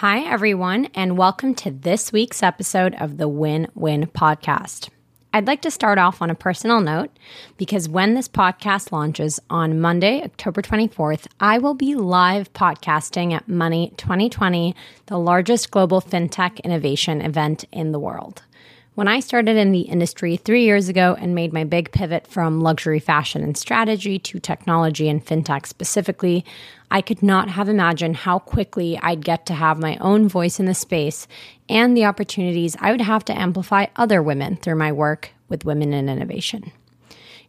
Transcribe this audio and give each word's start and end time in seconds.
Hi, 0.00 0.20
everyone, 0.20 0.86
and 0.94 1.18
welcome 1.18 1.54
to 1.56 1.70
this 1.70 2.10
week's 2.10 2.42
episode 2.42 2.94
of 2.94 3.18
the 3.18 3.28
Win 3.28 3.68
Win 3.74 4.06
Podcast. 4.06 4.88
I'd 5.34 5.46
like 5.46 5.60
to 5.60 5.70
start 5.70 5.98
off 5.98 6.22
on 6.22 6.30
a 6.30 6.34
personal 6.34 6.80
note 6.80 7.10
because 7.58 7.86
when 7.86 8.14
this 8.14 8.26
podcast 8.26 8.92
launches 8.92 9.38
on 9.50 9.78
Monday, 9.78 10.22
October 10.22 10.62
24th, 10.62 11.26
I 11.38 11.58
will 11.58 11.74
be 11.74 11.94
live 11.94 12.50
podcasting 12.54 13.34
at 13.34 13.46
Money 13.46 13.92
2020, 13.98 14.74
the 15.04 15.18
largest 15.18 15.70
global 15.70 16.00
fintech 16.00 16.64
innovation 16.64 17.20
event 17.20 17.66
in 17.70 17.92
the 17.92 18.00
world. 18.00 18.42
When 18.96 19.06
I 19.06 19.20
started 19.20 19.56
in 19.56 19.70
the 19.70 19.82
industry 19.82 20.36
three 20.36 20.64
years 20.64 20.88
ago 20.88 21.16
and 21.20 21.32
made 21.32 21.52
my 21.52 21.62
big 21.62 21.92
pivot 21.92 22.26
from 22.26 22.60
luxury 22.60 22.98
fashion 22.98 23.40
and 23.42 23.56
strategy 23.56 24.18
to 24.18 24.40
technology 24.40 25.08
and 25.08 25.24
fintech 25.24 25.66
specifically, 25.66 26.44
I 26.90 27.00
could 27.00 27.22
not 27.22 27.48
have 27.50 27.68
imagined 27.68 28.16
how 28.16 28.40
quickly 28.40 28.98
I'd 29.00 29.24
get 29.24 29.46
to 29.46 29.54
have 29.54 29.78
my 29.78 29.96
own 29.98 30.28
voice 30.28 30.58
in 30.58 30.66
the 30.66 30.74
space 30.74 31.28
and 31.68 31.96
the 31.96 32.04
opportunities 32.04 32.76
I 32.80 32.90
would 32.90 33.00
have 33.00 33.24
to 33.26 33.38
amplify 33.38 33.86
other 33.94 34.24
women 34.24 34.56
through 34.56 34.76
my 34.76 34.90
work 34.90 35.30
with 35.48 35.64
women 35.64 35.94
in 35.94 36.08
innovation. 36.08 36.72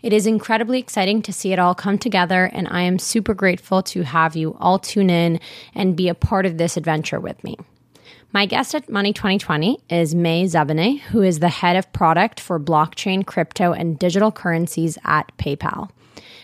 It 0.03 0.14
is 0.14 0.28
incredibly 0.28 0.78
exciting 0.78 1.23
to 1.23 1.33
see 1.33 1.53
it 1.53 1.59
all 1.59 1.73
come 1.73 1.98
together, 1.98 2.45
and 2.53 2.67
I 2.70 2.81
am 2.81 3.00
super 3.00 3.33
grateful 3.33 3.81
to 3.83 4.03
have 4.03 4.36
you 4.36 4.55
all 4.59 4.78
tune 4.78 5.09
in 5.09 5.39
and 5.73 5.98
be 5.98 6.08
a 6.08 6.16
part 6.16 6.45
of 6.45 6.59
this 6.59 6.78
adventure 6.78 7.20
with 7.20 7.44
me. 7.44 7.58
My 8.33 8.45
guest 8.45 8.73
at 8.73 8.89
Money 8.89 9.11
2020 9.11 9.77
is 9.89 10.15
May 10.15 10.45
Zabane, 10.45 11.01
who 11.01 11.21
is 11.21 11.39
the 11.39 11.49
head 11.49 11.75
of 11.75 11.91
product 11.91 12.39
for 12.39 12.61
blockchain, 12.61 13.25
crypto, 13.25 13.73
and 13.73 13.99
digital 13.99 14.31
currencies 14.31 14.97
at 15.03 15.29
PayPal. 15.37 15.89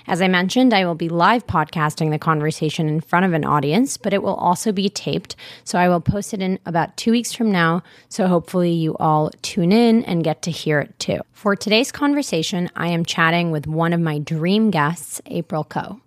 As 0.05 0.21
I 0.21 0.27
mentioned, 0.27 0.73
I 0.73 0.85
will 0.85 0.95
be 0.95 1.07
live 1.07 1.47
podcasting 1.47 2.11
the 2.11 2.19
conversation 2.19 2.89
in 2.89 2.99
front 2.99 3.25
of 3.25 3.31
an 3.31 3.45
audience, 3.45 3.95
but 3.95 4.13
it 4.13 4.21
will 4.21 4.35
also 4.35 4.73
be 4.73 4.89
taped. 4.89 5.37
So 5.63 5.79
I 5.79 5.87
will 5.87 6.01
post 6.01 6.33
it 6.33 6.41
in 6.41 6.59
about 6.65 6.97
two 6.97 7.11
weeks 7.11 7.31
from 7.31 7.53
now. 7.53 7.83
So 8.09 8.27
hopefully 8.27 8.71
you 8.71 8.97
all 8.97 9.31
tune 9.41 9.71
in 9.71 10.03
and 10.03 10.25
get 10.25 10.41
to 10.41 10.51
hear 10.51 10.81
it 10.81 10.99
too. 10.99 11.21
For 11.31 11.55
today's 11.55 11.93
conversation, 11.93 12.69
I 12.75 12.89
am 12.89 13.05
chatting 13.05 13.51
with 13.51 13.65
one 13.65 13.93
of 13.93 14.01
my 14.01 14.19
dream 14.19 14.71
guests, 14.71 15.21
April 15.27 15.63
Koh. 15.63 16.01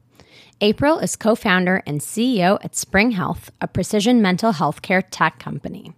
April 0.62 0.98
is 0.98 1.16
co 1.16 1.34
founder 1.34 1.82
and 1.86 2.02
CEO 2.02 2.62
at 2.62 2.76
Spring 2.76 3.12
Health, 3.12 3.50
a 3.62 3.66
precision 3.66 4.20
mental 4.20 4.52
health 4.52 4.82
care 4.82 5.00
tech 5.00 5.38
company. 5.38 5.94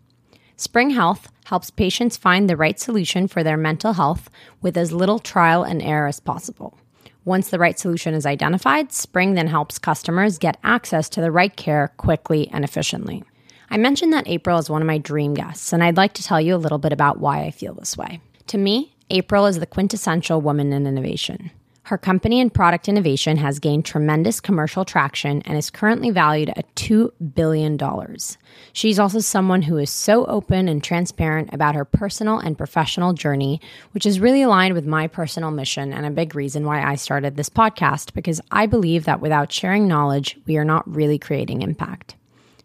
Spring 0.57 0.91
Health 0.91 1.33
helps 1.47 1.71
patients 1.71 2.17
find 2.17 2.49
the 2.49 2.57
right 2.57 2.79
solution 2.79 3.27
for 3.27 3.43
their 3.43 3.57
mental 3.57 3.95
health 3.95 4.31
with 4.61 4.77
as 4.77 4.93
little 4.93 5.19
trial 5.19 5.65
and 5.65 5.83
error 5.83 6.07
as 6.07 6.21
possible. 6.21 6.79
Once 7.25 7.49
the 7.49 7.59
right 7.59 7.77
solution 7.77 8.15
is 8.15 8.25
identified, 8.25 8.93
Spring 8.93 9.35
then 9.35 9.49
helps 9.49 9.81
customers 9.81 10.39
get 10.39 10.61
access 10.63 11.09
to 11.09 11.21
the 11.21 11.33
right 11.33 11.57
care 11.57 11.89
quickly 11.97 12.49
and 12.51 12.63
efficiently. 12.63 13.25
I 13.69 13.79
mentioned 13.79 14.13
that 14.13 14.29
April 14.29 14.59
is 14.59 14.71
one 14.71 14.81
of 14.81 14.87
my 14.87 14.99
dream 14.99 15.35
guests, 15.35 15.73
and 15.73 15.83
I'd 15.83 15.97
like 15.97 16.13
to 16.15 16.23
tell 16.23 16.41
you 16.41 16.55
a 16.55 16.57
little 16.57 16.79
bit 16.79 16.93
about 16.93 17.19
why 17.19 17.43
I 17.43 17.51
feel 17.51 17.75
this 17.75 17.97
way. 17.97 18.21
To 18.47 18.59
me, 18.59 18.95
April 19.11 19.47
is 19.47 19.59
the 19.59 19.67
quintessential 19.67 20.41
woman 20.41 20.73
in 20.73 20.87
innovation. 20.87 21.51
Her 21.85 21.99
company 21.99 22.41
and 22.41 22.55
product 22.55 22.89
innovation 22.89 23.39
has 23.39 23.59
gained 23.59 23.85
tremendous 23.85 24.41
commercial 24.41 24.85
traction 24.85 25.43
and 25.43 25.59
is 25.59 25.69
currently 25.69 26.11
valued 26.11 26.51
at 26.51 26.73
$2 26.77 27.11
billion. 27.35 27.77
She's 28.73 29.01
also 29.01 29.19
someone 29.19 29.63
who 29.63 29.79
is 29.79 29.91
so 29.91 30.25
open 30.27 30.69
and 30.69 30.83
transparent 30.83 31.53
about 31.53 31.75
her 31.75 31.85
personal 31.85 32.39
and 32.39 32.57
professional 32.57 33.15
journey, 33.15 33.61
which 33.91 34.07
is 34.07 34.21
really 34.21 34.43
aligned 34.43 34.75
with 34.75 34.87
my 34.87 35.09
personal 35.09 35.51
mission 35.51 35.93
and 35.93 36.07
a 36.07 36.11
big 36.11 36.37
reason 36.37 36.65
why 36.65 36.85
I 36.85 36.95
started 36.95 37.37
this 37.37 37.51
podcast 37.51 38.15
because 38.15 38.41
I 38.53 38.67
believe 38.67 39.05
that 39.05 39.21
without 39.21 39.51
sharing 39.51 39.89
knowledge, 39.89 40.39
we 40.47 40.57
are 40.59 40.65
not 40.65 40.89
really 40.89 41.19
creating 41.19 41.63
impact. 41.63 42.15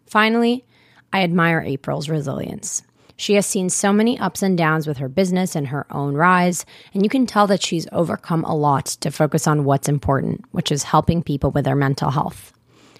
Finally, 0.06 0.64
I 1.12 1.24
admire 1.24 1.60
April's 1.60 2.08
resilience. 2.08 2.82
She 3.20 3.34
has 3.34 3.46
seen 3.46 3.68
so 3.68 3.92
many 3.92 4.16
ups 4.16 4.42
and 4.42 4.56
downs 4.56 4.86
with 4.86 4.98
her 4.98 5.08
business 5.08 5.56
and 5.56 5.66
her 5.66 5.86
own 5.90 6.14
rise, 6.14 6.64
and 6.94 7.02
you 7.02 7.10
can 7.10 7.26
tell 7.26 7.48
that 7.48 7.60
she's 7.60 7.88
overcome 7.90 8.44
a 8.44 8.54
lot 8.54 8.86
to 8.86 9.10
focus 9.10 9.48
on 9.48 9.64
what's 9.64 9.88
important, 9.88 10.44
which 10.52 10.70
is 10.70 10.84
helping 10.84 11.24
people 11.24 11.50
with 11.50 11.64
their 11.64 11.74
mental 11.74 12.12
health. 12.12 12.52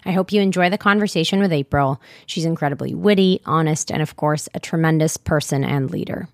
I 0.04 0.10
hope 0.10 0.32
you 0.32 0.40
enjoy 0.40 0.70
the 0.70 0.76
conversation 0.76 1.38
with 1.38 1.52
April. 1.52 2.02
She's 2.26 2.44
incredibly 2.44 2.96
witty, 2.96 3.40
honest, 3.46 3.92
and 3.92 4.02
of 4.02 4.16
course, 4.16 4.48
a 4.54 4.60
tremendous 4.60 5.16
person 5.16 5.62
and 5.62 5.88
leader. 5.88 6.28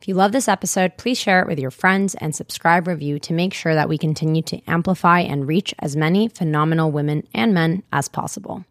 If 0.00 0.08
you 0.08 0.14
love 0.14 0.32
this 0.32 0.48
episode, 0.48 0.96
please 0.96 1.18
share 1.18 1.40
it 1.40 1.46
with 1.46 1.60
your 1.60 1.70
friends 1.70 2.16
and 2.16 2.34
subscribe 2.34 2.88
review 2.88 3.20
to 3.20 3.32
make 3.32 3.54
sure 3.54 3.74
that 3.76 3.88
we 3.88 3.98
continue 3.98 4.42
to 4.42 4.60
amplify 4.66 5.20
and 5.20 5.46
reach 5.46 5.72
as 5.78 5.94
many 5.94 6.26
phenomenal 6.26 6.90
women 6.90 7.22
and 7.32 7.54
men 7.54 7.84
as 7.92 8.08
possible. 8.08 8.64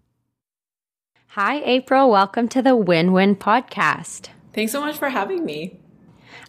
Hi, 1.27 1.61
April. 1.63 2.09
Welcome 2.09 2.49
to 2.49 2.61
the 2.61 2.75
Win 2.75 3.13
Win 3.13 3.37
Podcast. 3.37 4.29
Thanks 4.57 4.71
so 4.71 4.81
much 4.81 4.97
for 4.97 5.09
having 5.09 5.45
me. 5.45 5.79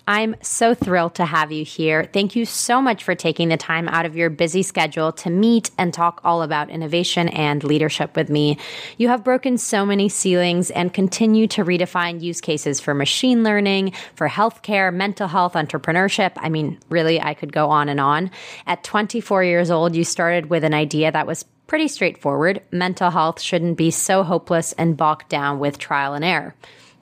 I'm 0.07 0.35
so 0.41 0.75
thrilled 0.75 1.17
to 1.17 1.27
have 1.27 1.53
you 1.53 1.63
here. 1.63 2.09
Thank 2.11 2.35
you 2.35 2.47
so 2.47 2.81
much 2.81 3.05
for 3.05 3.15
taking 3.15 3.51
the 3.51 3.59
time 3.59 3.87
out 3.87 4.07
of 4.07 4.17
your 4.17 4.31
busy 4.31 4.63
schedule 4.63 5.13
to 5.13 5.29
meet 5.29 5.71
and 5.77 5.93
talk 5.93 6.23
all 6.25 6.41
about 6.41 6.71
innovation 6.71 7.29
and 7.29 7.63
leadership 7.63 8.17
with 8.17 8.31
me. 8.31 8.57
You 8.97 9.09
have 9.09 9.25
broken 9.25 9.59
so 9.59 9.85
many 9.85 10.09
ceilings 10.09 10.71
and 10.71 10.95
continue 10.95 11.47
to 11.49 11.67
redefine 11.67 12.23
use 12.23 12.41
cases 12.41 12.81
for 12.81 12.95
machine 12.95 13.45
learning, 13.45 13.93
for 14.15 14.27
healthcare, 14.27 14.91
mental 14.91 15.29
health, 15.29 15.53
entrepreneurship. 15.53 16.33
I 16.39 16.49
mean, 16.49 16.79
really, 16.89 17.21
I 17.21 17.35
could 17.35 17.53
go 17.53 17.69
on 17.69 17.91
and 17.91 18.01
on. 18.01 18.31
At 18.67 18.85
24 18.85 19.45
years 19.45 19.71
old, 19.71 19.95
you 19.95 20.05
started 20.05 20.49
with 20.49 20.65
an 20.65 20.73
idea 20.73 21.13
that 21.13 21.27
was 21.27 21.45
pretty 21.67 21.89
straightforward. 21.89 22.63
Mental 22.73 23.11
health 23.11 23.39
shouldn't 23.39 23.77
be 23.77 23.91
so 23.91 24.23
hopeless 24.23 24.73
and 24.73 24.97
bogged 24.97 25.29
down 25.29 25.59
with 25.59 25.77
trial 25.77 26.15
and 26.15 26.25
error. 26.25 26.55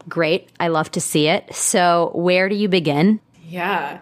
Great. 0.09 0.49
I 0.61 0.69
love 0.69 0.91
to 0.93 1.01
see 1.01 1.29
it. 1.29 1.55
So, 1.55 2.11
where 2.15 2.49
do 2.49 2.55
you 2.55 2.69
begin? 2.69 3.21
Yeah, 3.45 3.99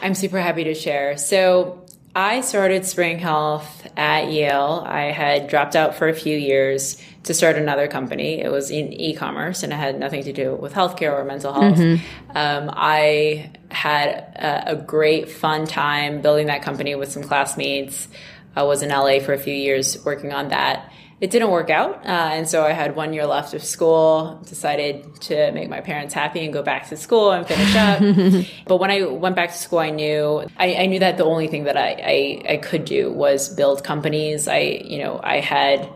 I'm 0.00 0.14
super 0.14 0.40
happy 0.40 0.64
to 0.64 0.74
share. 0.74 1.16
So, 1.16 1.86
I 2.16 2.40
started 2.40 2.86
Spring 2.86 3.18
Health 3.18 3.86
at 3.94 4.32
Yale. 4.32 4.82
I 4.86 5.10
had 5.12 5.48
dropped 5.48 5.76
out 5.76 5.96
for 5.96 6.08
a 6.08 6.14
few 6.14 6.34
years 6.34 7.02
to 7.24 7.34
start 7.34 7.56
another 7.56 7.88
company. 7.88 8.40
It 8.40 8.50
was 8.50 8.70
in 8.70 8.90
e 8.90 9.14
commerce 9.14 9.62
and 9.62 9.70
it 9.70 9.76
had 9.76 10.00
nothing 10.00 10.22
to 10.24 10.32
do 10.32 10.54
with 10.54 10.72
healthcare 10.72 11.12
or 11.12 11.26
mental 11.26 11.52
health. 11.52 11.76
Mm-hmm. 11.76 12.36
Um, 12.36 12.70
I 12.72 13.50
had 13.70 14.08
a, 14.34 14.70
a, 14.72 14.76
great, 14.76 15.28
fun 15.28 15.66
time 15.66 16.22
building 16.22 16.46
that 16.46 16.62
company 16.62 16.94
with 16.94 17.12
some 17.12 17.22
classmates. 17.22 18.08
I 18.54 18.62
was 18.62 18.80
in 18.80 18.88
LA 18.88 19.18
for 19.18 19.34
a 19.34 19.38
few 19.38 19.52
years 19.52 20.02
working 20.02 20.32
on 20.32 20.48
that 20.48 20.90
it 21.18 21.30
didn't 21.30 21.50
work 21.50 21.70
out. 21.70 22.04
Uh, 22.04 22.30
and 22.32 22.48
so 22.48 22.62
I 22.62 22.72
had 22.72 22.94
one 22.94 23.14
year 23.14 23.26
left 23.26 23.54
of 23.54 23.64
school, 23.64 24.38
decided 24.44 25.18
to 25.22 25.50
make 25.52 25.70
my 25.70 25.80
parents 25.80 26.12
happy 26.12 26.44
and 26.44 26.52
go 26.52 26.62
back 26.62 26.88
to 26.90 26.96
school 26.96 27.32
and 27.32 27.46
finish 27.46 27.74
up. 27.74 28.46
but 28.66 28.76
when 28.76 28.90
I 28.90 29.04
went 29.04 29.34
back 29.34 29.50
to 29.50 29.56
school, 29.56 29.78
I 29.78 29.90
knew, 29.90 30.46
I, 30.58 30.74
I 30.74 30.86
knew 30.86 30.98
that 30.98 31.16
the 31.16 31.24
only 31.24 31.48
thing 31.48 31.64
that 31.64 31.76
I, 31.76 31.88
I, 31.88 32.52
I, 32.52 32.56
could 32.58 32.84
do 32.84 33.10
was 33.10 33.48
build 33.48 33.82
companies. 33.82 34.46
I, 34.46 34.58
you 34.58 34.98
know, 34.98 35.18
I 35.22 35.40
had 35.40 35.88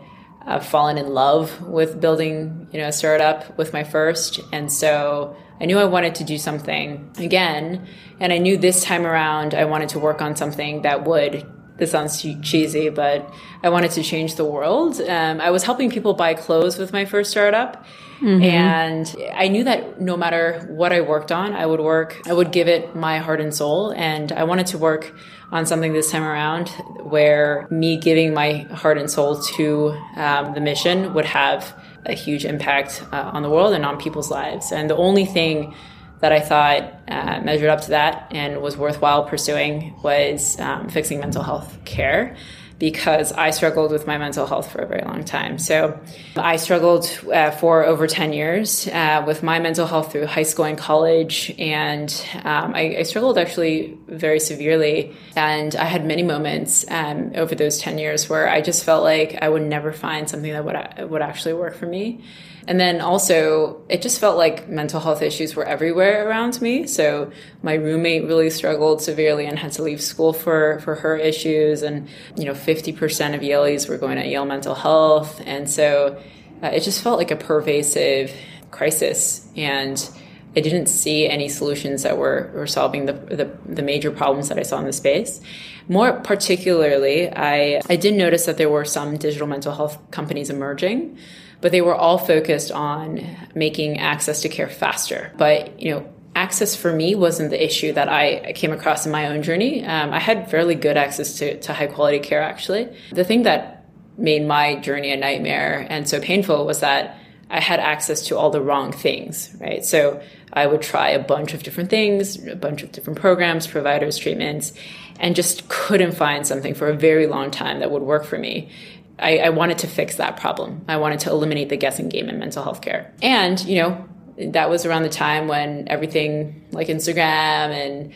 uh, 0.45 0.59
fallen 0.59 0.97
in 0.97 1.07
love 1.07 1.61
with 1.61 2.01
building, 2.01 2.67
you 2.71 2.79
know, 2.79 2.87
a 2.87 2.91
startup 2.91 3.55
with 3.59 3.73
my 3.73 3.83
first. 3.83 4.39
And 4.51 4.71
so 4.71 5.35
I 5.59 5.65
knew 5.65 5.77
I 5.77 5.85
wanted 5.85 6.15
to 6.15 6.23
do 6.23 6.39
something 6.39 7.11
again. 7.19 7.87
And 8.19 8.33
I 8.33 8.39
knew 8.39 8.57
this 8.57 8.83
time 8.83 9.05
around 9.05 9.53
I 9.53 9.65
wanted 9.65 9.89
to 9.89 9.99
work 9.99 10.19
on 10.19 10.35
something 10.35 10.81
that 10.81 11.05
would 11.05 11.45
this 11.77 11.91
sounds 11.91 12.21
cheesy, 12.41 12.89
but 12.89 13.33
I 13.63 13.69
wanted 13.69 13.91
to 13.91 14.03
change 14.03 14.35
the 14.35 14.45
world. 14.45 15.01
Um, 15.01 15.41
I 15.41 15.49
was 15.51 15.63
helping 15.63 15.89
people 15.89 16.13
buy 16.13 16.33
clothes 16.33 16.77
with 16.77 16.93
my 16.93 17.05
first 17.05 17.31
startup. 17.31 17.85
Mm-hmm. 18.19 18.43
And 18.43 19.15
I 19.33 19.47
knew 19.47 19.63
that 19.63 19.99
no 19.99 20.15
matter 20.15 20.67
what 20.69 20.93
I 20.93 21.01
worked 21.01 21.31
on, 21.31 21.53
I 21.53 21.65
would 21.65 21.79
work, 21.79 22.21
I 22.27 22.33
would 22.33 22.51
give 22.51 22.67
it 22.67 22.95
my 22.95 23.17
heart 23.17 23.41
and 23.41 23.53
soul. 23.53 23.91
And 23.91 24.31
I 24.31 24.43
wanted 24.43 24.67
to 24.67 24.77
work 24.77 25.11
on 25.51 25.65
something 25.65 25.91
this 25.91 26.11
time 26.11 26.23
around 26.23 26.69
where 27.01 27.67
me 27.71 27.97
giving 27.97 28.33
my 28.33 28.67
heart 28.71 28.99
and 28.99 29.09
soul 29.09 29.41
to 29.41 29.97
um, 30.15 30.53
the 30.53 30.61
mission 30.61 31.15
would 31.15 31.25
have 31.25 31.75
a 32.05 32.13
huge 32.13 32.45
impact 32.45 33.03
uh, 33.11 33.31
on 33.33 33.41
the 33.41 33.49
world 33.49 33.73
and 33.73 33.85
on 33.85 33.99
people's 33.99 34.29
lives. 34.29 34.71
And 34.71 34.87
the 34.89 34.95
only 34.95 35.25
thing 35.25 35.73
that 36.21 36.31
I 36.31 36.39
thought 36.39 36.93
uh, 37.07 37.41
measured 37.43 37.69
up 37.69 37.81
to 37.81 37.89
that 37.89 38.27
and 38.31 38.61
was 38.61 38.77
worthwhile 38.77 39.25
pursuing 39.25 39.95
was 40.03 40.59
um, 40.59 40.89
fixing 40.89 41.19
mental 41.19 41.43
health 41.43 41.77
care 41.85 42.37
because 42.81 43.31
I 43.31 43.51
struggled 43.51 43.91
with 43.91 44.07
my 44.07 44.17
mental 44.17 44.47
health 44.47 44.71
for 44.71 44.79
a 44.79 44.87
very 44.87 45.03
long 45.03 45.23
time. 45.23 45.59
So 45.59 45.99
I 46.35 46.55
struggled 46.55 47.05
uh, 47.31 47.51
for 47.51 47.85
over 47.85 48.07
10 48.07 48.33
years 48.33 48.87
uh, 48.87 49.23
with 49.27 49.43
my 49.43 49.59
mental 49.59 49.85
health 49.85 50.11
through 50.11 50.25
high 50.25 50.41
school 50.41 50.65
and 50.65 50.79
college. 50.79 51.53
And 51.59 52.09
um, 52.43 52.73
I, 52.73 52.97
I, 52.97 53.03
struggled 53.03 53.37
actually 53.37 53.99
very 54.07 54.39
severely. 54.39 55.15
And 55.35 55.75
I 55.75 55.85
had 55.85 56.07
many 56.07 56.23
moments 56.23 56.83
um, 56.89 57.33
over 57.35 57.53
those 57.53 57.77
10 57.77 57.99
years 57.99 58.27
where 58.27 58.49
I 58.49 58.61
just 58.61 58.83
felt 58.83 59.03
like 59.03 59.37
I 59.39 59.47
would 59.47 59.61
never 59.61 59.93
find 59.93 60.27
something 60.27 60.51
that 60.51 60.65
would, 60.65 61.07
would 61.11 61.21
actually 61.21 61.53
work 61.53 61.75
for 61.75 61.85
me. 61.85 62.23
And 62.67 62.79
then 62.79 63.01
also, 63.01 63.81
it 63.89 64.01
just 64.01 64.19
felt 64.19 64.37
like 64.37 64.69
mental 64.69 64.99
health 64.99 65.21
issues 65.21 65.55
were 65.55 65.65
everywhere 65.65 66.27
around 66.27 66.61
me. 66.61 66.85
So 66.85 67.31
my 67.63 67.73
roommate 67.73 68.25
really 68.25 68.49
struggled 68.49 69.01
severely 69.01 69.45
and 69.45 69.57
had 69.57 69.71
to 69.73 69.83
leave 69.83 70.01
school 70.01 70.31
for, 70.31 70.79
for 70.81 70.95
her 70.95 71.17
issues. 71.17 71.81
And, 71.81 72.07
you 72.37 72.45
know, 72.45 72.53
50% 72.53 73.35
of 73.35 73.41
Yalies 73.41 73.89
were 73.89 73.97
going 73.97 74.17
to 74.17 74.27
Yale 74.27 74.45
Mental 74.45 74.75
Health. 74.75 75.41
And 75.45 75.69
so 75.69 76.21
uh, 76.61 76.67
it 76.67 76.81
just 76.81 77.01
felt 77.01 77.17
like 77.17 77.31
a 77.31 77.35
pervasive 77.35 78.31
crisis. 78.69 79.47
And 79.55 80.07
I 80.55 80.59
didn't 80.59 80.87
see 80.87 81.27
any 81.27 81.49
solutions 81.49 82.03
that 82.03 82.17
were, 82.17 82.51
were 82.53 82.67
solving 82.67 83.05
the, 83.05 83.13
the, 83.13 83.57
the 83.65 83.81
major 83.81 84.11
problems 84.11 84.49
that 84.49 84.59
I 84.59 84.63
saw 84.63 84.77
in 84.79 84.85
the 84.85 84.93
space. 84.93 85.41
More 85.87 86.13
particularly, 86.13 87.29
I, 87.29 87.81
I 87.89 87.95
did 87.95 88.13
notice 88.13 88.45
that 88.45 88.57
there 88.57 88.69
were 88.69 88.85
some 88.85 89.17
digital 89.17 89.47
mental 89.47 89.73
health 89.73 89.97
companies 90.11 90.49
emerging 90.49 91.17
but 91.61 91.71
they 91.71 91.81
were 91.81 91.95
all 91.95 92.17
focused 92.17 92.71
on 92.71 93.25
making 93.55 93.99
access 93.99 94.41
to 94.41 94.49
care 94.49 94.67
faster. 94.67 95.31
But, 95.37 95.79
you 95.79 95.91
know, 95.91 96.09
access 96.35 96.75
for 96.75 96.91
me 96.91 97.15
wasn't 97.15 97.51
the 97.51 97.63
issue 97.63 97.93
that 97.93 98.09
I 98.09 98.53
came 98.53 98.71
across 98.71 99.05
in 99.05 99.11
my 99.11 99.27
own 99.27 99.43
journey. 99.43 99.85
Um, 99.85 100.11
I 100.11 100.19
had 100.19 100.49
fairly 100.49 100.75
good 100.75 100.97
access 100.97 101.37
to, 101.39 101.59
to 101.61 101.73
high 101.73 101.87
quality 101.87 102.19
care, 102.19 102.41
actually. 102.41 102.89
The 103.11 103.23
thing 103.23 103.43
that 103.43 103.85
made 104.17 104.45
my 104.45 104.75
journey 104.75 105.11
a 105.11 105.17
nightmare 105.17 105.85
and 105.89 106.07
so 106.07 106.19
painful 106.19 106.65
was 106.65 106.81
that 106.81 107.17
I 107.49 107.59
had 107.59 107.79
access 107.79 108.27
to 108.27 108.37
all 108.37 108.49
the 108.49 108.61
wrong 108.61 108.93
things, 108.93 109.53
right? 109.59 109.83
So 109.83 110.21
I 110.53 110.65
would 110.65 110.81
try 110.81 111.09
a 111.09 111.19
bunch 111.19 111.53
of 111.53 111.63
different 111.63 111.89
things, 111.89 112.47
a 112.47 112.55
bunch 112.55 112.81
of 112.81 112.91
different 112.93 113.19
programs, 113.19 113.67
providers, 113.67 114.17
treatments, 114.17 114.71
and 115.19 115.35
just 115.35 115.67
couldn't 115.67 116.13
find 116.13 116.47
something 116.47 116.73
for 116.73 116.87
a 116.87 116.93
very 116.93 117.27
long 117.27 117.51
time 117.51 117.79
that 117.79 117.91
would 117.91 118.03
work 118.03 118.25
for 118.25 118.37
me. 118.37 118.71
I, 119.21 119.37
I 119.37 119.49
wanted 119.49 119.79
to 119.79 119.87
fix 119.87 120.15
that 120.15 120.37
problem. 120.37 120.83
I 120.87 120.97
wanted 120.97 121.19
to 121.21 121.29
eliminate 121.29 121.69
the 121.69 121.77
guessing 121.77 122.09
game 122.09 122.27
in 122.27 122.39
mental 122.39 122.63
health 122.63 122.81
care. 122.81 123.13
And, 123.21 123.63
you 123.63 123.81
know, 123.81 124.07
that 124.37 124.69
was 124.69 124.85
around 124.85 125.03
the 125.03 125.09
time 125.09 125.47
when 125.47 125.87
everything 125.87 126.65
like 126.71 126.87
Instagram 126.87 127.71
and 127.71 128.13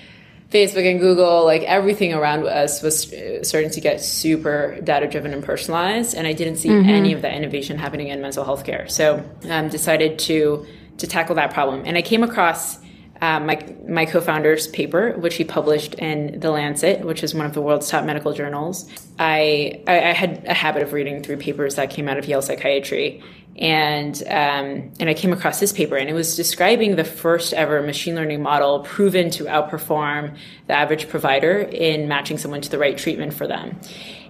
Facebook 0.49 0.89
and 0.89 0.99
Google, 0.99 1.43
like 1.43 1.63
everything 1.63 2.13
around 2.13 2.45
us 2.47 2.81
was 2.81 3.13
starting 3.43 3.69
to 3.71 3.81
get 3.81 4.01
super 4.01 4.79
data 4.83 5.07
driven 5.07 5.33
and 5.33 5.43
personalized. 5.43 6.15
And 6.15 6.25
I 6.25 6.33
didn't 6.33 6.57
see 6.57 6.69
mm-hmm. 6.69 6.89
any 6.89 7.13
of 7.13 7.21
that 7.21 7.33
innovation 7.33 7.77
happening 7.77 8.07
in 8.07 8.21
mental 8.21 8.43
health 8.43 8.63
care. 8.63 8.87
So 8.87 9.23
I 9.45 9.59
um, 9.59 9.69
decided 9.69 10.19
to, 10.19 10.65
to 10.97 11.07
tackle 11.07 11.35
that 11.35 11.53
problem. 11.53 11.83
And 11.85 11.97
I 11.97 12.01
came 12.01 12.23
across 12.23 12.79
uh, 13.21 13.39
my, 13.39 13.75
my 13.88 14.06
co-founder's 14.06 14.67
paper, 14.67 15.13
which 15.13 15.35
he 15.35 15.44
published 15.44 15.95
in 15.95 16.39
The 16.39 16.51
Lancet, 16.51 17.06
which 17.06 17.23
is 17.23 17.33
one 17.33 17.45
of 17.45 17.53
the 17.53 17.62
world's 17.62 17.89
top 17.89 18.03
medical 18.06 18.33
journals. 18.33 18.89
I, 19.17 19.81
I, 19.88 20.09
I 20.09 20.13
had 20.13 20.44
a 20.45 20.53
habit 20.53 20.83
of 20.83 20.94
reading 20.94 21.23
through 21.23 21.38
papers 21.38 21.75
that 21.75 21.89
came 21.89 22.09
out 22.09 22.17
of 22.17 22.25
Yale 22.25 22.41
Psychiatry, 22.41 23.23
and 23.57 24.21
um, 24.23 24.91
and 25.00 25.09
I 25.09 25.13
came 25.13 25.31
across 25.31 25.62
this 25.62 25.71
paper, 25.71 25.95
and 25.95 26.09
it 26.09 26.13
was 26.13 26.35
describing 26.35 26.97
the 26.97 27.06
first 27.06 27.53
ever 27.53 27.81
machine 27.81 28.15
learning 28.15 28.41
model 28.41 28.81
proven 28.81 29.29
to 29.31 29.45
outperform 29.45 30.35
the 30.67 30.73
average 30.73 31.07
provider 31.07 31.59
in 31.59 32.09
matching 32.09 32.38
someone 32.38 32.59
to 32.62 32.69
the 32.69 32.77
right 32.77 32.97
treatment 32.97 33.33
for 33.33 33.47
them. 33.47 33.79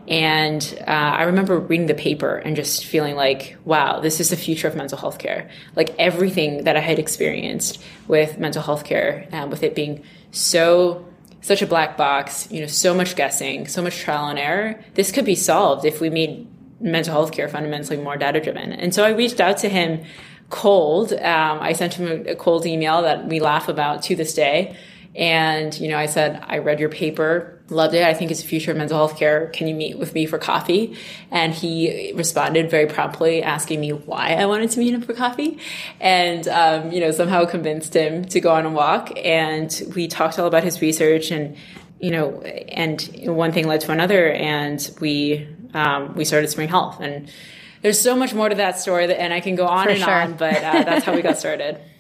And 0.08 0.78
uh, 0.82 0.92
I 0.92 1.24
remember 1.24 1.58
reading 1.60 1.88
the 1.88 1.96
paper 1.96 2.36
and 2.38 2.56
just 2.56 2.86
feeling 2.86 3.16
like, 3.16 3.58
wow, 3.66 4.00
this 4.00 4.20
is 4.20 4.30
the 4.30 4.36
future 4.36 4.68
of 4.68 4.76
mental 4.76 4.98
health 4.98 5.18
care. 5.18 5.50
Like 5.76 5.96
everything 5.98 6.66
that 6.66 6.78
I 6.78 6.80
had 6.80 7.00
experienced 7.00 7.82
with 8.08 8.38
mental 8.38 8.62
health 8.62 8.84
care, 8.84 9.28
um, 9.32 9.50
with 9.50 9.64
it 9.64 9.74
being 9.74 10.04
so 10.32 11.06
such 11.42 11.62
a 11.62 11.68
black 11.68 11.96
box, 11.96 12.52
you 12.52 12.60
know, 12.60 12.66
so 12.66 12.94
much 12.94 13.16
guessing, 13.16 13.68
so 13.68 13.82
much 13.82 14.00
trial 14.00 14.30
and 14.30 14.40
error. 14.40 14.84
This 14.96 15.12
could 15.12 15.26
be 15.26 15.36
solved 15.36 15.86
if 15.86 16.02
we 16.02 16.10
made 16.10 16.48
mental 16.80 17.14
health 17.14 17.32
care 17.32 17.48
fundamentally 17.48 17.98
more 17.98 18.18
data 18.18 18.40
driven. 18.40 18.74
And 18.74 18.94
so 18.96 19.04
I 19.04 19.10
reached 19.10 19.40
out 19.40 19.58
to 19.60 19.70
him 19.70 20.04
cold. 20.50 21.14
Um, 21.14 21.60
I 21.62 21.74
sent 21.74 21.96
him 21.96 22.26
a 22.28 22.36
cold 22.36 22.66
email 22.66 23.04
that 23.04 23.28
we 23.28 23.40
laugh 23.40 23.68
about 23.70 24.02
to 24.04 24.16
this 24.16 24.34
day. 24.34 24.76
And, 25.14 25.78
you 25.80 25.88
know, 25.88 25.98
I 25.98 26.08
said, 26.08 26.44
I 26.48 26.58
read 26.58 26.80
your 26.80 26.90
paper 26.90 27.55
loved 27.70 27.96
it. 27.96 28.04
I 28.04 28.14
think 28.14 28.32
it's 28.32 28.42
the 28.42 28.48
future 28.48 28.72
of 28.72 28.78
mental 28.78 28.98
health 28.98 29.18
care. 29.18 29.48
Can 29.48 29.68
you 29.68 29.76
meet 29.76 29.98
with 29.98 30.14
me 30.14 30.26
for 30.26 30.38
coffee? 30.38 30.96
And 31.32 31.54
he 31.54 32.12
responded 32.14 32.70
very 32.70 32.86
promptly, 32.86 33.42
asking 33.42 33.82
me 33.82 33.94
why 33.94 34.34
I 34.34 34.46
wanted 34.46 34.70
to 34.72 34.80
meet 34.80 34.94
him 34.94 35.02
for 35.02 35.14
coffee. 35.14 35.58
And, 36.00 36.48
um, 36.48 36.92
you 36.92 37.00
know, 37.00 37.12
somehow 37.12 37.46
convinced 37.46 37.96
him 37.96 38.26
to 38.26 38.40
go 38.40 38.52
on 38.52 38.66
a 38.66 38.70
walk. 38.70 39.12
And 39.18 39.82
we 39.96 40.08
talked 40.08 40.38
all 40.38 40.48
about 40.48 40.64
his 40.64 40.82
research 40.82 41.32
and, 41.32 41.58
you 42.00 42.12
know, 42.12 42.42
and 42.42 43.02
one 43.24 43.52
thing 43.52 43.68
led 43.68 43.82
to 43.82 43.92
another. 43.92 44.32
And 44.32 44.90
we, 45.02 45.48
um, 45.74 46.14
we 46.16 46.24
started 46.26 46.50
Spring 46.50 46.70
Health. 46.70 47.00
And 47.00 47.32
there's 47.82 48.00
so 48.00 48.16
much 48.16 48.34
more 48.34 48.50
to 48.50 48.56
that 48.56 48.80
story 48.80 49.08
that, 49.08 49.20
and 49.20 49.34
I 49.34 49.40
can 49.40 49.56
go 49.56 49.66
on 49.66 49.86
for 49.86 49.92
and 49.92 50.00
sure. 50.00 50.14
on, 50.14 50.34
but 50.34 50.56
uh, 50.56 50.84
that's 50.84 51.06
how 51.06 51.16
we 51.16 51.22
got 51.22 51.38
started. 51.38 51.80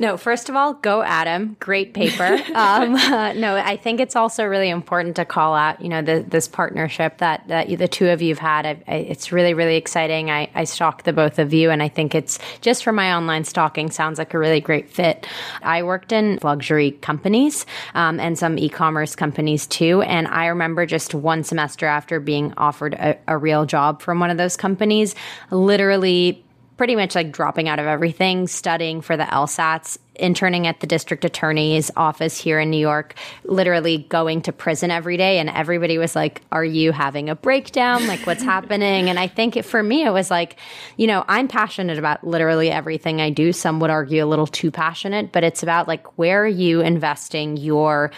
No, 0.00 0.16
first 0.16 0.48
of 0.48 0.56
all, 0.56 0.72
go 0.72 1.02
Adam. 1.02 1.58
Great 1.60 1.94
paper. 1.94 2.38
Um, 2.60 2.94
uh, 2.94 3.32
no, 3.34 3.56
I 3.56 3.76
think 3.76 4.00
it's 4.00 4.16
also 4.16 4.44
really 4.44 4.68
important 4.68 5.16
to 5.16 5.24
call 5.24 5.54
out, 5.54 5.80
you 5.80 5.88
know, 5.88 6.02
the, 6.02 6.24
this 6.26 6.46
partnership 6.46 7.18
that, 7.18 7.46
that 7.48 7.68
you, 7.68 7.76
the 7.76 7.88
two 7.88 8.08
of 8.08 8.20
you 8.20 8.30
have 8.34 8.38
had. 8.38 8.66
I, 8.66 8.82
I, 8.86 8.94
it's 8.96 9.32
really, 9.32 9.54
really 9.54 9.76
exciting. 9.76 10.30
I, 10.30 10.50
I 10.54 10.64
stalk 10.64 11.04
the 11.04 11.12
both 11.12 11.38
of 11.38 11.54
you, 11.54 11.70
and 11.70 11.82
I 11.82 11.88
think 11.88 12.14
it's 12.14 12.38
just 12.60 12.84
for 12.84 12.92
my 12.92 13.14
online 13.14 13.44
stalking 13.44 13.90
sounds 13.90 14.18
like 14.18 14.34
a 14.34 14.38
really 14.38 14.60
great 14.60 14.90
fit. 14.90 15.26
I 15.62 15.82
worked 15.82 16.12
in 16.12 16.38
luxury 16.42 16.92
companies 16.92 17.66
um, 17.94 18.20
and 18.20 18.38
some 18.38 18.58
e 18.58 18.68
commerce 18.68 19.14
companies 19.14 19.66
too. 19.66 20.02
And 20.02 20.26
I 20.28 20.46
remember 20.46 20.86
just 20.86 21.14
one 21.14 21.44
semester 21.44 21.86
after 21.86 22.20
being 22.20 22.52
offered 22.56 22.94
a, 22.94 23.18
a 23.26 23.38
real 23.38 23.64
job 23.64 24.02
from 24.02 24.20
one 24.20 24.30
of 24.30 24.36
those 24.36 24.56
companies, 24.56 25.14
literally 25.50 26.44
pretty 26.80 26.96
much 26.96 27.14
like 27.14 27.30
dropping 27.30 27.68
out 27.68 27.78
of 27.78 27.84
everything, 27.84 28.46
studying 28.46 29.02
for 29.02 29.14
the 29.14 29.24
LSATs, 29.24 29.98
interning 30.14 30.66
at 30.66 30.80
the 30.80 30.86
district 30.86 31.26
attorney's 31.26 31.90
office 31.94 32.38
here 32.38 32.58
in 32.58 32.70
New 32.70 32.80
York, 32.80 33.14
literally 33.44 33.98
going 34.08 34.40
to 34.40 34.50
prison 34.50 34.90
every 34.90 35.18
day. 35.18 35.38
And 35.38 35.50
everybody 35.50 35.98
was 35.98 36.16
like, 36.16 36.40
Are 36.50 36.64
you 36.64 36.90
having 36.90 37.28
a 37.28 37.34
breakdown? 37.34 38.06
Like, 38.06 38.20
what's 38.20 38.42
happening? 38.54 39.10
And 39.10 39.18
I 39.18 39.26
think 39.26 39.58
it, 39.58 39.66
for 39.66 39.82
me, 39.82 40.06
it 40.06 40.10
was 40.10 40.30
like, 40.30 40.56
you 40.96 41.06
know, 41.06 41.22
I'm 41.28 41.48
passionate 41.48 41.98
about 41.98 42.26
literally 42.26 42.70
everything 42.70 43.20
I 43.20 43.28
do. 43.28 43.52
Some 43.52 43.78
would 43.80 43.90
argue 43.90 44.24
a 44.24 44.26
little 44.26 44.46
too 44.46 44.70
passionate, 44.70 45.32
but 45.32 45.44
it's 45.44 45.62
about 45.62 45.86
like, 45.86 46.16
where 46.16 46.44
are 46.44 46.48
you 46.48 46.80
investing 46.80 47.58
your 47.58 48.10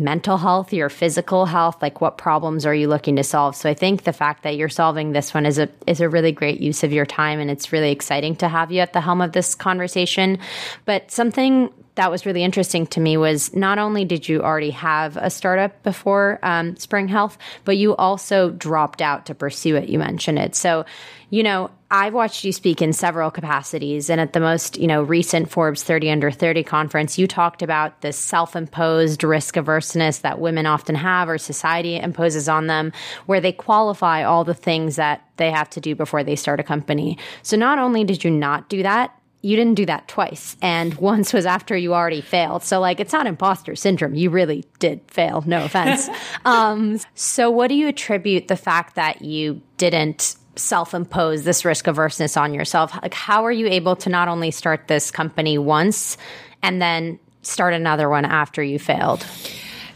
mental 0.00 0.38
health, 0.38 0.72
your 0.72 0.88
physical 0.88 1.44
health, 1.44 1.80
like 1.82 2.00
what 2.00 2.16
problems 2.18 2.64
are 2.64 2.74
you 2.74 2.88
looking 2.88 3.16
to 3.16 3.22
solve? 3.22 3.54
So 3.54 3.68
I 3.68 3.74
think 3.74 4.04
the 4.04 4.12
fact 4.12 4.42
that 4.42 4.56
you're 4.56 4.68
solving 4.68 5.12
this 5.12 5.34
one 5.34 5.46
is 5.46 5.58
a 5.58 5.68
is 5.86 6.00
a 6.00 6.08
really 6.08 6.32
great 6.32 6.60
use 6.60 6.82
of 6.82 6.92
your 6.92 7.06
time 7.06 7.38
and 7.38 7.50
it's 7.50 7.72
really 7.72 7.92
exciting 7.92 8.34
to 8.36 8.48
have 8.48 8.72
you 8.72 8.80
at 8.80 8.94
the 8.94 9.00
helm 9.00 9.20
of 9.20 9.32
this 9.32 9.54
conversation. 9.54 10.38
But 10.86 11.10
something 11.10 11.70
that 12.00 12.10
was 12.10 12.24
really 12.24 12.42
interesting 12.42 12.86
to 12.86 12.98
me 12.98 13.18
was 13.18 13.54
not 13.54 13.78
only 13.78 14.06
did 14.06 14.26
you 14.26 14.40
already 14.40 14.70
have 14.70 15.18
a 15.18 15.28
startup 15.28 15.82
before 15.82 16.38
um, 16.42 16.74
Spring 16.76 17.08
Health, 17.08 17.36
but 17.66 17.76
you 17.76 17.94
also 17.94 18.48
dropped 18.48 19.02
out 19.02 19.26
to 19.26 19.34
pursue 19.34 19.76
it. 19.76 19.90
You 19.90 19.98
mentioned 19.98 20.38
it. 20.38 20.56
So, 20.56 20.86
you 21.28 21.42
know, 21.42 21.70
I've 21.90 22.14
watched 22.14 22.42
you 22.42 22.52
speak 22.52 22.80
in 22.80 22.94
several 22.94 23.30
capacities. 23.30 24.08
And 24.08 24.18
at 24.18 24.32
the 24.32 24.40
most, 24.40 24.78
you 24.78 24.86
know, 24.86 25.02
recent 25.02 25.50
Forbes 25.50 25.82
30 25.82 26.10
under 26.10 26.30
30 26.30 26.62
conference, 26.62 27.18
you 27.18 27.26
talked 27.26 27.60
about 27.60 28.00
this 28.00 28.16
self 28.16 28.56
imposed 28.56 29.22
risk 29.22 29.58
averseness 29.58 30.20
that 30.20 30.40
women 30.40 30.64
often 30.64 30.94
have 30.94 31.28
or 31.28 31.36
society 31.36 31.98
imposes 31.98 32.48
on 32.48 32.66
them, 32.66 32.94
where 33.26 33.42
they 33.42 33.52
qualify 33.52 34.24
all 34.24 34.42
the 34.42 34.54
things 34.54 34.96
that 34.96 35.22
they 35.36 35.50
have 35.50 35.68
to 35.68 35.82
do 35.82 35.94
before 35.94 36.24
they 36.24 36.34
start 36.34 36.60
a 36.60 36.62
company. 36.62 37.18
So 37.42 37.58
not 37.58 37.78
only 37.78 38.04
did 38.04 38.24
you 38.24 38.30
not 38.30 38.70
do 38.70 38.82
that, 38.84 39.14
you 39.42 39.56
didn't 39.56 39.74
do 39.74 39.86
that 39.86 40.08
twice. 40.08 40.56
And 40.62 40.94
once 40.98 41.32
was 41.32 41.46
after 41.46 41.76
you 41.76 41.94
already 41.94 42.20
failed. 42.20 42.62
So, 42.62 42.80
like, 42.80 43.00
it's 43.00 43.12
not 43.12 43.26
imposter 43.26 43.74
syndrome. 43.76 44.14
You 44.14 44.30
really 44.30 44.64
did 44.78 45.00
fail. 45.08 45.42
No 45.46 45.64
offense. 45.64 46.08
um, 46.44 46.98
so, 47.14 47.50
what 47.50 47.68
do 47.68 47.74
you 47.74 47.88
attribute 47.88 48.48
the 48.48 48.56
fact 48.56 48.96
that 48.96 49.22
you 49.22 49.60
didn't 49.76 50.36
self 50.56 50.94
impose 50.94 51.44
this 51.44 51.64
risk 51.64 51.86
averseness 51.86 52.36
on 52.36 52.54
yourself? 52.54 52.92
Like, 53.02 53.14
how 53.14 53.44
are 53.44 53.52
you 53.52 53.66
able 53.66 53.96
to 53.96 54.10
not 54.10 54.28
only 54.28 54.50
start 54.50 54.88
this 54.88 55.10
company 55.10 55.58
once 55.58 56.16
and 56.62 56.80
then 56.80 57.18
start 57.42 57.74
another 57.74 58.08
one 58.08 58.24
after 58.24 58.62
you 58.62 58.78
failed? 58.78 59.26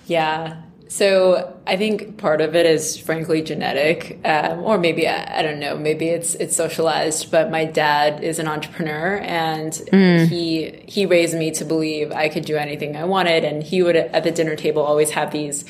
Yeah. 0.06 0.62
So 0.94 1.58
I 1.66 1.76
think 1.76 2.18
part 2.18 2.40
of 2.40 2.54
it 2.54 2.66
is 2.66 2.96
frankly 2.96 3.42
genetic, 3.42 4.20
um, 4.24 4.60
or 4.60 4.78
maybe 4.78 5.08
I, 5.08 5.40
I, 5.40 5.42
don't 5.42 5.58
know, 5.58 5.76
maybe 5.76 6.06
it's 6.06 6.36
it's 6.36 6.54
socialized. 6.54 7.32
But 7.32 7.50
my 7.50 7.64
dad 7.64 8.22
is 8.22 8.38
an 8.38 8.46
entrepreneur, 8.46 9.16
and 9.16 9.72
mm. 9.72 10.28
he 10.28 10.84
he 10.86 11.04
raised 11.04 11.34
me 11.34 11.50
to 11.50 11.64
believe 11.64 12.12
I 12.12 12.28
could 12.28 12.44
do 12.44 12.56
anything 12.56 12.94
I 12.94 13.02
wanted, 13.06 13.42
and 13.42 13.60
he 13.60 13.82
would 13.82 13.96
at 13.96 14.22
the 14.22 14.30
dinner 14.30 14.54
table 14.54 14.82
always 14.82 15.10
have 15.10 15.32
these 15.32 15.64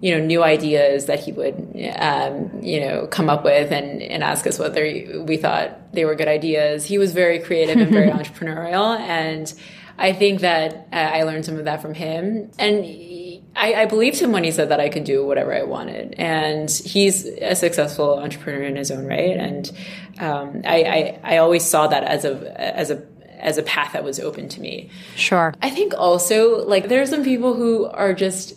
you 0.00 0.16
know, 0.16 0.24
new 0.24 0.42
ideas 0.42 1.06
that 1.06 1.20
he 1.20 1.32
would, 1.32 1.54
um, 1.96 2.50
you 2.62 2.80
know, 2.80 3.06
come 3.06 3.28
up 3.30 3.44
with 3.44 3.70
and, 3.70 4.02
and 4.02 4.22
ask 4.22 4.46
us 4.46 4.58
whether 4.58 4.82
we 5.26 5.36
thought 5.36 5.92
they 5.92 6.04
were 6.04 6.14
good 6.14 6.28
ideas. 6.28 6.84
He 6.86 6.98
was 6.98 7.12
very 7.12 7.38
creative 7.38 7.76
and 7.76 7.90
very 7.90 8.10
entrepreneurial. 8.18 8.98
And 8.98 9.52
I 9.98 10.12
think 10.12 10.40
that 10.40 10.88
uh, 10.92 10.96
I 10.96 11.22
learned 11.22 11.44
some 11.44 11.56
of 11.58 11.64
that 11.66 11.80
from 11.80 11.94
him. 11.94 12.50
And 12.58 12.84
I, 13.56 13.74
I, 13.74 13.86
believed 13.86 14.18
him 14.18 14.32
when 14.32 14.44
he 14.44 14.50
said 14.50 14.68
that 14.70 14.80
I 14.80 14.88
could 14.88 15.04
do 15.04 15.24
whatever 15.24 15.54
I 15.54 15.62
wanted. 15.62 16.14
And 16.18 16.70
he's 16.70 17.24
a 17.24 17.54
successful 17.54 18.18
entrepreneur 18.18 18.64
in 18.64 18.76
his 18.76 18.90
own 18.90 19.06
right. 19.06 19.36
And 19.36 19.70
um, 20.18 20.62
I, 20.64 21.18
I, 21.24 21.34
I 21.34 21.36
always 21.38 21.64
saw 21.64 21.86
that 21.86 22.04
as 22.04 22.24
a, 22.24 22.60
as 22.60 22.90
a, 22.90 23.02
as 23.38 23.58
a 23.58 23.62
path 23.62 23.92
that 23.92 24.02
was 24.02 24.18
open 24.18 24.48
to 24.48 24.60
me. 24.60 24.90
Sure. 25.16 25.54
I 25.62 25.70
think 25.70 25.94
also 25.96 26.66
like 26.66 26.88
there 26.88 27.02
are 27.02 27.06
some 27.06 27.22
people 27.22 27.54
who 27.54 27.86
are 27.86 28.14
just 28.14 28.54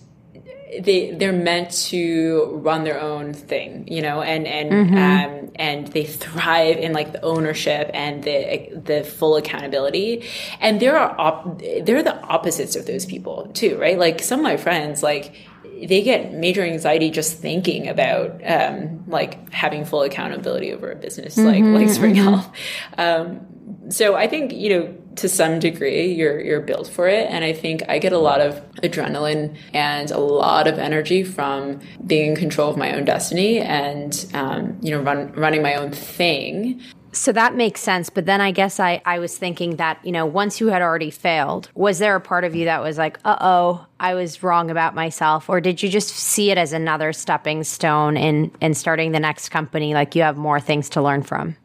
they 0.81 1.11
they're 1.11 1.33
meant 1.33 1.71
to 1.71 2.59
run 2.61 2.83
their 2.83 2.99
own 2.99 3.33
thing, 3.33 3.87
you 3.87 4.01
know, 4.01 4.21
and 4.21 4.45
and 4.45 4.71
mm-hmm. 4.71 4.95
um, 4.95 5.51
and 5.55 5.87
they 5.87 6.03
thrive 6.03 6.77
in 6.77 6.93
like 6.93 7.13
the 7.13 7.21
ownership 7.21 7.89
and 7.93 8.23
the 8.23 8.69
the 8.83 9.03
full 9.03 9.37
accountability. 9.37 10.25
And 10.59 10.79
there 10.79 10.97
are 10.97 11.15
op- 11.19 11.59
they're 11.59 12.03
the 12.03 12.19
opposites 12.21 12.75
of 12.75 12.85
those 12.85 13.05
people 13.05 13.49
too, 13.53 13.77
right? 13.77 13.97
Like 13.97 14.21
some 14.21 14.39
of 14.39 14.43
my 14.43 14.57
friends, 14.57 15.01
like 15.01 15.35
they 15.63 16.01
get 16.01 16.33
major 16.33 16.63
anxiety 16.63 17.11
just 17.11 17.39
thinking 17.39 17.87
about 17.87 18.41
um, 18.45 19.05
like 19.07 19.51
having 19.53 19.85
full 19.85 20.01
accountability 20.01 20.73
over 20.73 20.91
a 20.91 20.95
business 20.95 21.35
mm-hmm, 21.35 21.73
like 21.73 21.85
like 21.85 21.95
Spring 21.95 22.15
mm-hmm. 22.15 22.23
Health. 22.23 22.51
Um, 22.97 23.91
so 23.91 24.15
I 24.15 24.27
think 24.27 24.53
you 24.53 24.69
know 24.69 24.97
to 25.17 25.27
some 25.27 25.59
degree 25.59 26.13
you're 26.13 26.39
you're 26.39 26.61
built 26.61 26.87
for 26.87 27.07
it 27.07 27.29
and 27.29 27.43
i 27.43 27.53
think 27.53 27.83
i 27.89 27.97
get 27.97 28.13
a 28.13 28.17
lot 28.17 28.39
of 28.41 28.61
adrenaline 28.81 29.55
and 29.73 30.11
a 30.11 30.19
lot 30.19 30.67
of 30.67 30.77
energy 30.77 31.23
from 31.23 31.79
being 32.05 32.31
in 32.31 32.35
control 32.35 32.69
of 32.69 32.77
my 32.77 32.93
own 32.93 33.05
destiny 33.05 33.59
and 33.59 34.25
um, 34.33 34.77
you 34.81 34.91
know 34.91 35.01
run, 35.01 35.31
running 35.33 35.61
my 35.61 35.75
own 35.75 35.91
thing 35.91 36.81
so 37.17 37.31
that 37.31 37.55
makes 37.55 37.81
sense. 37.81 38.09
But 38.09 38.25
then 38.25 38.41
I 38.41 38.51
guess 38.51 38.79
I, 38.79 39.01
I 39.05 39.19
was 39.19 39.37
thinking 39.37 39.77
that, 39.77 39.99
you 40.03 40.11
know, 40.11 40.25
once 40.25 40.59
you 40.59 40.67
had 40.67 40.81
already 40.81 41.09
failed, 41.09 41.69
was 41.73 41.99
there 41.99 42.15
a 42.15 42.21
part 42.21 42.43
of 42.43 42.55
you 42.55 42.65
that 42.65 42.81
was 42.81 42.97
like, 42.97 43.17
uh 43.25 43.37
oh, 43.41 43.85
I 43.99 44.13
was 44.13 44.43
wrong 44.43 44.69
about 44.69 44.93
myself? 44.93 45.49
Or 45.49 45.59
did 45.59 45.81
you 45.81 45.89
just 45.89 46.09
see 46.09 46.51
it 46.51 46.57
as 46.57 46.73
another 46.73 47.13
stepping 47.13 47.63
stone 47.63 48.17
in, 48.17 48.51
in 48.61 48.73
starting 48.73 49.11
the 49.11 49.19
next 49.19 49.49
company? 49.49 49.93
Like 49.93 50.15
you 50.15 50.21
have 50.21 50.37
more 50.37 50.59
things 50.59 50.89
to 50.89 51.01
learn 51.01 51.23
from? 51.23 51.55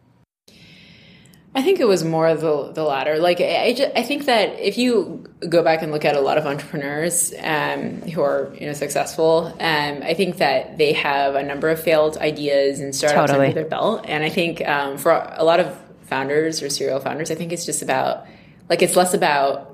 I 1.54 1.62
think 1.62 1.80
it 1.80 1.86
was 1.86 2.02
more 2.02 2.34
the 2.34 2.72
the 2.72 2.82
latter. 2.82 3.18
Like 3.18 3.40
I, 3.40 3.74
just, 3.74 3.92
I 3.94 4.02
think 4.02 4.24
that 4.24 4.58
if 4.58 4.78
you 4.78 5.24
go 5.46 5.62
back 5.62 5.82
and 5.82 5.92
look 5.92 6.04
at 6.04 6.16
a 6.16 6.20
lot 6.20 6.38
of 6.38 6.46
entrepreneurs 6.46 7.34
um, 7.42 8.00
who 8.02 8.22
are 8.22 8.54
you 8.58 8.66
know 8.66 8.72
successful, 8.72 9.54
um, 9.60 10.02
I 10.02 10.14
think 10.14 10.38
that 10.38 10.78
they 10.78 10.94
have 10.94 11.34
a 11.34 11.42
number 11.42 11.68
of 11.68 11.78
failed 11.82 12.16
ideas 12.16 12.80
and 12.80 12.94
startups 12.94 13.32
totally. 13.32 13.48
under 13.48 13.60
their 13.60 13.68
belt. 13.68 14.06
And 14.08 14.24
I 14.24 14.30
think 14.30 14.66
um, 14.66 14.96
for 14.96 15.12
a 15.12 15.44
lot 15.44 15.60
of 15.60 15.78
founders 16.04 16.62
or 16.62 16.70
serial 16.70 17.00
founders, 17.00 17.30
I 17.30 17.34
think 17.34 17.52
it's 17.52 17.66
just 17.66 17.82
about 17.82 18.26
like 18.70 18.80
it's 18.80 18.96
less 18.96 19.12
about 19.12 19.71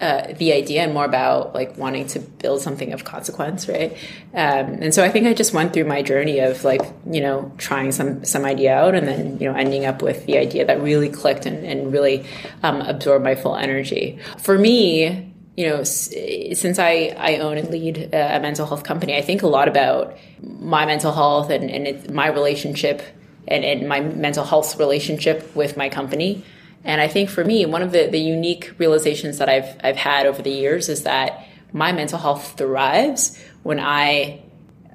uh, 0.00 0.34
the 0.34 0.52
idea 0.52 0.82
and 0.82 0.92
more 0.92 1.06
about 1.06 1.54
like 1.54 1.76
wanting 1.78 2.06
to 2.06 2.20
build 2.20 2.60
something 2.60 2.92
of 2.92 3.04
consequence, 3.04 3.66
right? 3.68 3.92
Um, 4.34 4.82
and 4.82 4.94
so 4.94 5.02
I 5.02 5.08
think 5.08 5.26
I 5.26 5.32
just 5.32 5.54
went 5.54 5.72
through 5.72 5.84
my 5.84 6.02
journey 6.02 6.40
of 6.40 6.64
like 6.64 6.82
you 7.10 7.20
know 7.20 7.50
trying 7.56 7.92
some 7.92 8.24
some 8.24 8.44
idea 8.44 8.76
out 8.76 8.94
and 8.94 9.08
then 9.08 9.38
you 9.38 9.50
know 9.50 9.56
ending 9.56 9.86
up 9.86 10.02
with 10.02 10.26
the 10.26 10.36
idea 10.36 10.66
that 10.66 10.82
really 10.82 11.08
clicked 11.08 11.46
and, 11.46 11.64
and 11.64 11.92
really 11.92 12.26
um, 12.62 12.82
absorbed 12.82 13.24
my 13.24 13.34
full 13.34 13.56
energy. 13.56 14.18
For 14.38 14.58
me, 14.58 15.32
you 15.56 15.66
know, 15.66 15.82
since 15.84 16.78
I, 16.78 17.14
I 17.16 17.38
own 17.38 17.56
and 17.56 17.70
lead 17.70 18.10
a 18.12 18.38
mental 18.40 18.66
health 18.66 18.84
company, 18.84 19.16
I 19.16 19.22
think 19.22 19.42
a 19.42 19.46
lot 19.46 19.68
about 19.68 20.18
my 20.42 20.84
mental 20.84 21.12
health 21.12 21.48
and, 21.48 21.70
and 21.70 22.10
my 22.12 22.26
relationship 22.26 23.02
and, 23.48 23.64
and 23.64 23.88
my 23.88 24.00
mental 24.00 24.44
health 24.44 24.78
relationship 24.78 25.56
with 25.56 25.78
my 25.78 25.88
company. 25.88 26.44
And 26.86 27.00
I 27.00 27.08
think 27.08 27.28
for 27.28 27.44
me, 27.44 27.66
one 27.66 27.82
of 27.82 27.90
the, 27.90 28.06
the 28.06 28.18
unique 28.18 28.72
realizations 28.78 29.38
that 29.38 29.48
I've, 29.48 29.76
I've 29.82 29.96
had 29.96 30.24
over 30.24 30.40
the 30.40 30.52
years 30.52 30.88
is 30.88 31.02
that 31.02 31.44
my 31.72 31.90
mental 31.90 32.18
health 32.18 32.56
thrives 32.56 33.36
when 33.64 33.80
I, 33.80 34.40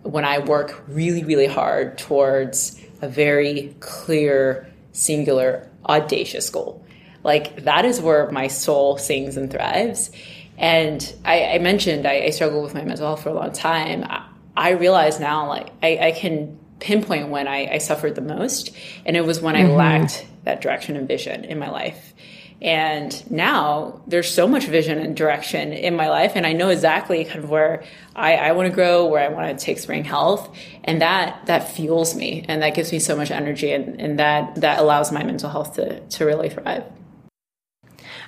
when 0.04 0.24
I 0.24 0.40
work 0.40 0.84
really, 0.88 1.26
really 1.26 1.48
hard 1.48 1.98
towards 1.98 2.82
a 3.02 3.10
very 3.10 3.76
clear, 3.82 4.72
singular, 4.94 5.70
audacious 5.86 6.50
goal. 6.50 6.84
Like 7.26 7.66
that 7.66 7.84
is 7.84 8.00
where 8.00 8.32
my 8.32 8.48
soul 8.48 8.98
sings 8.98 9.36
and 9.36 9.52
thrives. 9.52 10.12
And 10.58 11.14
I, 11.26 11.56
I 11.56 11.60
mentioned 11.60 12.08
I, 12.08 12.22
I, 12.22 12.30
struggled 12.30 12.64
with 12.64 12.74
my 12.74 12.84
mental 12.84 13.08
health 13.08 13.24
for 13.24 13.30
a 13.30 13.34
long 13.34 13.52
time. 13.52 14.06
I, 14.06 14.28
I 14.56 14.70
realize 14.72 15.20
now, 15.20 15.48
like 15.48 15.72
I, 15.84 15.98
I 16.02 16.12
can 16.14 16.58
pinpoint 16.80 17.30
when 17.30 17.48
I, 17.48 17.74
I, 17.74 17.78
suffered 17.80 18.16
the 18.16 18.22
most, 18.22 18.72
and 19.06 19.18
it 19.18 19.26
was 19.26 19.42
when 19.42 19.56
mm-hmm. 19.56 19.72
I 19.72 19.76
lacked 19.76 20.26
that 20.44 20.62
direction 20.62 20.96
and 20.96 21.08
vision 21.08 21.46
in 21.46 21.60
my 21.60 21.70
life. 21.70 22.14
And 22.62 23.32
now 23.32 24.02
there's 24.06 24.32
so 24.32 24.48
much 24.48 24.66
vision 24.66 25.00
and 25.00 25.16
direction 25.16 25.74
in 25.74 25.96
my 25.96 26.10
life, 26.10 26.34
and 26.36 26.46
I 26.46 26.54
know 26.54 26.70
exactly 26.70 27.26
kind 27.26 27.44
of 27.44 27.50
where 27.50 27.84
I, 28.16 28.36
I 28.36 28.52
want 28.52 28.70
to 28.70 28.76
grow, 28.76 29.06
where 29.06 29.24
I 29.24 29.30
want 29.30 29.58
to 29.58 29.66
take 29.66 29.80
Spring 29.80 30.04
Health, 30.04 30.56
and 30.84 31.02
that 31.02 31.48
that 31.48 31.72
fuels 31.72 32.16
me, 32.16 32.46
and 32.48 32.62
that 32.62 32.76
gives 32.76 32.92
me 32.92 33.00
so 33.00 33.16
much 33.16 33.32
energy, 33.32 33.72
and, 33.72 34.00
and 34.00 34.20
that 34.20 34.62
that 34.62 34.78
allows 34.78 35.12
my 35.12 35.24
mental 35.24 35.50
health 35.50 35.74
to 35.76 36.02
to 36.02 36.26
really 36.26 36.50
thrive. 36.50 36.84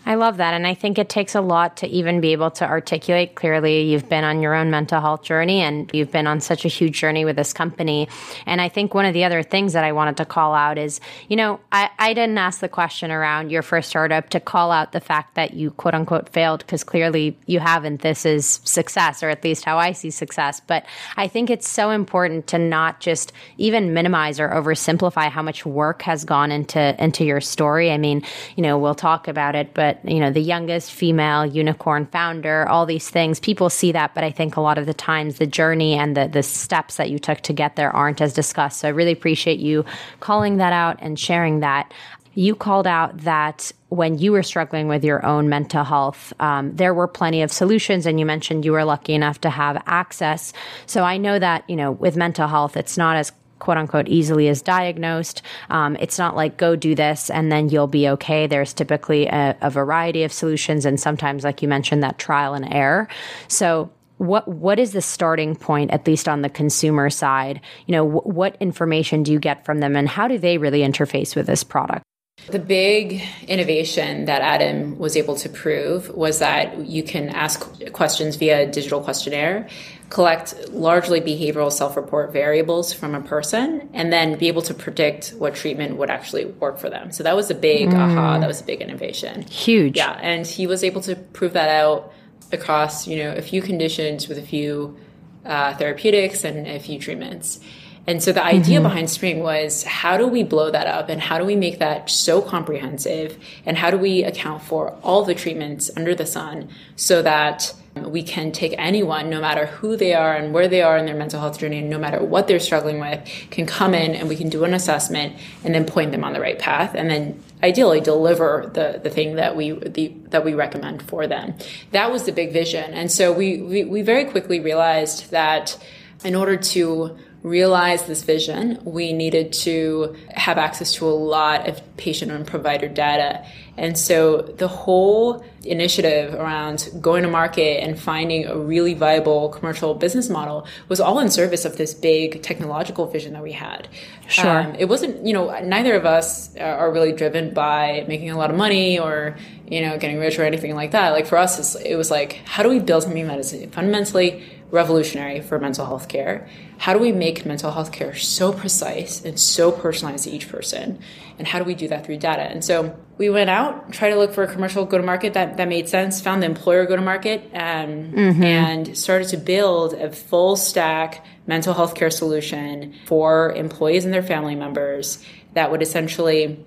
I 0.05 0.15
love 0.15 0.38
that. 0.38 0.53
And 0.53 0.67
I 0.67 0.74
think 0.74 0.98
it 0.98 1.07
takes 1.07 1.33
a 1.33 1.39
lot 1.39 1.77
to 1.77 1.88
even 1.88 2.19
be 2.19 2.33
able 2.33 2.51
to 2.51 2.67
articulate 2.67 3.36
clearly. 3.36 3.83
You've 3.83 4.10
been 4.10 4.25
on 4.25 4.41
your 4.41 4.53
own 4.53 4.69
mental 4.69 5.00
health 5.00 5.24
journey 5.24 5.62
and 5.62 5.89
you've 5.93 6.12
been 6.12 6.27
on 6.27 6.41
such 6.41 6.65
a 6.65 6.67
huge 6.67 7.00
journey 7.00 7.24
with 7.24 7.38
this 7.38 7.53
company. 7.53 8.10
And 8.45 8.60
I 8.60 8.67
think 8.67 8.93
one 8.93 9.05
of 9.05 9.13
the 9.13 9.24
other 9.24 9.43
things 9.43 9.72
that 9.74 9.86
I 9.86 9.93
wanted 9.93 10.17
to 10.17 10.25
call 10.25 10.53
out 10.53 10.77
is, 10.77 11.00
you 11.29 11.38
know, 11.38 11.62
I, 11.72 11.89
I 11.98 12.13
didn't 12.13 12.38
ask 12.38 12.60
the 12.60 12.67
question 12.67 13.12
around 13.12 13.50
your 13.50 13.62
first 13.62 13.89
startup 13.89 14.29
to 14.31 14.41
call 14.41 14.72
out 14.72 14.91
the 14.91 15.00
fact 15.00 15.36
that 15.36 15.53
you 15.53 15.72
quote 15.72 15.93
unquote 15.93 16.27
failed 16.29 16.60
because 16.60 16.83
clearly 16.83 17.38
you 17.45 17.62
haven't. 17.62 18.01
This 18.01 18.25
is 18.25 18.60
success, 18.65 19.24
or 19.24 19.29
at 19.29 19.43
least 19.43 19.63
how 19.63 19.77
I 19.77 19.93
see 19.93 20.10
success. 20.10 20.60
But 20.60 20.86
I 21.15 21.29
think 21.29 21.50
it's 21.50 21.69
so 21.69 21.91
important 21.91 22.48
to 22.48 22.57
not 22.57 23.00
just 23.00 23.31
even 23.57 23.93
minimize 23.93 24.39
or 24.39 24.50
oversimplify 24.50 25.29
how 25.29 25.41
much 25.41 25.65
work 25.65 26.01
has 26.01 26.25
gone 26.25 26.51
into 26.51 27.01
into 27.01 27.24
your 27.24 27.39
story. 27.39 27.89
I 27.89 27.98
mean, 27.98 28.24
you 28.57 28.63
know, 28.63 28.77
we'll 28.77 28.95
talk 28.95 29.29
about 29.29 29.55
it, 29.55 29.74
but 29.74 29.93
you 30.04 30.20
know, 30.20 30.32
the 30.32 30.42
youngest 30.42 30.92
female 30.92 31.46
unicorn 31.46 32.06
founder, 32.08 32.68
all 32.68 32.86
these 32.86 33.10
things. 33.10 33.40
People 33.40 33.70
see 33.70 33.92
that, 33.92 34.14
but 34.14 34.24
I 34.24 34.32
think 34.32 34.56
a 34.56 34.62
lot 34.62 34.78
of 34.78 34.86
the 34.86 34.94
times 34.94 35.38
the 35.38 35.48
journey 35.48 35.94
and 35.94 36.16
the, 36.16 36.28
the 36.28 36.44
steps 36.44 36.98
that 36.98 37.10
you 37.10 37.20
took 37.20 37.42
to 37.42 37.54
get 37.54 37.76
there 37.76 37.92
aren't 37.92 38.22
as 38.22 38.34
discussed. 38.34 38.80
So 38.80 38.88
I 38.88 38.92
really 38.92 39.12
appreciate 39.12 39.60
you 39.60 39.86
calling 40.20 40.58
that 40.58 40.74
out 40.74 40.98
and 41.00 41.20
sharing 41.20 41.60
that. 41.60 41.94
You 42.36 42.56
called 42.56 42.88
out 42.88 43.18
that 43.20 43.72
when 43.90 44.18
you 44.18 44.32
were 44.32 44.42
struggling 44.42 44.88
with 44.88 45.04
your 45.04 45.24
own 45.24 45.50
mental 45.50 45.84
health, 45.84 46.34
um, 46.40 46.76
there 46.76 46.94
were 46.94 47.08
plenty 47.08 47.44
of 47.44 47.52
solutions, 47.52 48.08
and 48.08 48.20
you 48.20 48.26
mentioned 48.26 48.66
you 48.66 48.72
were 48.72 48.86
lucky 48.86 49.14
enough 49.14 49.40
to 49.42 49.52
have 49.52 49.82
access. 49.86 50.52
So 50.88 51.04
I 51.04 51.18
know 51.18 51.38
that 51.38 51.64
you 51.70 51.76
know 51.76 51.92
with 51.92 52.18
mental 52.18 52.48
health, 52.48 52.76
it's 52.76 52.98
not 52.98 53.18
as 53.18 53.32
quote 53.63 53.77
unquote 53.77 54.10
easily 54.10 54.50
is 54.50 54.62
diagnosed. 54.62 55.41
Um, 55.70 55.96
it's 56.01 56.20
not 56.20 56.36
like 56.36 56.58
go 56.58 56.75
do 56.75 56.96
this 56.96 57.29
and 57.29 57.50
then 57.50 57.70
you'll 57.70 57.88
be 57.88 58.10
okay. 58.10 58.46
There's 58.46 58.74
typically 58.74 59.27
a, 59.27 59.55
a 59.62 59.70
variety 59.70 60.24
of 60.24 60.34
solutions, 60.34 60.86
and 60.86 61.00
sometimes, 61.00 61.46
like 61.46 61.62
you 61.62 61.70
mentioned, 61.70 62.03
that 62.03 62.17
trial 62.17 62.55
and 62.55 62.67
error. 62.74 63.08
So 63.48 63.89
what 64.17 64.48
what 64.50 64.79
is 64.79 64.91
the 64.91 65.01
starting 65.01 65.55
point 65.55 65.91
at 65.91 66.05
least 66.05 66.27
on 66.27 66.41
the 66.43 66.50
consumer 66.50 67.10
side 67.10 67.60
you 67.88 67.91
know 67.93 68.08
wh- 68.08 68.27
what 68.27 68.55
information 68.60 69.24
do 69.24 69.32
you 69.32 69.39
get 69.39 69.65
from 69.65 69.79
them 69.79 69.96
and 69.96 70.08
how 70.08 70.27
do 70.27 70.38
they 70.38 70.60
really 70.60 70.82
interface 70.82 71.36
with 71.36 71.48
this 71.48 71.63
product 71.63 72.03
the 72.48 72.60
big 72.60 73.24
innovation 73.48 74.26
that 74.26 74.42
Adam 74.42 74.98
was 74.98 75.16
able 75.16 75.36
to 75.38 75.50
prove 75.50 76.10
was 76.10 76.40
that 76.40 76.86
you 76.86 77.04
can 77.04 77.30
ask 77.30 77.70
questions 77.94 78.36
via 78.36 78.64
a 78.64 78.72
digital 78.72 79.02
questionnaire, 79.02 79.70
collect 80.10 80.70
largely 80.70 81.22
behavioral 81.22 81.72
self 81.72 81.96
report 81.96 82.34
variables 82.34 82.94
from 82.94 83.16
a 83.16 83.22
person, 83.22 83.90
and 83.94 84.12
then 84.12 84.38
be 84.38 84.48
able 84.48 84.62
to 84.64 84.74
predict 84.74 85.30
what 85.38 85.56
treatment 85.56 85.98
would 85.98 86.10
actually 86.10 86.46
work 86.46 86.78
for 86.78 86.90
them. 86.90 87.12
So 87.12 87.24
that 87.24 87.36
was 87.36 87.50
a 87.50 87.56
big 87.56 87.90
mm. 87.90 87.96
aha, 87.96 88.40
that 88.40 88.48
was 88.48 88.62
a 88.62 88.66
big 88.66 88.82
innovation. 88.82 89.44
Huge. 89.44 89.98
Yeah. 89.98 90.20
And 90.22 90.46
he 90.46 90.68
was 90.68 90.84
able 90.84 91.02
to 91.02 91.16
prove 91.16 91.54
that 91.54 91.70
out 91.70 92.14
across, 92.52 93.08
you 93.08 93.18
know, 93.18 93.34
a 93.34 93.42
few 93.42 93.62
conditions 93.62 94.28
with 94.28 94.38
a 94.38 94.44
few 94.44 94.98
uh, 95.46 95.76
therapeutics 95.76 96.44
and 96.44 96.68
a 96.68 96.80
few 96.80 97.00
treatments. 97.00 97.60
And 98.05 98.22
so 98.22 98.31
the 98.33 98.43
idea 98.43 98.79
mm-hmm. 98.79 98.83
behind 98.83 99.10
Spring 99.10 99.39
was 99.39 99.83
how 99.83 100.17
do 100.17 100.27
we 100.27 100.43
blow 100.43 100.69
that 100.72 100.88
up 100.88 101.10
and 101.10 101.22
how 101.22 101.38
do 101.38 101.45
we 101.45 101.55
make 101.55 101.79
that 101.79 102.10
so 102.10 102.41
comprehensive 102.41 103.38
and 103.65 103.77
how 103.77 103.91
do 103.91 103.98
we 103.98 104.24
account 104.24 104.62
for 104.62 104.98
all 105.03 105.24
the 105.24 105.33
treatments 105.33 105.89
under 105.95 106.13
the 106.13 106.25
sun 106.25 106.69
so 106.95 107.22
that 107.22 107.74
we 107.95 108.24
can 108.24 108.51
take 108.51 108.74
anyone, 108.77 109.29
no 109.29 109.39
matter 109.39 109.67
who 109.67 109.95
they 109.95 110.13
are 110.13 110.36
and 110.36 110.53
where 110.53 110.67
they 110.67 110.81
are 110.81 110.98
in 110.98 111.05
their 111.05 111.15
mental 111.15 111.39
health 111.39 111.60
journey, 111.60 111.77
and 111.79 111.89
no 111.89 112.00
matter 112.00 112.24
what 112.24 112.48
they're 112.48 112.60
struggling 112.60 113.00
with, 113.00 113.24
can 113.51 113.65
come 113.65 113.93
in 113.93 114.15
and 114.15 114.27
we 114.27 114.36
can 114.36 114.50
do 114.50 114.63
an 114.63 114.74
assessment 114.74 115.36
and 115.63 115.75
then 115.75 115.86
point 115.86 116.12
them 116.12 116.24
on 116.24 116.33
the 116.33 116.41
right 116.41 116.57
path, 116.57 116.95
and 116.95 117.10
then 117.10 117.41
ideally 117.62 118.01
deliver 118.01 118.69
the 118.74 119.00
the 119.03 119.10
thing 119.10 119.36
that 119.36 119.55
we 119.55 119.72
the, 119.72 120.07
that 120.29 120.43
we 120.43 120.53
recommend 120.53 121.03
for 121.03 121.27
them. 121.27 121.53
That 121.91 122.12
was 122.12 122.24
the 122.24 122.31
big 122.31 122.51
vision, 122.51 122.93
and 122.93 123.12
so 123.12 123.31
we 123.31 123.62
we, 123.62 123.83
we 123.83 124.01
very 124.01 124.25
quickly 124.25 124.60
realized 124.60 125.29
that 125.29 125.77
in 126.24 126.36
order 126.36 126.57
to 126.57 127.15
realize 127.44 128.04
this 128.04 128.24
vision, 128.24 128.80
we 128.86 129.12
needed 129.12 129.52
to 129.52 130.16
have 130.30 130.58
access 130.58 130.94
to 130.94 131.06
a 131.06 131.12
lot 131.12 131.68
of 131.68 131.82
patient 131.98 132.32
and 132.32 132.48
provider 132.48 132.88
data. 132.88 133.46
And 133.76 133.98
so 133.98 134.42
the 134.42 134.68
whole 134.68 135.44
initiative 135.66 136.34
around 136.36 136.90
going 137.02 137.24
to 137.24 137.30
market 137.30 137.84
and 137.84 138.00
finding 138.00 138.46
a 138.46 138.58
really 138.58 138.94
viable 138.94 139.50
commercial 139.50 139.94
business 139.94 140.30
model 140.30 140.68
was 140.88 141.02
all 141.02 141.20
in 141.20 141.30
service 141.30 141.66
of 141.66 141.78
this 141.78 141.94
big 141.94 142.44
technological 142.44 143.08
vision 143.08 143.34
that 143.34 143.44
we 143.44 143.52
had. 143.52 143.90
Sure. 144.28 144.60
Um, 144.62 144.76
it 144.76 144.86
wasn't, 144.86 145.26
you 145.26 145.34
know, 145.34 145.60
neither 145.64 145.96
of 145.96 146.06
us 146.06 146.56
are 146.58 146.92
really 146.92 147.12
driven 147.12 147.54
by 147.54 148.06
making 148.08 148.30
a 148.30 148.38
lot 148.38 148.52
of 148.52 148.58
money 148.58 149.00
or, 149.00 149.36
you 149.68 149.82
know, 149.82 149.98
getting 149.98 150.18
rich 150.18 150.40
or 150.40 150.44
anything 150.44 150.76
like 150.76 150.92
that. 150.92 151.10
Like 151.10 151.26
for 151.26 151.38
us, 151.38 151.76
it 151.76 151.96
was 151.96 152.10
like, 152.10 152.34
how 152.46 152.64
do 152.64 152.70
we 152.70 152.80
build 152.80 153.04
something 153.04 153.28
that 153.28 153.40
is 153.40 153.54
fundamentally 153.72 154.44
revolutionary 154.74 155.39
for 155.39 155.60
mental 155.60 155.86
health 155.86 156.08
care. 156.08 156.50
How 156.80 156.94
do 156.94 157.00
we 157.00 157.12
make 157.12 157.46
mental 157.46 157.72
health 157.72 157.92
care 157.92 158.15
so 158.15 158.51
precise 158.51 159.24
and 159.24 159.39
so 159.39 159.72
personalized 159.72 160.24
to 160.24 160.32
each 160.32 160.50
person? 160.50 160.98
And 161.38 161.48
how 161.48 161.60
do 161.60 161.65
we 161.65 161.75
do 161.75 161.88
that 161.89 162.03
through 162.03 162.18
data? 162.18 162.42
And 162.42 162.65
so 162.65 162.98
we 163.20 163.30
went 163.30 163.51
out, 163.51 163.94
tried 163.94 164.10
to 164.10 164.15
look 164.15 164.34
for 164.34 164.44
a 164.44 164.51
commercial 164.51 164.84
go 164.86 164.98
to 164.98 165.03
market 165.03 165.36
that, 165.36 165.58
that 165.58 165.68
made 165.68 165.88
sense, 165.89 166.20
found 166.20 166.42
the 166.42 166.48
employer 166.48 166.88
go 166.88 166.96
to 166.96 167.03
market, 167.03 167.44
um, 167.53 168.13
mm-hmm. 168.13 168.44
and 168.44 168.98
started 168.98 169.27
to 169.27 169.38
build 169.38 169.94
a 169.94 170.12
full 170.12 170.56
stack 170.56 171.24
mental 171.46 171.75
health 171.75 171.94
care 171.94 172.10
solution 172.10 172.96
for 173.06 173.53
employees 173.53 174.06
and 174.06 174.13
their 174.13 174.24
family 174.24 174.56
members 174.56 175.24
that 175.53 175.70
would 175.70 175.84
essentially 175.84 176.65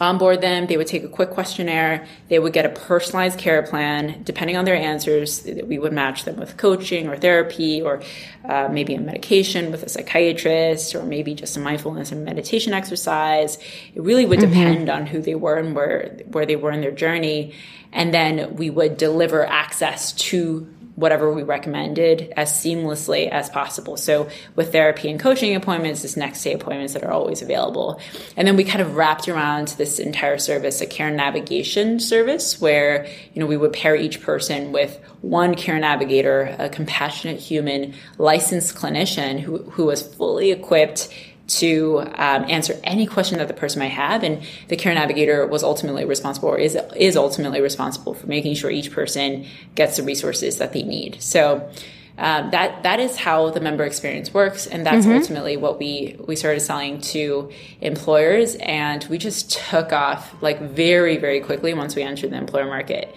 onboard 0.00 0.40
them. 0.40 0.66
They 0.66 0.76
would 0.76 0.86
take 0.86 1.04
a 1.04 1.08
quick 1.08 1.30
questionnaire. 1.30 2.06
They 2.28 2.38
would 2.38 2.52
get 2.52 2.64
a 2.64 2.68
personalized 2.68 3.38
care 3.38 3.62
plan. 3.62 4.22
Depending 4.24 4.56
on 4.56 4.64
their 4.64 4.74
answers, 4.74 5.46
we 5.64 5.78
would 5.78 5.92
match 5.92 6.24
them 6.24 6.36
with 6.36 6.56
coaching 6.56 7.08
or 7.08 7.16
therapy 7.16 7.80
or 7.80 8.02
uh, 8.48 8.68
maybe 8.70 8.94
a 8.94 9.00
medication 9.00 9.70
with 9.70 9.82
a 9.82 9.88
psychiatrist 9.88 10.94
or 10.94 11.04
maybe 11.04 11.34
just 11.34 11.56
a 11.56 11.60
mindfulness 11.60 12.12
and 12.12 12.24
meditation 12.24 12.72
exercise. 12.72 13.58
It 13.94 14.02
really 14.02 14.26
would 14.26 14.40
mm-hmm. 14.40 14.50
depend 14.50 14.88
on 14.88 15.06
who 15.06 15.20
they 15.20 15.34
were 15.34 15.58
and 15.58 15.74
where, 15.74 16.16
where 16.26 16.46
they 16.46 16.56
were 16.56 16.72
in 16.72 16.80
their 16.80 16.90
journey. 16.90 17.54
And 17.92 18.12
then 18.12 18.56
we 18.56 18.70
would 18.70 18.96
deliver 18.96 19.46
access 19.46 20.12
to 20.12 20.68
whatever 20.96 21.32
we 21.32 21.42
recommended 21.42 22.32
as 22.36 22.52
seamlessly 22.52 23.28
as 23.28 23.50
possible. 23.50 23.96
So 23.96 24.28
with 24.54 24.72
therapy 24.72 25.10
and 25.10 25.18
coaching 25.18 25.56
appointments, 25.56 26.02
this 26.02 26.16
next 26.16 26.42
day 26.42 26.52
appointments 26.52 26.92
that 26.92 27.02
are 27.02 27.10
always 27.10 27.42
available. 27.42 28.00
And 28.36 28.46
then 28.46 28.56
we 28.56 28.64
kind 28.64 28.80
of 28.80 28.94
wrapped 28.94 29.28
around 29.28 29.68
this 29.68 29.98
entire 29.98 30.38
service 30.38 30.80
a 30.80 30.86
care 30.86 31.10
navigation 31.10 31.98
service 31.98 32.60
where, 32.60 33.06
you 33.32 33.40
know, 33.40 33.46
we 33.46 33.56
would 33.56 33.72
pair 33.72 33.96
each 33.96 34.22
person 34.22 34.70
with 34.70 34.98
one 35.20 35.54
care 35.54 35.78
navigator, 35.78 36.54
a 36.58 36.68
compassionate 36.68 37.40
human 37.40 37.94
licensed 38.18 38.76
clinician 38.76 39.40
who, 39.40 39.58
who 39.70 39.86
was 39.86 40.02
fully 40.02 40.52
equipped 40.52 41.08
to 41.46 42.00
um, 42.00 42.44
answer 42.48 42.78
any 42.84 43.06
question 43.06 43.38
that 43.38 43.48
the 43.48 43.54
person 43.54 43.80
might 43.80 43.88
have. 43.88 44.22
And 44.22 44.42
the 44.68 44.76
care 44.76 44.94
navigator 44.94 45.46
was 45.46 45.62
ultimately 45.62 46.04
responsible 46.04 46.48
or 46.48 46.58
is, 46.58 46.76
is 46.96 47.16
ultimately 47.16 47.60
responsible 47.60 48.14
for 48.14 48.26
making 48.26 48.54
sure 48.54 48.70
each 48.70 48.90
person 48.90 49.46
gets 49.74 49.96
the 49.96 50.02
resources 50.02 50.58
that 50.58 50.72
they 50.72 50.82
need. 50.82 51.22
So 51.22 51.70
um, 52.16 52.50
that 52.52 52.84
that 52.84 53.00
is 53.00 53.16
how 53.16 53.50
the 53.50 53.60
member 53.60 53.82
experience 53.82 54.32
works, 54.32 54.68
and 54.68 54.86
that's 54.86 55.04
mm-hmm. 55.04 55.16
ultimately 55.16 55.56
what 55.56 55.80
we 55.80 56.16
we 56.24 56.36
started 56.36 56.60
selling 56.60 57.00
to 57.00 57.50
employers, 57.80 58.54
and 58.54 59.04
we 59.10 59.18
just 59.18 59.50
took 59.50 59.92
off 59.92 60.32
like 60.40 60.60
very 60.60 61.16
very 61.16 61.40
quickly 61.40 61.74
once 61.74 61.96
we 61.96 62.02
entered 62.02 62.30
the 62.30 62.36
employer 62.36 62.66
market. 62.66 63.12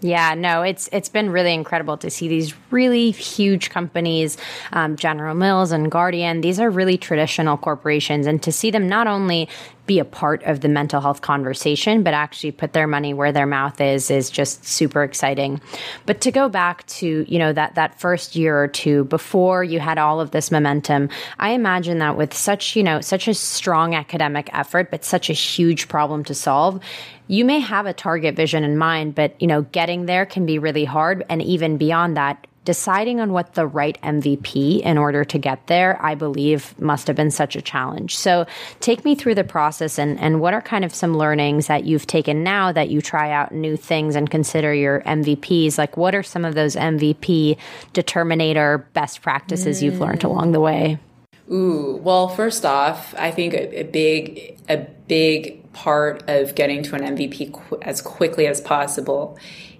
Yeah, 0.00 0.34
no, 0.34 0.62
it's 0.62 0.88
it's 0.92 1.08
been 1.08 1.30
really 1.30 1.52
incredible 1.52 1.96
to 1.98 2.10
see 2.10 2.28
these 2.28 2.54
really 2.70 3.10
huge 3.10 3.70
companies, 3.70 4.36
um, 4.72 4.94
General 4.94 5.34
Mills 5.34 5.72
and 5.72 5.90
Guardian. 5.90 6.40
These 6.40 6.60
are 6.60 6.70
really 6.70 6.96
traditional 6.96 7.56
corporations, 7.56 8.26
and 8.26 8.40
to 8.44 8.52
see 8.52 8.70
them 8.70 8.88
not 8.88 9.08
only 9.08 9.48
be 9.88 9.98
a 9.98 10.04
part 10.04 10.44
of 10.44 10.60
the 10.60 10.68
mental 10.68 11.00
health 11.00 11.22
conversation, 11.22 12.04
but 12.04 12.14
actually 12.14 12.52
put 12.52 12.72
their 12.72 12.86
money 12.86 13.12
where 13.12 13.32
their 13.32 13.46
mouth 13.46 13.80
is, 13.80 14.08
is 14.08 14.30
just 14.30 14.64
super 14.64 15.02
exciting. 15.02 15.60
But 16.06 16.20
to 16.20 16.30
go 16.30 16.48
back 16.48 16.86
to, 16.86 17.24
you 17.26 17.38
know, 17.40 17.52
that, 17.52 17.74
that 17.74 17.98
first 17.98 18.36
year 18.36 18.62
or 18.62 18.68
two 18.68 19.04
before 19.04 19.64
you 19.64 19.80
had 19.80 19.98
all 19.98 20.20
of 20.20 20.30
this 20.30 20.52
momentum, 20.52 21.08
I 21.40 21.50
imagine 21.50 21.98
that 21.98 22.16
with 22.16 22.32
such, 22.32 22.76
you 22.76 22.84
know, 22.84 23.00
such 23.00 23.26
a 23.26 23.34
strong 23.34 23.96
academic 23.96 24.48
effort, 24.52 24.92
but 24.92 25.04
such 25.04 25.28
a 25.28 25.32
huge 25.32 25.88
problem 25.88 26.22
to 26.24 26.34
solve, 26.34 26.80
you 27.26 27.44
may 27.44 27.58
have 27.58 27.86
a 27.86 27.92
target 27.92 28.36
vision 28.36 28.62
in 28.62 28.78
mind, 28.78 29.14
but, 29.14 29.40
you 29.40 29.48
know, 29.48 29.62
getting 29.62 30.06
there 30.06 30.24
can 30.24 30.46
be 30.46 30.58
really 30.58 30.84
hard. 30.84 31.24
And 31.28 31.42
even 31.42 31.76
beyond 31.76 32.16
that, 32.16 32.46
deciding 32.68 33.18
on 33.18 33.32
what 33.32 33.54
the 33.54 33.66
right 33.66 33.98
MVP 34.02 34.82
in 34.82 34.98
order 34.98 35.24
to 35.24 35.38
get 35.38 35.68
there, 35.68 35.98
I 36.04 36.14
believe 36.14 36.78
must 36.78 37.06
have 37.06 37.16
been 37.16 37.30
such 37.30 37.56
a 37.56 37.62
challenge. 37.62 38.14
So 38.14 38.44
take 38.80 39.06
me 39.06 39.14
through 39.14 39.36
the 39.36 39.42
process 39.42 39.98
and, 39.98 40.20
and 40.20 40.38
what 40.38 40.52
are 40.52 40.60
kind 40.60 40.84
of 40.84 40.94
some 40.94 41.16
learnings 41.16 41.68
that 41.68 41.84
you've 41.84 42.06
taken 42.06 42.42
now 42.42 42.70
that 42.72 42.90
you 42.90 43.00
try 43.00 43.30
out 43.30 43.52
new 43.52 43.74
things 43.74 44.16
and 44.16 44.28
consider 44.28 44.74
your 44.74 45.00
MVPs? 45.00 45.78
Like 45.78 45.96
what 45.96 46.14
are 46.14 46.22
some 46.22 46.44
of 46.44 46.54
those 46.54 46.76
MVP 46.76 47.56
determinator 47.94 48.84
best 48.92 49.22
practices 49.22 49.80
mm. 49.80 49.84
you've 49.84 49.98
learned 49.98 50.22
along 50.22 50.52
the 50.52 50.60
way? 50.60 50.98
Ooh, 51.50 51.98
well, 52.02 52.28
first 52.28 52.66
off, 52.66 53.14
I 53.16 53.30
think 53.30 53.54
a, 53.54 53.80
a 53.80 53.84
big, 53.84 54.60
a 54.68 54.76
big 54.76 55.72
part 55.72 56.22
of 56.28 56.54
getting 56.54 56.82
to 56.82 56.96
an 56.96 57.16
MVP 57.16 57.50
qu- 57.50 57.78
as 57.80 58.02
quickly 58.02 58.46
as 58.46 58.60
possible 58.60 59.38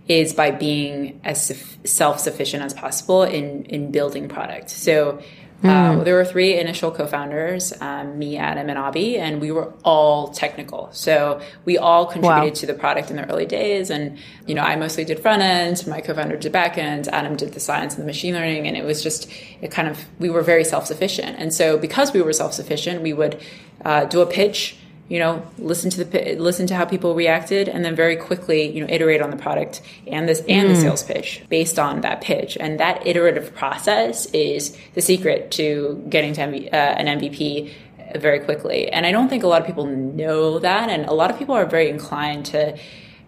is 0.08 0.32
by 0.32 0.50
being 0.50 1.20
as 1.22 1.52
self-sufficient 1.84 2.62
as 2.62 2.74
possible 2.74 3.22
in 3.22 3.64
in 3.66 3.90
building 3.90 4.28
product. 4.28 4.70
So 4.70 5.22
uh, 5.64 5.66
mm. 5.66 6.04
there 6.04 6.14
were 6.14 6.24
three 6.24 6.56
initial 6.56 6.92
co-founders, 6.92 7.72
um, 7.80 8.16
me, 8.16 8.36
Adam, 8.36 8.70
and 8.70 8.78
Abhi, 8.78 9.18
and 9.18 9.40
we 9.40 9.50
were 9.50 9.72
all 9.82 10.28
technical. 10.28 10.88
So 10.92 11.40
we 11.64 11.76
all 11.76 12.06
contributed 12.06 12.54
wow. 12.54 12.60
to 12.60 12.66
the 12.66 12.74
product 12.74 13.10
in 13.10 13.16
the 13.16 13.28
early 13.28 13.44
days. 13.44 13.90
And 13.90 14.18
you 14.46 14.54
know, 14.54 14.62
I 14.62 14.76
mostly 14.76 15.04
did 15.04 15.18
front 15.18 15.42
end. 15.42 15.84
My 15.88 16.00
co-founder 16.00 16.36
did 16.36 16.52
back 16.52 16.78
end. 16.78 17.08
Adam 17.08 17.34
did 17.34 17.54
the 17.54 17.60
science 17.60 17.94
and 17.94 18.02
the 18.04 18.06
machine 18.06 18.34
learning. 18.34 18.68
And 18.68 18.76
it 18.76 18.84
was 18.84 19.02
just 19.02 19.28
it 19.60 19.72
kind 19.72 19.88
of 19.88 20.06
we 20.20 20.30
were 20.30 20.42
very 20.42 20.64
self-sufficient. 20.64 21.36
And 21.38 21.52
so 21.52 21.76
because 21.76 22.12
we 22.12 22.22
were 22.22 22.32
self-sufficient, 22.32 23.02
we 23.02 23.12
would 23.12 23.42
uh, 23.84 24.04
do 24.04 24.20
a 24.20 24.26
pitch 24.26 24.76
you 25.08 25.18
know, 25.18 25.42
listen 25.58 25.90
to 25.90 26.04
the 26.04 26.36
listen 26.36 26.66
to 26.66 26.74
how 26.74 26.84
people 26.84 27.14
reacted, 27.14 27.68
and 27.68 27.84
then 27.84 27.96
very 27.96 28.16
quickly, 28.16 28.70
you 28.70 28.80
know, 28.82 28.92
iterate 28.92 29.22
on 29.22 29.30
the 29.30 29.36
product 29.36 29.80
and 30.06 30.28
this 30.28 30.40
and 30.48 30.68
mm. 30.68 30.74
the 30.74 30.80
sales 30.80 31.02
pitch 31.02 31.42
based 31.48 31.78
on 31.78 32.02
that 32.02 32.20
pitch. 32.20 32.56
And 32.60 32.78
that 32.80 33.06
iterative 33.06 33.54
process 33.54 34.26
is 34.26 34.76
the 34.94 35.00
secret 35.00 35.50
to 35.52 36.04
getting 36.08 36.34
to 36.34 36.40
MV, 36.42 36.72
uh, 36.72 36.76
an 36.76 37.20
MVP 37.20 37.72
very 38.16 38.40
quickly. 38.40 38.88
And 38.88 39.06
I 39.06 39.12
don't 39.12 39.28
think 39.28 39.42
a 39.42 39.46
lot 39.46 39.60
of 39.60 39.66
people 39.66 39.86
know 39.86 40.58
that, 40.58 40.90
and 40.90 41.06
a 41.06 41.12
lot 41.12 41.30
of 41.30 41.38
people 41.38 41.54
are 41.54 41.66
very 41.66 41.88
inclined 41.88 42.46
to 42.46 42.78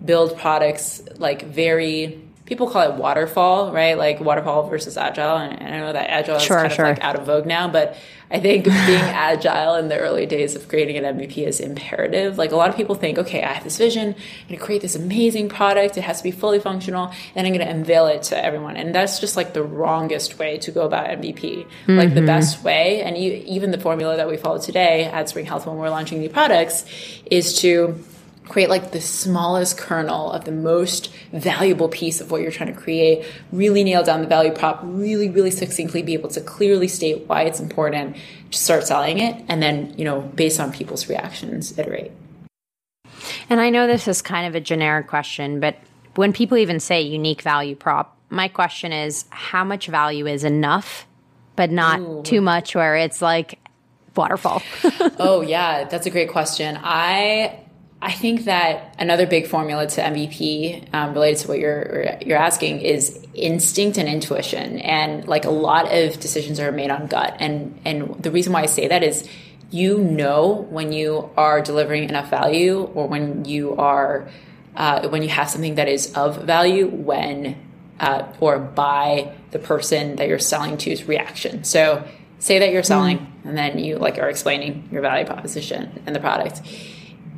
build 0.04 0.36
products 0.38 1.02
like 1.16 1.42
very 1.42 2.20
people 2.50 2.68
call 2.68 2.90
it 2.90 2.96
waterfall, 2.96 3.72
right? 3.72 3.96
Like 3.96 4.18
waterfall 4.18 4.68
versus 4.68 4.96
agile. 4.96 5.36
And, 5.36 5.62
I 5.62 5.78
know 5.78 5.92
that 5.92 6.10
agile 6.10 6.40
sure, 6.40 6.56
is 6.58 6.62
kind 6.62 6.72
sure. 6.72 6.84
of 6.86 6.96
like 6.96 7.04
out 7.04 7.14
of 7.14 7.24
vogue 7.24 7.46
now, 7.46 7.68
but 7.68 7.96
I 8.28 8.40
think 8.40 8.64
being 8.64 8.74
agile 8.88 9.76
in 9.76 9.86
the 9.86 9.96
early 9.96 10.26
days 10.26 10.56
of 10.56 10.66
creating 10.66 10.96
an 10.96 11.16
MVP 11.16 11.46
is 11.46 11.60
imperative. 11.60 12.38
Like 12.38 12.50
a 12.50 12.56
lot 12.56 12.68
of 12.68 12.74
people 12.74 12.96
think, 12.96 13.18
okay, 13.18 13.44
I 13.44 13.52
have 13.52 13.62
this 13.62 13.78
vision, 13.78 14.08
I'm 14.08 14.48
going 14.48 14.58
to 14.58 14.64
create 14.64 14.82
this 14.82 14.96
amazing 14.96 15.48
product. 15.48 15.96
It 15.96 16.00
has 16.02 16.18
to 16.18 16.24
be 16.24 16.32
fully 16.32 16.58
functional, 16.58 17.12
and 17.36 17.46
I'm 17.46 17.52
going 17.52 17.64
to 17.64 17.72
unveil 17.72 18.08
it 18.08 18.24
to 18.24 18.44
everyone. 18.44 18.76
And 18.76 18.92
that's 18.92 19.20
just 19.20 19.36
like 19.36 19.54
the 19.54 19.62
wrongest 19.62 20.40
way 20.40 20.58
to 20.58 20.72
go 20.72 20.84
about 20.84 21.06
MVP. 21.06 21.36
Mm-hmm. 21.36 21.96
Like 21.96 22.14
the 22.14 22.16
mm-hmm. 22.16 22.26
best 22.26 22.64
way, 22.64 23.02
and 23.02 23.16
you, 23.16 23.44
even 23.46 23.70
the 23.70 23.78
formula 23.78 24.16
that 24.16 24.28
we 24.28 24.36
follow 24.36 24.58
today 24.58 25.04
at 25.04 25.28
Spring 25.28 25.46
Health 25.46 25.66
when 25.66 25.76
we're 25.76 25.90
launching 25.90 26.18
new 26.18 26.30
products, 26.30 26.84
is 27.26 27.60
to 27.60 28.02
create 28.50 28.68
like 28.68 28.90
the 28.90 29.00
smallest 29.00 29.78
kernel 29.78 30.32
of 30.32 30.44
the 30.44 30.50
most 30.50 31.12
valuable 31.32 31.88
piece 31.88 32.20
of 32.20 32.32
what 32.32 32.42
you're 32.42 32.50
trying 32.50 32.74
to 32.74 32.78
create, 32.78 33.24
really 33.52 33.84
nail 33.84 34.02
down 34.02 34.20
the 34.20 34.26
value 34.26 34.52
prop, 34.52 34.80
really, 34.82 35.30
really 35.30 35.52
succinctly 35.52 36.02
be 36.02 36.14
able 36.14 36.28
to 36.28 36.40
clearly 36.40 36.88
state 36.88 37.26
why 37.28 37.42
it's 37.42 37.60
important, 37.60 38.16
to 38.50 38.58
start 38.58 38.84
selling 38.84 39.20
it, 39.20 39.40
and 39.48 39.62
then, 39.62 39.94
you 39.96 40.04
know, 40.04 40.20
based 40.20 40.58
on 40.58 40.72
people's 40.72 41.08
reactions, 41.08 41.78
iterate. 41.78 42.10
And 43.48 43.60
I 43.60 43.70
know 43.70 43.86
this 43.86 44.08
is 44.08 44.20
kind 44.20 44.48
of 44.48 44.56
a 44.56 44.60
generic 44.60 45.06
question, 45.06 45.60
but 45.60 45.76
when 46.16 46.32
people 46.32 46.58
even 46.58 46.80
say 46.80 47.02
unique 47.02 47.42
value 47.42 47.76
prop, 47.76 48.16
my 48.30 48.48
question 48.48 48.92
is 48.92 49.26
how 49.30 49.62
much 49.62 49.86
value 49.86 50.26
is 50.26 50.42
enough, 50.42 51.06
but 51.54 51.70
not 51.70 52.00
Ooh. 52.00 52.22
too 52.24 52.40
much 52.40 52.74
where 52.74 52.96
it's 52.96 53.22
like 53.22 53.60
waterfall? 54.16 54.60
oh, 55.20 55.40
yeah, 55.40 55.84
that's 55.84 56.06
a 56.06 56.10
great 56.10 56.30
question. 56.30 56.76
I 56.82 57.60
I 58.02 58.12
think 58.12 58.44
that 58.44 58.94
another 58.98 59.26
big 59.26 59.46
formula 59.46 59.86
to 59.86 60.00
MVP 60.00 60.94
um, 60.94 61.12
related 61.12 61.40
to 61.40 61.48
what 61.48 61.58
you're 61.58 62.16
you're 62.24 62.38
asking 62.38 62.80
is 62.80 63.18
instinct 63.34 63.98
and 63.98 64.08
intuition, 64.08 64.78
and 64.78 65.28
like 65.28 65.44
a 65.44 65.50
lot 65.50 65.92
of 65.92 66.18
decisions 66.18 66.58
are 66.60 66.72
made 66.72 66.90
on 66.90 67.08
gut. 67.08 67.36
And 67.40 67.78
and 67.84 68.14
the 68.22 68.30
reason 68.30 68.54
why 68.54 68.62
I 68.62 68.66
say 68.66 68.88
that 68.88 69.02
is 69.02 69.28
you 69.70 69.98
know 69.98 70.66
when 70.70 70.92
you 70.92 71.30
are 71.36 71.60
delivering 71.60 72.08
enough 72.08 72.30
value 72.30 72.80
or 72.94 73.06
when 73.06 73.44
you 73.44 73.76
are 73.76 74.30
uh, 74.76 75.08
when 75.08 75.22
you 75.22 75.28
have 75.28 75.50
something 75.50 75.74
that 75.74 75.88
is 75.88 76.12
of 76.14 76.44
value 76.44 76.86
when 76.88 77.56
uh, 78.00 78.32
or 78.40 78.58
by 78.58 79.34
the 79.50 79.58
person 79.58 80.16
that 80.16 80.26
you're 80.26 80.38
selling 80.38 80.78
to's 80.78 81.04
reaction. 81.04 81.64
So 81.64 82.02
say 82.38 82.60
that 82.60 82.72
you're 82.72 82.82
selling 82.82 83.18
mm. 83.18 83.26
and 83.44 83.58
then 83.58 83.78
you 83.78 83.96
like 83.96 84.18
are 84.18 84.30
explaining 84.30 84.88
your 84.90 85.02
value 85.02 85.26
proposition 85.26 86.02
and 86.06 86.16
the 86.16 86.20
product 86.20 86.62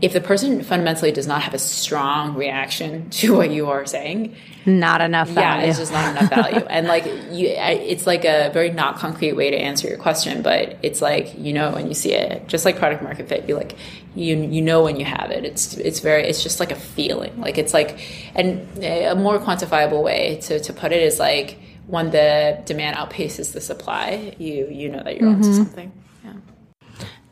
if 0.03 0.13
the 0.13 0.21
person 0.21 0.65
fundamentally 0.65 1.13
does 1.13 1.29
not 1.29 1.43
have 1.43 1.55
a 1.55 1.59
strong 1.59 2.35
reaction 2.35 3.09
to 3.23 3.37
what 3.37 3.53
you 3.53 3.71
are 3.71 3.87
saying, 3.87 4.35
not 4.67 5.01
enough 5.01 5.29
value. 5.29 5.63
Yeah, 5.63 5.71
it's 5.71 5.79
just 5.79 5.93
not 5.93 6.17
enough 6.17 6.29
value. 6.29 6.67
and 6.71 6.89
like 6.89 7.07
you, 7.07 7.49
it's 7.49 8.07
like 8.07 8.25
a 8.25 8.51
very 8.53 8.71
not 8.71 8.97
concrete 8.97 9.33
way 9.33 9.51
to 9.51 9.57
answer 9.57 9.89
your 9.89 9.99
question, 9.99 10.43
but 10.43 10.77
it's 10.83 11.01
like 11.01 11.39
you 11.39 11.53
know 11.53 11.71
when 11.71 11.87
you 11.87 11.95
see 11.95 12.13
it, 12.13 12.49
just 12.49 12.65
like 12.65 12.77
product 12.77 13.03
market 13.03 13.29
fit. 13.29 13.49
You 13.49 13.55
like 13.55 13.77
you 14.17 14.37
you 14.37 14.61
know 14.61 14.83
when 14.83 14.99
you 14.99 15.05
have 15.05 15.31
it. 15.31 15.45
It's 15.45 15.75
it's 15.75 16.01
very 16.01 16.25
it's 16.25 16.43
just 16.43 16.59
like 16.59 16.73
a 16.73 16.77
feeling. 16.77 17.41
Like 17.41 17.57
it's 17.57 17.73
like 17.73 18.01
and 18.35 18.69
a 18.83 19.15
more 19.15 19.39
quantifiable 19.39 20.03
way 20.03 20.41
to 20.43 20.59
to 20.59 20.73
put 20.73 20.91
it 20.91 21.03
is 21.03 21.21
like 21.21 21.59
when 21.87 22.11
the 22.11 22.61
demand 22.65 22.97
outpaces 22.97 23.53
the 23.53 23.61
supply, 23.61 24.35
you 24.39 24.67
you 24.69 24.89
know 24.89 25.03
that 25.05 25.17
you're 25.17 25.31
mm-hmm. 25.31 25.45
onto 25.45 25.55
something. 25.55 25.93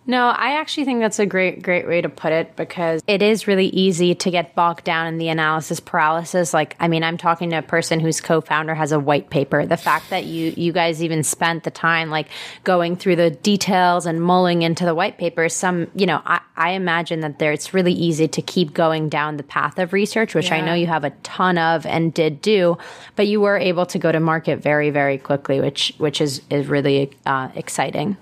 No, 0.07 0.29
I 0.29 0.57
actually 0.57 0.87
think 0.87 1.01
that's 1.01 1.19
a 1.19 1.27
great, 1.27 1.63
great 1.63 1.87
way 1.87 2.01
to 2.01 2.09
put 2.09 2.33
it 2.33 2.57
because 2.57 3.03
it 3.07 3.23
is 3.23 3.47
really 3.47 3.67
easy 3.67 4.15
to 4.15 4.31
get 4.31 4.55
bogged 4.55 4.83
down 4.83 5.07
in 5.07 5.19
the 5.19 5.29
analysis 5.29 5.79
paralysis. 5.79 6.55
Like, 6.55 6.75
I 6.81 6.89
mean, 6.89 7.05
I'm 7.05 7.19
talking 7.19 7.51
to 7.51 7.59
a 7.59 7.63
person 7.63 8.01
whose 8.01 8.21
co-founder 8.21 8.75
has 8.75 8.93
a 8.93 8.99
white 8.99 9.29
paper. 9.31 9.67
The 9.67 9.77
fact 9.77 10.11
that 10.11 10.25
you, 10.25 10.55
you 10.57 10.73
guys 10.73 11.05
even 11.05 11.23
spent 11.23 11.65
the 11.65 11.71
time 11.71 12.09
like 12.09 12.29
going 12.65 12.97
through 12.97 13.17
the 13.17 13.31
details 13.31 14.07
and 14.07 14.23
mulling 14.23 14.63
into 14.63 14.87
the 14.87 14.95
white 14.95 15.19
paper, 15.19 15.49
some, 15.51 15.89
you 15.95 16.07
know, 16.07 16.23
I, 16.25 16.41
I 16.57 16.71
imagine 16.71 17.21
that 17.21 17.39
there, 17.39 17.53
it's 17.53 17.75
really 17.75 17.93
easy 17.93 18.27
to 18.27 18.43
keep 18.43 18.73
going 18.73 19.11
down 19.11 19.37
the 19.37 19.43
path 19.43 19.79
of 19.79 19.93
research, 19.93 20.35
which 20.35 20.49
yeah. 20.49 20.57
I 20.57 20.61
know 20.63 20.75
you 20.75 20.87
have 20.87 21.05
a 21.05 21.11
ton 21.23 21.59
of 21.59 21.85
and 21.85 22.13
did 22.13 22.41
do, 22.41 22.79
but 23.17 23.27
you 23.27 23.41
were 23.41 23.59
able 23.59 23.85
to 23.87 23.99
go 23.99 24.11
to 24.11 24.19
market 24.19 24.61
very, 24.61 24.91
very 24.91 25.19
quickly, 25.19 25.61
which, 25.61 25.93
which 25.99 26.21
is, 26.23 26.41
is 26.49 26.67
really 26.69 27.13
uh, 27.27 27.51
exciting. 27.55 28.17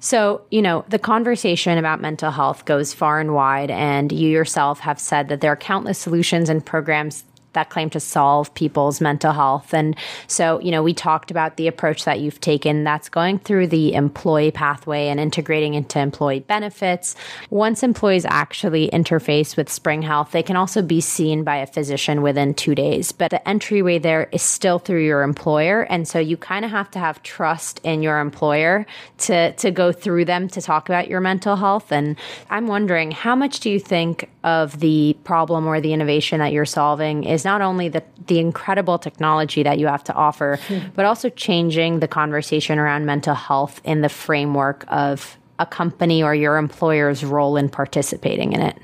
So, 0.00 0.42
you 0.50 0.62
know, 0.62 0.84
the 0.88 0.98
conversation 0.98 1.78
about 1.78 2.00
mental 2.00 2.30
health 2.30 2.64
goes 2.64 2.92
far 2.92 3.20
and 3.20 3.34
wide, 3.34 3.70
and 3.70 4.12
you 4.12 4.28
yourself 4.28 4.80
have 4.80 5.00
said 5.00 5.28
that 5.28 5.40
there 5.40 5.52
are 5.52 5.56
countless 5.56 5.98
solutions 5.98 6.48
and 6.48 6.64
programs 6.64 7.24
that 7.56 7.70
claim 7.70 7.90
to 7.90 8.00
solve 8.00 8.54
people's 8.54 9.00
mental 9.00 9.32
health. 9.32 9.74
And 9.74 9.96
so, 10.28 10.60
you 10.60 10.70
know, 10.70 10.82
we 10.82 10.94
talked 10.94 11.30
about 11.30 11.56
the 11.56 11.66
approach 11.66 12.04
that 12.04 12.20
you've 12.20 12.40
taken 12.40 12.84
that's 12.84 13.08
going 13.08 13.40
through 13.40 13.66
the 13.66 13.94
employee 13.94 14.52
pathway 14.52 15.08
and 15.08 15.18
integrating 15.18 15.74
into 15.74 15.98
employee 15.98 16.40
benefits. 16.40 17.16
Once 17.50 17.82
employees 17.82 18.24
actually 18.26 18.88
interface 18.90 19.56
with 19.56 19.68
Spring 19.68 20.02
Health, 20.02 20.30
they 20.30 20.42
can 20.42 20.56
also 20.56 20.82
be 20.82 21.00
seen 21.00 21.42
by 21.42 21.56
a 21.56 21.66
physician 21.66 22.22
within 22.22 22.54
two 22.54 22.74
days. 22.74 23.10
But 23.10 23.30
the 23.30 23.48
entryway 23.48 23.98
there 23.98 24.28
is 24.32 24.42
still 24.42 24.78
through 24.78 25.04
your 25.04 25.22
employer. 25.22 25.82
And 25.82 26.06
so 26.06 26.18
you 26.18 26.36
kind 26.36 26.64
of 26.64 26.70
have 26.70 26.90
to 26.92 26.98
have 26.98 27.22
trust 27.22 27.80
in 27.82 28.02
your 28.02 28.20
employer 28.20 28.86
to, 29.18 29.52
to 29.52 29.70
go 29.70 29.92
through 29.92 30.26
them 30.26 30.48
to 30.48 30.60
talk 30.60 30.88
about 30.88 31.08
your 31.08 31.20
mental 31.20 31.56
health. 31.56 31.90
And 31.90 32.16
I'm 32.50 32.66
wondering, 32.66 33.10
how 33.12 33.34
much 33.34 33.60
do 33.60 33.70
you 33.70 33.80
think 33.80 34.28
of 34.44 34.78
the 34.80 35.16
problem 35.24 35.66
or 35.66 35.80
the 35.80 35.92
innovation 35.94 36.38
that 36.40 36.52
you're 36.52 36.64
solving 36.64 37.24
is 37.24 37.44
not 37.46 37.62
only 37.62 37.88
the, 37.88 38.02
the 38.26 38.40
incredible 38.40 38.98
technology 38.98 39.62
that 39.62 39.78
you 39.78 39.86
have 39.86 40.02
to 40.04 40.12
offer, 40.12 40.58
mm. 40.66 40.92
but 40.94 41.04
also 41.04 41.30
changing 41.30 42.00
the 42.00 42.08
conversation 42.08 42.78
around 42.78 43.06
mental 43.06 43.34
health 43.34 43.80
in 43.84 44.00
the 44.00 44.08
framework 44.08 44.84
of 44.88 45.38
a 45.60 45.64
company 45.64 46.22
or 46.22 46.34
your 46.34 46.56
employer's 46.58 47.24
role 47.24 47.56
in 47.56 47.68
participating 47.68 48.52
in 48.52 48.60
it? 48.60 48.76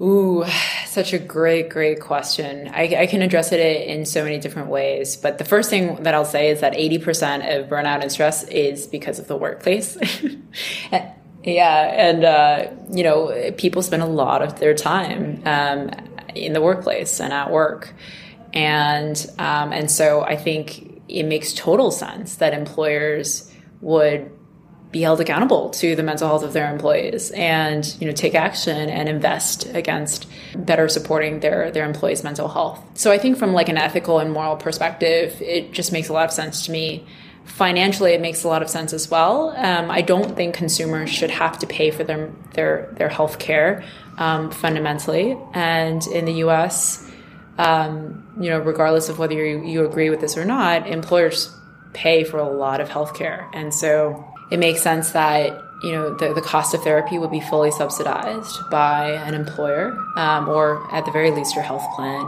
Ooh, 0.00 0.44
such 0.86 1.14
a 1.14 1.18
great, 1.18 1.70
great 1.70 2.00
question. 2.00 2.68
I, 2.68 2.82
I, 2.98 3.06
can 3.06 3.22
address 3.22 3.50
it 3.52 3.60
in 3.60 4.04
so 4.04 4.22
many 4.24 4.38
different 4.38 4.68
ways. 4.68 5.16
But 5.16 5.38
the 5.38 5.44
first 5.44 5.70
thing 5.70 6.02
that 6.02 6.12
I'll 6.14 6.26
say 6.26 6.50
is 6.50 6.60
that 6.60 6.74
80% 6.74 7.58
of 7.58 7.70
burnout 7.70 8.02
and 8.02 8.12
stress 8.12 8.44
is 8.48 8.86
because 8.86 9.18
of 9.18 9.26
the 9.26 9.36
workplace. 9.38 9.96
yeah. 10.92 12.08
And, 12.08 12.24
uh, 12.24 12.70
you 12.90 13.04
know, 13.04 13.52
people 13.56 13.80
spend 13.82 14.02
a 14.02 14.06
lot 14.06 14.42
of 14.42 14.60
their 14.60 14.74
time 14.74 15.40
um, 15.46 15.90
in 16.36 16.52
the 16.52 16.60
workplace 16.60 17.20
and 17.20 17.32
at 17.32 17.50
work. 17.50 17.94
And, 18.52 19.26
um, 19.38 19.72
and 19.72 19.90
so 19.90 20.22
I 20.22 20.36
think 20.36 21.02
it 21.08 21.24
makes 21.24 21.52
total 21.52 21.90
sense 21.90 22.36
that 22.36 22.54
employers 22.54 23.50
would 23.80 24.30
be 24.92 25.02
held 25.02 25.20
accountable 25.20 25.70
to 25.70 25.96
the 25.96 26.02
mental 26.02 26.28
health 26.28 26.42
of 26.42 26.52
their 26.52 26.72
employees 26.72 27.30
and 27.32 27.96
you 28.00 28.06
know 28.06 28.12
take 28.12 28.34
action 28.34 28.88
and 28.88 29.08
invest 29.08 29.66
against 29.74 30.26
better 30.56 30.88
supporting 30.88 31.40
their 31.40 31.70
their 31.70 31.84
employees 31.84 32.22
mental 32.22 32.48
health 32.48 32.82
so 32.94 33.10
i 33.10 33.18
think 33.18 33.36
from 33.36 33.52
like 33.52 33.68
an 33.68 33.76
ethical 33.76 34.20
and 34.20 34.32
moral 34.32 34.56
perspective 34.56 35.36
it 35.42 35.72
just 35.72 35.92
makes 35.92 36.08
a 36.08 36.12
lot 36.12 36.24
of 36.24 36.32
sense 36.32 36.64
to 36.64 36.72
me 36.72 37.04
financially 37.46 38.12
it 38.12 38.20
makes 38.20 38.44
a 38.44 38.48
lot 38.48 38.60
of 38.60 38.68
sense 38.68 38.92
as 38.92 39.10
well 39.10 39.50
um, 39.56 39.90
i 39.90 40.02
don't 40.02 40.36
think 40.36 40.54
consumers 40.54 41.08
should 41.08 41.30
have 41.30 41.58
to 41.58 41.66
pay 41.66 41.90
for 41.90 42.04
their 42.04 42.30
their 42.52 42.92
their 42.98 43.08
health 43.08 43.38
care 43.38 43.82
um, 44.18 44.50
fundamentally. 44.50 45.36
And 45.52 46.06
in 46.08 46.24
the 46.24 46.34
U.S., 46.34 47.10
um, 47.58 48.26
you 48.40 48.50
know, 48.50 48.58
regardless 48.58 49.08
of 49.08 49.18
whether 49.18 49.34
you, 49.34 49.64
you 49.64 49.84
agree 49.84 50.10
with 50.10 50.20
this 50.20 50.36
or 50.36 50.44
not, 50.44 50.86
employers 50.86 51.54
pay 51.92 52.24
for 52.24 52.38
a 52.38 52.48
lot 52.48 52.80
of 52.80 52.88
healthcare, 52.88 53.48
and 53.54 53.72
so 53.72 54.22
it 54.50 54.58
makes 54.58 54.82
sense 54.82 55.12
that 55.12 55.62
you 55.82 55.92
know 55.92 56.14
the, 56.16 56.34
the 56.34 56.42
cost 56.42 56.74
of 56.74 56.82
therapy 56.82 57.18
would 57.18 57.30
be 57.30 57.40
fully 57.40 57.70
subsidized 57.70 58.58
by 58.70 59.12
an 59.12 59.32
employer, 59.32 59.92
um, 60.16 60.48
or 60.50 60.86
at 60.92 61.06
the 61.06 61.10
very 61.10 61.30
least 61.30 61.54
your 61.54 61.64
health 61.64 61.86
plan. 61.96 62.22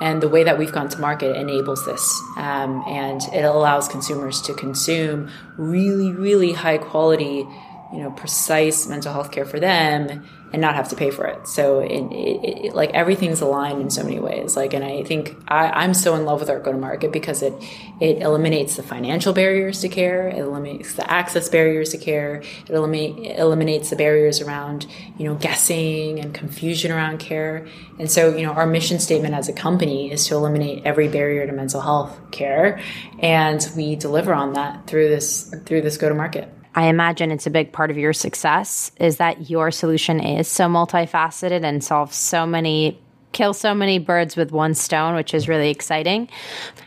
And 0.00 0.22
the 0.22 0.28
way 0.28 0.44
that 0.44 0.58
we've 0.58 0.72
gone 0.72 0.88
to 0.88 1.00
market 1.00 1.36
enables 1.36 1.84
this, 1.86 2.20
um, 2.36 2.82
and 2.86 3.22
it 3.32 3.44
allows 3.44 3.88
consumers 3.88 4.42
to 4.42 4.54
consume 4.54 5.30
really, 5.56 6.12
really 6.12 6.52
high 6.52 6.78
quality, 6.78 7.46
you 7.92 8.00
know, 8.00 8.10
precise 8.10 8.88
mental 8.88 9.12
health 9.12 9.30
care 9.30 9.44
for 9.44 9.60
them 9.60 10.24
and 10.54 10.60
not 10.60 10.76
have 10.76 10.88
to 10.88 10.94
pay 10.94 11.10
for 11.10 11.26
it. 11.26 11.48
So 11.48 11.80
it, 11.80 11.90
it, 12.12 12.66
it, 12.66 12.74
like 12.76 12.90
everything's 12.90 13.40
aligned 13.40 13.80
in 13.80 13.90
so 13.90 14.04
many 14.04 14.20
ways. 14.20 14.56
Like, 14.56 14.72
and 14.72 14.84
I 14.84 15.02
think 15.02 15.36
I, 15.48 15.84
am 15.84 15.94
so 15.94 16.14
in 16.14 16.24
love 16.24 16.38
with 16.38 16.48
our 16.48 16.60
go 16.60 16.70
to 16.70 16.78
market 16.78 17.10
because 17.10 17.42
it 17.42 17.52
it 18.00 18.22
eliminates 18.22 18.76
the 18.76 18.84
financial 18.84 19.32
barriers 19.32 19.80
to 19.80 19.88
care, 19.88 20.28
it 20.28 20.38
eliminates 20.38 20.94
the 20.94 21.10
access 21.10 21.48
barriers 21.48 21.90
to 21.90 21.98
care, 21.98 22.36
it 22.36 22.70
eliminate, 22.70 23.36
eliminates 23.36 23.90
the 23.90 23.96
barriers 23.96 24.40
around 24.40 24.86
you 25.18 25.24
know 25.24 25.34
guessing 25.34 26.20
and 26.20 26.32
confusion 26.32 26.92
around 26.92 27.18
care. 27.18 27.66
And 27.98 28.08
so 28.08 28.36
you 28.36 28.46
know 28.46 28.52
our 28.52 28.66
mission 28.66 29.00
statement 29.00 29.34
as 29.34 29.48
a 29.48 29.52
company 29.52 30.12
is 30.12 30.24
to 30.28 30.36
eliminate 30.36 30.84
every 30.84 31.08
barrier 31.08 31.48
to 31.48 31.52
mental 31.52 31.80
health 31.80 32.16
care, 32.30 32.80
and 33.18 33.68
we 33.76 33.96
deliver 33.96 34.32
on 34.32 34.52
that 34.52 34.86
through 34.86 35.08
this 35.08 35.52
through 35.66 35.82
this 35.82 35.96
go 35.96 36.08
to 36.08 36.14
market. 36.14 36.48
I 36.74 36.86
imagine 36.86 37.30
it's 37.30 37.46
a 37.46 37.50
big 37.50 37.72
part 37.72 37.90
of 37.90 37.98
your 37.98 38.12
success 38.12 38.90
is 38.98 39.18
that 39.18 39.48
your 39.48 39.70
solution 39.70 40.20
is 40.20 40.48
so 40.48 40.66
multifaceted 40.66 41.64
and 41.64 41.82
solves 41.82 42.16
so 42.16 42.46
many 42.46 42.98
kill 43.32 43.52
so 43.52 43.74
many 43.74 43.98
birds 43.98 44.36
with 44.36 44.52
one 44.52 44.74
stone, 44.74 45.16
which 45.16 45.34
is 45.34 45.48
really 45.48 45.68
exciting 45.68 46.28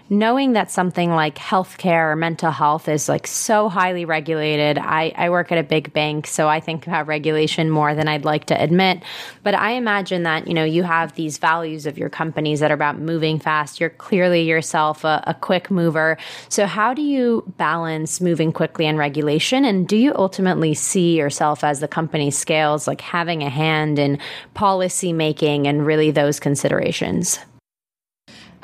knowing 0.09 0.53
that 0.53 0.71
something 0.71 1.11
like 1.11 1.35
healthcare 1.35 2.11
or 2.11 2.15
mental 2.15 2.51
health 2.51 2.87
is 2.87 3.09
like 3.09 3.27
so 3.27 3.69
highly 3.69 4.05
regulated. 4.05 4.77
I, 4.77 5.13
I 5.15 5.29
work 5.29 5.51
at 5.51 5.57
a 5.57 5.63
big 5.63 5.91
bank, 5.93 6.27
so 6.27 6.47
I 6.47 6.59
think 6.59 6.87
about 6.87 7.07
regulation 7.07 7.69
more 7.69 7.93
than 7.93 8.07
I'd 8.07 8.25
like 8.25 8.45
to 8.45 8.61
admit. 8.61 9.03
But 9.43 9.55
I 9.55 9.71
imagine 9.71 10.23
that, 10.23 10.47
you 10.47 10.53
know, 10.53 10.63
you 10.63 10.83
have 10.83 11.13
these 11.15 11.37
values 11.37 11.85
of 11.85 11.97
your 11.97 12.09
companies 12.09 12.59
that 12.61 12.71
are 12.71 12.75
about 12.75 12.99
moving 12.99 13.39
fast. 13.39 13.79
You're 13.79 13.89
clearly 13.89 14.43
yourself 14.43 15.03
a, 15.03 15.23
a 15.27 15.33
quick 15.33 15.69
mover. 15.69 16.17
So 16.49 16.65
how 16.65 16.93
do 16.93 17.01
you 17.01 17.43
balance 17.57 18.21
moving 18.21 18.51
quickly 18.51 18.85
and 18.85 18.97
regulation? 18.97 19.65
And 19.65 19.87
do 19.87 19.97
you 19.97 20.13
ultimately 20.15 20.73
see 20.73 21.17
yourself 21.17 21.63
as 21.63 21.79
the 21.79 21.87
company 21.87 22.31
scales, 22.31 22.87
like 22.87 23.01
having 23.01 23.43
a 23.43 23.49
hand 23.49 23.99
in 23.99 24.19
policy 24.53 25.11
making 25.11 25.67
and 25.67 25.85
really 25.85 26.11
those 26.11 26.39
considerations? 26.39 27.39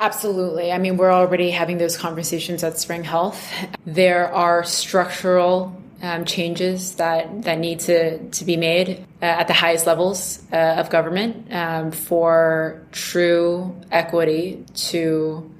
Absolutely. 0.00 0.72
I 0.72 0.78
mean, 0.78 0.96
we're 0.96 1.12
already 1.12 1.50
having 1.50 1.78
those 1.78 1.96
conversations 1.96 2.64
at 2.64 2.78
Spring 2.78 3.04
Health. 3.04 3.50
There 3.86 4.32
are 4.32 4.64
structural 4.64 5.80
um, 6.02 6.24
changes 6.24 6.96
that, 6.96 7.42
that 7.42 7.58
need 7.58 7.80
to, 7.80 8.28
to 8.28 8.44
be 8.44 8.56
made 8.56 9.04
uh, 9.22 9.24
at 9.24 9.46
the 9.46 9.54
highest 9.54 9.86
levels 9.86 10.42
uh, 10.52 10.56
of 10.56 10.90
government 10.90 11.52
um, 11.52 11.92
for 11.92 12.82
true 12.92 13.74
equity 13.90 14.64
to 14.74 15.50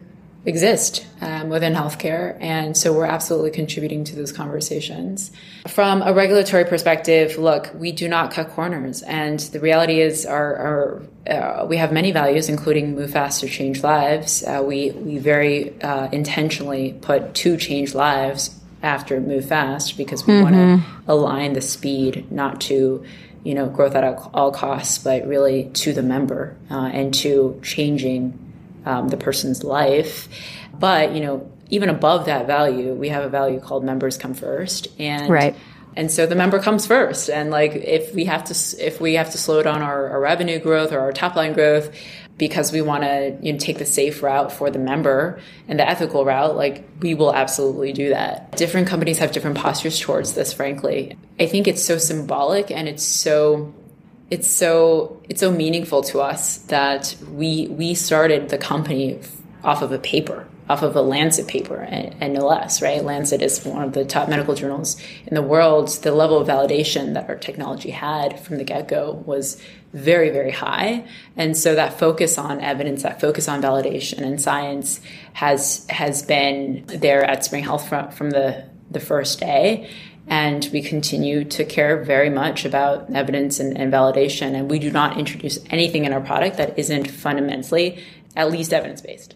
exist 0.46 1.07
um, 1.20 1.48
within 1.48 1.72
healthcare. 1.72 2.37
And 2.40 2.76
so 2.76 2.92
we're 2.92 3.07
absolutely 3.07 3.50
contributing 3.50 4.04
to 4.04 4.16
those 4.16 4.33
conversations. 4.33 5.30
From 5.68 6.02
a 6.02 6.12
regulatory 6.12 6.64
perspective, 6.64 7.38
look, 7.38 7.70
we 7.74 7.92
do 7.92 8.09
not 8.09 8.30
cut 8.30 8.50
corners. 8.50 9.02
And 9.02 9.40
the 9.40 9.61
reality 9.61 10.00
is 10.00 10.26
our, 10.26 10.57
our 10.57 11.02
uh, 11.26 11.66
we 11.66 11.78
have 11.78 11.92
many 11.92 12.12
values, 12.12 12.48
including 12.48 12.94
move 12.94 13.11
fast 13.12 13.40
to 13.40 13.48
change 13.48 13.83
lives. 13.83 14.44
Uh, 14.44 14.62
we, 14.64 14.90
we 14.90 15.18
very 15.18 15.80
uh, 15.80 16.09
intentionally 16.11 16.98
put 17.00 17.35
to 17.35 17.57
change 17.57 17.94
lives 17.94 18.61
after 18.83 19.18
move 19.18 19.46
fast 19.46 19.96
because 19.96 20.26
we 20.26 20.35
mm-hmm. 20.35 20.42
want 20.42 20.54
to 20.54 21.12
align 21.12 21.54
the 21.54 21.62
speed, 21.62 22.30
not 22.30 22.61
to 22.61 23.02
you 23.42 23.54
know 23.54 23.66
growth 23.66 23.94
at 23.94 24.04
all 24.35 24.52
costs, 24.52 24.98
but 24.98 25.26
really 25.26 25.70
to 25.70 25.94
the 25.94 26.02
member 26.02 26.54
uh, 26.70 26.90
and 26.92 27.14
to 27.14 27.59
changing 27.62 28.38
um, 28.85 29.09
the 29.09 29.16
person's 29.16 29.64
life. 29.64 30.29
But, 30.79 31.12
you 31.12 31.20
know, 31.20 31.51
even 31.70 31.88
above 31.88 32.27
that 32.27 32.47
value, 32.47 32.92
we 32.94 33.09
have 33.09 33.25
a 33.25 33.29
value 33.29 33.61
called 33.61 33.85
members 33.85 34.16
come 34.16 34.35
first. 34.35 34.88
And 34.99 35.29
right. 35.31 35.57
And 35.97 36.11
so 36.11 36.27
the 36.27 36.35
member 36.35 36.59
comes 36.59 36.87
first. 36.87 37.31
And 37.31 37.51
like 37.51 37.73
if 37.75 38.14
we 38.14 38.25
have 38.25 38.44
to 38.44 38.85
if 38.85 39.01
we 39.01 39.14
have 39.14 39.31
to 39.31 39.38
slow 39.38 39.62
down 39.62 39.83
our, 39.83 40.09
our 40.11 40.20
revenue 40.20 40.59
growth 40.59 40.92
or 40.92 40.99
our 41.01 41.12
top 41.12 41.37
line 41.37 41.53
growth 41.53 41.94
because 42.37 42.73
we 42.73 42.83
want 42.83 43.05
to 43.05 43.38
you 43.42 43.53
know, 43.53 43.59
take 43.59 43.79
the 43.79 43.85
safe 43.87 44.23
route 44.23 44.51
for 44.51 44.70
the 44.70 44.79
member 44.79 45.40
and 45.68 45.79
the 45.79 45.88
ethical 45.88 46.25
route, 46.25 46.57
like 46.57 46.85
we 47.01 47.14
will 47.14 47.33
absolutely 47.33 47.92
do 47.92 48.09
that. 48.09 48.57
Different 48.57 48.88
companies 48.88 49.18
have 49.18 49.31
different 49.31 49.57
postures 49.57 50.01
towards 50.01 50.35
this, 50.35 50.53
frankly. 50.53 51.16
I 51.38 51.47
think 51.47 51.68
it's 51.68 51.83
so 51.83 51.97
symbolic 51.97 52.73
and 52.73 52.88
it's 52.88 53.05
so 53.05 53.73
it's 54.35 54.51
so 54.51 55.23
it's 55.29 55.38
so 55.38 55.53
meaningful 55.53 56.03
to 56.03 56.20
us 56.20 56.59
that 56.75 57.14
we 57.31 57.68
we 57.68 57.94
started 57.94 58.49
the 58.49 58.59
company 58.59 59.20
off 59.62 59.81
of 59.81 59.92
a 59.92 59.99
paper 59.99 60.44
off 60.68 60.83
of 60.83 60.97
a 60.97 61.03
Lancet 61.03 61.47
paper 61.47 61.77
and, 61.77 62.16
and, 62.23 62.33
no 62.33 62.47
less, 62.47 62.81
right? 62.81 63.05
Lancet 63.05 63.42
is 63.42 63.62
one 63.66 63.83
of 63.83 63.92
the 63.92 64.03
top 64.03 64.31
medical 64.31 64.55
journals 64.55 64.97
in 65.27 65.35
the 65.35 65.42
world. 65.42 65.88
The 65.88 66.11
level 66.12 66.38
of 66.38 66.49
validation 66.49 67.12
that 67.12 67.29
our 67.29 67.37
technology 67.37 67.90
had 67.90 68.40
from 68.40 68.57
the 68.57 68.64
get 68.64 68.88
go 68.88 69.23
was 69.27 69.61
very, 69.92 70.31
very 70.31 70.53
high. 70.53 71.07
And 71.37 71.55
so 71.55 71.75
that 71.75 71.99
focus 71.99 72.38
on 72.38 72.62
evidence, 72.62 73.03
that 73.03 73.20
focus 73.20 73.47
on 73.47 73.61
validation 73.61 74.23
and 74.23 74.40
science 74.40 75.03
has, 75.35 75.87
has 75.90 76.23
been 76.23 76.85
there 76.87 77.23
at 77.23 77.44
Spring 77.44 77.62
Health 77.62 77.87
from, 77.87 78.11
from 78.11 78.31
the, 78.31 78.64
the 78.90 79.01
first 79.01 79.40
day. 79.40 79.90
And 80.26 80.68
we 80.72 80.82
continue 80.82 81.44
to 81.44 81.64
care 81.64 82.02
very 82.02 82.30
much 82.30 82.64
about 82.64 83.10
evidence 83.14 83.60
and, 83.60 83.76
and 83.76 83.92
validation. 83.92 84.54
And 84.54 84.70
we 84.70 84.78
do 84.78 84.90
not 84.90 85.18
introduce 85.18 85.58
anything 85.70 86.04
in 86.04 86.12
our 86.12 86.20
product 86.20 86.56
that 86.56 86.78
isn't 86.78 87.10
fundamentally 87.10 88.02
at 88.34 88.50
least 88.50 88.72
evidence 88.72 89.00
based. 89.00 89.34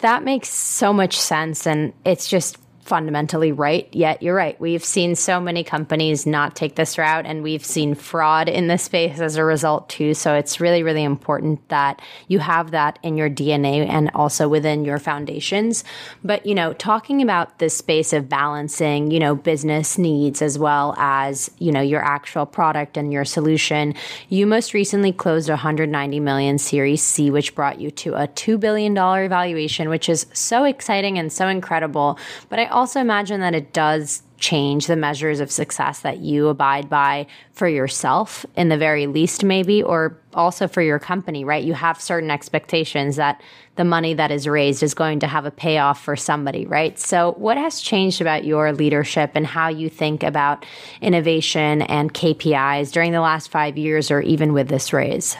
That 0.00 0.22
makes 0.22 0.48
so 0.48 0.92
much 0.92 1.18
sense. 1.18 1.66
And 1.66 1.92
it's 2.04 2.28
just 2.28 2.58
fundamentally 2.88 3.52
right. 3.52 3.88
Yet 3.92 4.22
you're 4.22 4.34
right. 4.34 4.58
We've 4.60 4.84
seen 4.84 5.14
so 5.14 5.40
many 5.40 5.62
companies 5.62 6.26
not 6.26 6.56
take 6.56 6.74
this 6.74 6.96
route, 6.98 7.26
and 7.26 7.42
we've 7.42 7.64
seen 7.64 7.94
fraud 7.94 8.48
in 8.48 8.66
this 8.66 8.84
space 8.84 9.20
as 9.20 9.36
a 9.36 9.44
result, 9.44 9.88
too. 9.88 10.14
So 10.14 10.34
it's 10.34 10.60
really, 10.60 10.82
really 10.82 11.04
important 11.04 11.68
that 11.68 12.00
you 12.26 12.38
have 12.38 12.70
that 12.70 12.98
in 13.02 13.16
your 13.16 13.28
DNA 13.28 13.86
and 13.86 14.10
also 14.14 14.48
within 14.48 14.84
your 14.84 14.98
foundations. 14.98 15.84
But, 16.24 16.46
you 16.46 16.54
know, 16.54 16.72
talking 16.72 17.22
about 17.22 17.58
this 17.58 17.76
space 17.76 18.12
of 18.12 18.28
balancing, 18.28 19.10
you 19.10 19.20
know, 19.20 19.34
business 19.34 19.98
needs 19.98 20.40
as 20.40 20.58
well 20.58 20.94
as, 20.96 21.50
you 21.58 21.70
know, 21.70 21.82
your 21.82 22.02
actual 22.02 22.46
product 22.46 22.96
and 22.96 23.12
your 23.12 23.24
solution, 23.24 23.94
you 24.30 24.46
most 24.46 24.72
recently 24.72 25.12
closed 25.12 25.48
a 25.48 25.52
190 25.52 26.20
million 26.20 26.58
Series 26.58 27.02
C, 27.02 27.30
which 27.30 27.54
brought 27.54 27.80
you 27.80 27.90
to 27.90 28.14
a 28.14 28.26
$2 28.28 28.58
billion 28.58 28.94
valuation, 28.94 29.88
which 29.88 30.08
is 30.08 30.26
so 30.32 30.64
exciting 30.64 31.18
and 31.18 31.32
so 31.32 31.48
incredible. 31.48 32.18
But 32.48 32.58
I 32.58 32.66
also 32.78 33.00
imagine 33.00 33.40
that 33.40 33.54
it 33.54 33.72
does 33.72 34.22
change 34.38 34.86
the 34.86 34.96
measures 34.96 35.40
of 35.40 35.50
success 35.50 36.00
that 36.00 36.18
you 36.18 36.46
abide 36.46 36.88
by 36.88 37.26
for 37.52 37.68
yourself 37.68 38.46
in 38.54 38.68
the 38.68 38.78
very 38.78 39.08
least 39.08 39.42
maybe 39.42 39.82
or 39.82 40.16
also 40.32 40.68
for 40.68 40.80
your 40.80 40.98
company 40.98 41.44
right? 41.44 41.64
You 41.64 41.74
have 41.74 42.00
certain 42.00 42.30
expectations 42.30 43.16
that 43.16 43.42
the 43.74 43.84
money 43.84 44.14
that 44.14 44.30
is 44.30 44.46
raised 44.46 44.82
is 44.82 44.94
going 44.94 45.18
to 45.20 45.26
have 45.26 45.44
a 45.44 45.50
payoff 45.50 46.02
for 46.02 46.14
somebody 46.14 46.66
right? 46.66 46.96
So 46.98 47.32
what 47.32 47.56
has 47.56 47.80
changed 47.80 48.20
about 48.20 48.44
your 48.44 48.72
leadership 48.72 49.32
and 49.34 49.44
how 49.44 49.68
you 49.68 49.88
think 49.90 50.22
about 50.22 50.64
innovation 51.00 51.82
and 51.82 52.14
KPIs 52.14 52.92
during 52.92 53.10
the 53.10 53.20
last 53.20 53.50
5 53.50 53.76
years 53.76 54.10
or 54.10 54.20
even 54.20 54.52
with 54.52 54.68
this 54.68 54.92
raise 54.92 55.36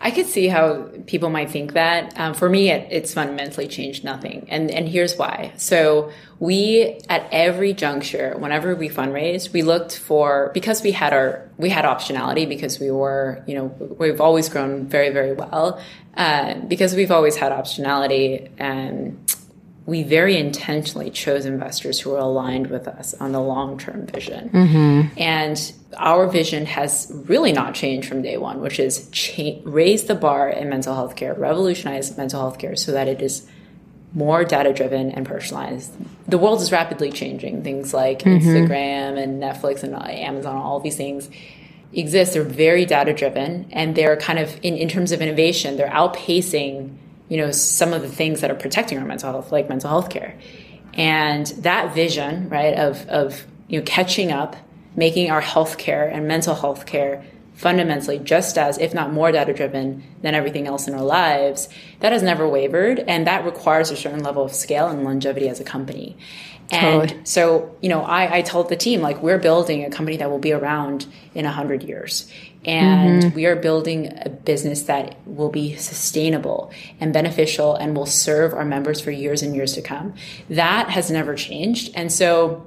I 0.00 0.10
could 0.10 0.26
see 0.26 0.48
how 0.48 0.90
people 1.06 1.30
might 1.30 1.50
think 1.50 1.72
that. 1.74 2.18
Um, 2.18 2.34
for 2.34 2.48
me, 2.48 2.70
it, 2.70 2.88
it's 2.90 3.14
fundamentally 3.14 3.68
changed 3.68 4.04
nothing, 4.04 4.46
and 4.48 4.70
and 4.70 4.88
here's 4.88 5.16
why. 5.16 5.52
So 5.56 6.12
we 6.38 7.00
at 7.08 7.26
every 7.32 7.72
juncture, 7.72 8.34
whenever 8.38 8.74
we 8.74 8.88
fundraised, 8.88 9.52
we 9.52 9.62
looked 9.62 9.96
for 9.98 10.50
because 10.54 10.82
we 10.82 10.92
had 10.92 11.12
our 11.12 11.48
we 11.56 11.70
had 11.70 11.84
optionality 11.84 12.48
because 12.48 12.78
we 12.78 12.90
were 12.90 13.42
you 13.46 13.54
know 13.54 13.66
we've 13.98 14.20
always 14.20 14.48
grown 14.48 14.86
very 14.86 15.10
very 15.10 15.32
well 15.32 15.80
uh, 16.16 16.54
because 16.54 16.94
we've 16.94 17.10
always 17.10 17.36
had 17.36 17.52
optionality 17.52 18.50
and 18.58 19.18
we 19.86 20.02
very 20.02 20.38
intentionally 20.38 21.10
chose 21.10 21.44
investors 21.44 22.00
who 22.00 22.14
are 22.14 22.18
aligned 22.18 22.68
with 22.68 22.88
us 22.88 23.14
on 23.14 23.32
the 23.32 23.40
long 23.40 23.78
term 23.78 24.06
vision. 24.06 24.48
Mm-hmm. 24.48 25.20
And 25.20 25.72
our 25.98 26.26
vision 26.26 26.66
has 26.66 27.12
really 27.26 27.52
not 27.52 27.74
changed 27.74 28.08
from 28.08 28.22
day 28.22 28.38
one, 28.38 28.60
which 28.60 28.80
is 28.80 29.08
cha- 29.10 29.60
raise 29.64 30.04
the 30.04 30.14
bar 30.14 30.48
in 30.48 30.70
mental 30.70 30.94
health 30.94 31.16
care, 31.16 31.34
revolutionize 31.34 32.16
mental 32.16 32.40
health 32.40 32.58
care 32.58 32.76
so 32.76 32.92
that 32.92 33.08
it 33.08 33.20
is 33.20 33.46
more 34.14 34.44
data 34.44 34.72
driven 34.72 35.10
and 35.10 35.26
personalized. 35.26 35.92
The 36.28 36.38
world 36.38 36.62
is 36.62 36.72
rapidly 36.72 37.12
changing. 37.12 37.62
Things 37.62 37.92
like 37.92 38.20
mm-hmm. 38.20 38.46
Instagram 38.46 39.22
and 39.22 39.42
Netflix 39.42 39.82
and 39.82 39.94
Amazon, 39.94 40.56
all 40.56 40.80
these 40.80 40.96
things 40.96 41.28
exist. 41.92 42.32
They're 42.32 42.42
very 42.42 42.86
data 42.86 43.12
driven 43.12 43.66
and 43.70 43.94
they're 43.94 44.16
kind 44.16 44.38
of, 44.38 44.56
in, 44.62 44.76
in 44.76 44.88
terms 44.88 45.12
of 45.12 45.20
innovation, 45.20 45.76
they're 45.76 45.90
outpacing 45.90 46.96
you 47.28 47.36
know 47.36 47.50
some 47.50 47.92
of 47.92 48.02
the 48.02 48.08
things 48.08 48.40
that 48.40 48.50
are 48.50 48.56
protecting 48.56 48.98
our 48.98 49.04
mental 49.04 49.30
health 49.30 49.52
like 49.52 49.68
mental 49.68 49.90
health 49.90 50.10
care. 50.10 50.38
And 50.94 51.46
that 51.58 51.94
vision 51.94 52.48
right 52.48 52.74
of 52.74 53.08
of 53.08 53.44
you 53.68 53.78
know 53.78 53.84
catching 53.84 54.30
up 54.30 54.56
making 54.96 55.30
our 55.30 55.42
healthcare 55.42 56.12
and 56.12 56.28
mental 56.28 56.54
health 56.54 56.86
care 56.86 57.24
fundamentally 57.54 58.18
just 58.18 58.58
as 58.58 58.78
if 58.78 58.94
not 58.94 59.12
more 59.12 59.30
data 59.30 59.52
driven 59.52 60.02
than 60.22 60.34
everything 60.34 60.66
else 60.66 60.88
in 60.88 60.94
our 60.94 61.04
lives 61.04 61.68
that 62.00 62.12
has 62.12 62.22
never 62.22 62.48
wavered. 62.48 62.98
And 62.98 63.26
that 63.26 63.44
requires 63.44 63.90
a 63.90 63.96
certain 63.96 64.22
level 64.22 64.44
of 64.44 64.52
scale 64.52 64.88
and 64.88 65.04
longevity 65.04 65.48
as 65.48 65.60
a 65.60 65.64
company. 65.64 66.16
And 66.70 67.08
totally. 67.08 67.24
so 67.24 67.76
you 67.80 67.88
know 67.88 68.02
I, 68.02 68.38
I 68.38 68.42
told 68.42 68.68
the 68.68 68.76
team 68.76 69.00
like 69.00 69.22
we're 69.22 69.38
building 69.38 69.84
a 69.84 69.90
company 69.90 70.16
that 70.18 70.30
will 70.30 70.38
be 70.38 70.52
around 70.52 71.06
in 71.34 71.44
100 71.44 71.82
years 71.82 72.30
and 72.64 73.22
mm-hmm. 73.22 73.34
we 73.34 73.46
are 73.46 73.56
building 73.56 74.12
a 74.22 74.28
business 74.28 74.84
that 74.84 75.16
will 75.26 75.50
be 75.50 75.76
sustainable 75.76 76.72
and 77.00 77.12
beneficial 77.12 77.74
and 77.74 77.96
will 77.96 78.06
serve 78.06 78.54
our 78.54 78.64
members 78.64 79.00
for 79.00 79.10
years 79.10 79.42
and 79.42 79.54
years 79.54 79.74
to 79.74 79.82
come. 79.82 80.14
That 80.48 80.90
has 80.90 81.10
never 81.10 81.34
changed. 81.34 81.92
And 81.94 82.12
so 82.12 82.66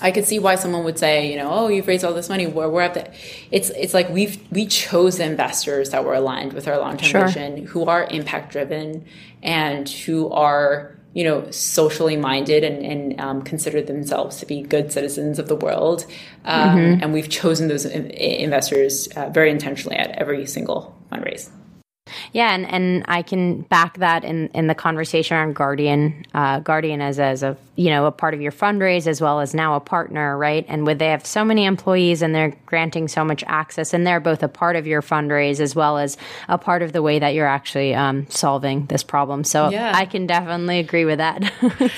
I 0.00 0.10
could 0.10 0.26
see 0.26 0.38
why 0.38 0.56
someone 0.56 0.84
would 0.84 0.98
say, 0.98 1.30
you 1.30 1.36
know, 1.36 1.50
oh, 1.50 1.68
you've 1.68 1.86
raised 1.86 2.04
all 2.04 2.14
this 2.14 2.28
money. 2.28 2.46
We're, 2.46 2.68
we're 2.68 2.82
at 2.82 2.94
the. 2.94 3.10
It's 3.50 3.70
it's 3.70 3.94
like 3.94 4.08
we've 4.10 4.40
we 4.52 4.66
chose 4.66 5.18
investors 5.18 5.90
that 5.90 6.04
were 6.04 6.14
aligned 6.14 6.52
with 6.52 6.68
our 6.68 6.78
long 6.78 6.96
term 6.96 7.08
sure. 7.08 7.26
vision, 7.26 7.66
who 7.66 7.84
are 7.84 8.04
impact 8.04 8.52
driven, 8.52 9.06
and 9.42 9.88
who 9.88 10.30
are 10.30 10.97
you 11.14 11.24
know, 11.24 11.50
socially 11.50 12.16
minded 12.16 12.64
and, 12.64 12.84
and 12.84 13.20
um, 13.20 13.42
consider 13.42 13.82
themselves 13.82 14.36
to 14.38 14.46
be 14.46 14.62
good 14.62 14.92
citizens 14.92 15.38
of 15.38 15.48
the 15.48 15.56
world. 15.56 16.06
Um, 16.44 16.78
mm-hmm. 16.78 17.02
And 17.02 17.12
we've 17.12 17.28
chosen 17.28 17.68
those 17.68 17.84
investors 17.86 19.08
uh, 19.16 19.28
very 19.30 19.50
intentionally 19.50 19.96
at 19.96 20.10
every 20.12 20.46
single 20.46 20.96
fundraise. 21.10 21.50
Yeah, 22.32 22.54
and, 22.54 22.66
and 22.66 23.04
I 23.08 23.22
can 23.22 23.62
back 23.62 23.98
that 23.98 24.24
in, 24.24 24.48
in 24.48 24.66
the 24.66 24.74
conversation 24.74 25.36
around 25.36 25.54
Guardian, 25.54 26.24
uh, 26.34 26.60
Guardian 26.60 27.00
as 27.00 27.18
as 27.18 27.42
a 27.42 27.56
you 27.76 27.90
know 27.90 28.06
a 28.06 28.12
part 28.12 28.34
of 28.34 28.40
your 28.40 28.52
fundraise 28.52 29.06
as 29.06 29.20
well 29.20 29.40
as 29.40 29.54
now 29.54 29.74
a 29.74 29.80
partner, 29.80 30.36
right? 30.36 30.64
And 30.68 30.84
with 30.84 30.98
they 30.98 31.08
have 31.08 31.24
so 31.24 31.44
many 31.44 31.64
employees 31.64 32.22
and 32.22 32.34
they're 32.34 32.56
granting 32.66 33.08
so 33.08 33.24
much 33.24 33.44
access, 33.46 33.94
and 33.94 34.06
they're 34.06 34.20
both 34.20 34.42
a 34.42 34.48
part 34.48 34.76
of 34.76 34.86
your 34.86 35.00
fundraise 35.00 35.60
as 35.60 35.74
well 35.74 35.98
as 35.98 36.16
a 36.48 36.58
part 36.58 36.82
of 36.82 36.92
the 36.92 37.02
way 37.02 37.18
that 37.18 37.34
you're 37.34 37.46
actually 37.46 37.94
um, 37.94 38.26
solving 38.28 38.86
this 38.86 39.02
problem. 39.02 39.44
So 39.44 39.70
yeah. 39.70 39.92
I 39.94 40.04
can 40.06 40.26
definitely 40.26 40.80
agree 40.80 41.04
with 41.04 41.18
that. 41.18 41.52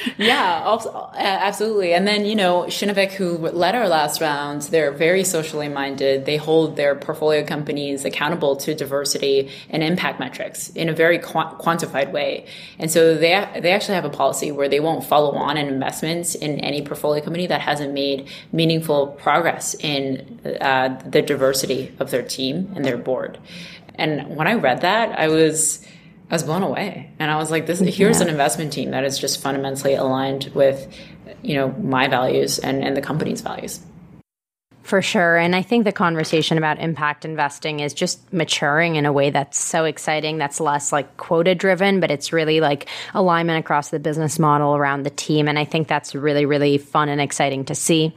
yeah, 0.18 0.62
also, 0.64 1.10
absolutely. 1.14 1.94
And 1.94 2.06
then 2.06 2.24
you 2.24 2.36
know 2.36 2.62
Kinnevik, 2.64 3.12
who 3.12 3.38
led 3.38 3.74
our 3.74 3.88
last 3.88 4.20
round, 4.20 4.62
they're 4.62 4.92
very 4.92 5.24
socially 5.24 5.68
minded. 5.68 6.26
They 6.26 6.36
hold 6.36 6.76
their 6.76 6.94
portfolio 6.94 7.44
companies 7.44 8.04
accountable 8.04 8.56
to 8.56 8.74
diversity 8.74 9.50
and 9.68 9.82
impact 9.82 10.19
metrics 10.20 10.68
in 10.70 10.88
a 10.88 10.92
very 10.92 11.18
quantified 11.18 12.12
way. 12.12 12.46
And 12.78 12.88
so 12.90 13.14
they 13.14 13.32
they 13.60 13.72
actually 13.72 13.96
have 13.96 14.04
a 14.04 14.10
policy 14.10 14.52
where 14.52 14.68
they 14.68 14.78
won't 14.78 15.04
follow 15.04 15.32
on 15.32 15.56
in 15.56 15.66
investments 15.66 16.36
in 16.36 16.60
any 16.60 16.82
portfolio 16.82 17.24
company 17.24 17.48
that 17.48 17.60
hasn't 17.60 17.92
made 17.92 18.28
meaningful 18.52 19.08
progress 19.08 19.74
in 19.74 20.38
uh, 20.60 21.00
the 21.04 21.22
diversity 21.22 21.92
of 21.98 22.12
their 22.12 22.22
team 22.22 22.72
and 22.76 22.84
their 22.84 22.96
board. 22.96 23.38
And 23.96 24.36
when 24.36 24.46
I 24.46 24.54
read 24.54 24.82
that, 24.82 25.18
I 25.18 25.28
was 25.28 25.84
I 26.30 26.34
was 26.34 26.44
blown 26.44 26.62
away, 26.62 27.10
and 27.18 27.30
I 27.30 27.36
was 27.36 27.50
like, 27.50 27.66
"This 27.66 27.80
here's 27.80 28.18
yeah. 28.18 28.24
an 28.24 28.28
investment 28.30 28.72
team 28.72 28.92
that 28.92 29.04
is 29.04 29.18
just 29.18 29.42
fundamentally 29.42 29.94
aligned 29.94 30.52
with, 30.54 30.86
you 31.42 31.56
know, 31.56 31.72
my 31.72 32.06
values 32.06 32.60
and 32.60 32.84
and 32.84 32.96
the 32.96 33.02
company's 33.02 33.40
values." 33.40 33.80
For 34.82 35.02
sure. 35.02 35.36
And 35.36 35.54
I 35.54 35.62
think 35.62 35.84
the 35.84 35.92
conversation 35.92 36.58
about 36.58 36.80
impact 36.80 37.24
investing 37.24 37.80
is 37.80 37.94
just 37.94 38.32
maturing 38.32 38.96
in 38.96 39.06
a 39.06 39.12
way 39.12 39.30
that's 39.30 39.58
so 39.58 39.84
exciting. 39.84 40.38
That's 40.38 40.58
less 40.58 40.90
like 40.90 41.16
quota 41.16 41.54
driven, 41.54 42.00
but 42.00 42.10
it's 42.10 42.32
really 42.32 42.60
like 42.60 42.88
alignment 43.14 43.60
across 43.60 43.90
the 43.90 44.00
business 44.00 44.38
model 44.38 44.74
around 44.74 45.02
the 45.02 45.10
team. 45.10 45.48
And 45.48 45.58
I 45.58 45.64
think 45.64 45.86
that's 45.86 46.14
really, 46.14 46.46
really 46.46 46.78
fun 46.78 47.08
and 47.08 47.20
exciting 47.20 47.66
to 47.66 47.74
see. 47.74 48.14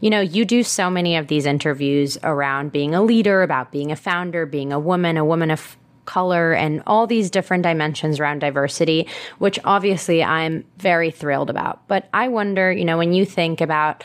You 0.00 0.10
know, 0.10 0.20
you 0.20 0.44
do 0.44 0.62
so 0.62 0.88
many 0.88 1.16
of 1.16 1.26
these 1.26 1.44
interviews 1.44 2.16
around 2.22 2.72
being 2.72 2.94
a 2.94 3.02
leader, 3.02 3.42
about 3.42 3.72
being 3.72 3.90
a 3.90 3.96
founder, 3.96 4.46
being 4.46 4.72
a 4.72 4.78
woman, 4.78 5.16
a 5.16 5.24
woman 5.24 5.50
of 5.50 5.76
color 6.06 6.54
and 6.54 6.82
all 6.86 7.06
these 7.08 7.30
different 7.30 7.64
dimensions 7.64 8.20
around 8.20 8.38
diversity, 8.38 9.08
which 9.38 9.58
obviously 9.64 10.22
I'm 10.22 10.64
very 10.78 11.10
thrilled 11.10 11.50
about. 11.50 11.86
But 11.88 12.08
I 12.14 12.28
wonder, 12.28 12.72
you 12.72 12.84
know, 12.84 12.96
when 12.96 13.12
you 13.12 13.26
think 13.26 13.60
about 13.60 14.04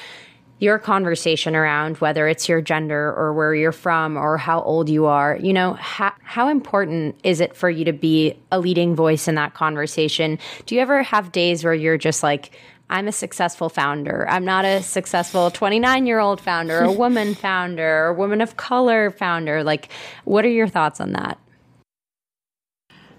your 0.61 0.77
conversation 0.77 1.55
around 1.55 1.97
whether 1.97 2.27
it's 2.27 2.47
your 2.47 2.61
gender 2.61 3.11
or 3.17 3.33
where 3.33 3.55
you're 3.55 3.71
from 3.71 4.15
or 4.15 4.37
how 4.37 4.61
old 4.61 4.89
you 4.89 5.07
are, 5.07 5.35
you 5.41 5.51
know, 5.51 5.73
how, 5.73 6.13
how 6.21 6.47
important 6.47 7.19
is 7.23 7.41
it 7.41 7.55
for 7.55 7.67
you 7.67 7.83
to 7.83 7.91
be 7.91 8.37
a 8.51 8.59
leading 8.59 8.95
voice 8.95 9.27
in 9.27 9.33
that 9.33 9.55
conversation? 9.55 10.37
Do 10.67 10.75
you 10.75 10.81
ever 10.81 11.01
have 11.01 11.31
days 11.31 11.63
where 11.63 11.73
you're 11.73 11.97
just 11.97 12.21
like, 12.21 12.51
I'm 12.91 13.07
a 13.07 13.11
successful 13.11 13.69
founder. 13.69 14.27
I'm 14.29 14.45
not 14.45 14.63
a 14.63 14.83
successful 14.83 15.49
29 15.49 16.05
year 16.05 16.19
old 16.19 16.39
founder, 16.39 16.81
a 16.81 16.91
woman 16.91 17.33
founder, 17.47 18.05
or 18.05 18.13
woman 18.13 18.39
of 18.39 18.57
color 18.57 19.09
founder. 19.09 19.63
Like, 19.63 19.89
what 20.25 20.45
are 20.45 20.49
your 20.49 20.67
thoughts 20.67 21.01
on 21.01 21.13
that? 21.13 21.39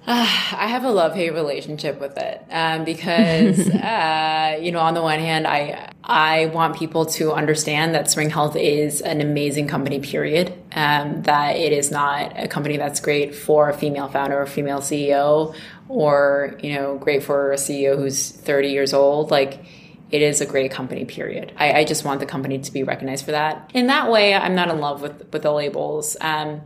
Uh, 0.04 0.26
I 0.58 0.66
have 0.66 0.82
a 0.82 0.90
love 0.90 1.14
hate 1.14 1.32
relationship 1.32 2.00
with 2.00 2.18
it 2.18 2.44
um, 2.50 2.84
because, 2.84 3.68
uh, 3.70 4.58
you 4.60 4.72
know, 4.72 4.80
on 4.80 4.94
the 4.94 5.02
one 5.02 5.20
hand, 5.20 5.46
I 5.46 5.92
I 6.02 6.46
want 6.46 6.76
people 6.76 7.06
to 7.06 7.32
understand 7.32 7.94
that 7.94 8.10
Spring 8.10 8.28
Health 8.28 8.56
is 8.56 9.00
an 9.00 9.20
amazing 9.20 9.68
company. 9.68 10.00
Period. 10.00 10.52
Um, 10.72 11.22
that 11.22 11.56
it 11.56 11.72
is 11.72 11.92
not 11.92 12.32
a 12.36 12.48
company 12.48 12.76
that's 12.76 12.98
great 12.98 13.34
for 13.34 13.68
a 13.68 13.74
female 13.74 14.08
founder 14.08 14.40
or 14.40 14.46
female 14.46 14.80
CEO, 14.80 15.54
or 15.88 16.58
you 16.60 16.74
know, 16.74 16.98
great 16.98 17.22
for 17.22 17.52
a 17.52 17.56
CEO 17.56 17.96
who's 17.96 18.30
thirty 18.30 18.70
years 18.70 18.92
old. 18.92 19.30
Like, 19.30 19.64
it 20.10 20.20
is 20.20 20.40
a 20.40 20.46
great 20.46 20.72
company. 20.72 21.04
Period. 21.04 21.52
I, 21.56 21.72
I 21.74 21.84
just 21.84 22.04
want 22.04 22.18
the 22.18 22.26
company 22.26 22.58
to 22.58 22.72
be 22.72 22.82
recognized 22.82 23.24
for 23.24 23.30
that. 23.30 23.70
In 23.72 23.86
that 23.86 24.10
way, 24.10 24.34
I'm 24.34 24.56
not 24.56 24.68
in 24.68 24.80
love 24.80 25.00
with 25.00 25.32
with 25.32 25.42
the 25.42 25.52
labels. 25.52 26.16
Um, 26.20 26.62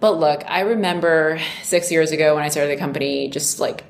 but 0.00 0.18
look, 0.18 0.42
I 0.46 0.60
remember 0.60 1.40
six 1.62 1.92
years 1.92 2.10
ago 2.10 2.34
when 2.34 2.42
I 2.42 2.48
started 2.48 2.76
the 2.76 2.80
company, 2.80 3.28
just 3.28 3.60
like 3.60 3.84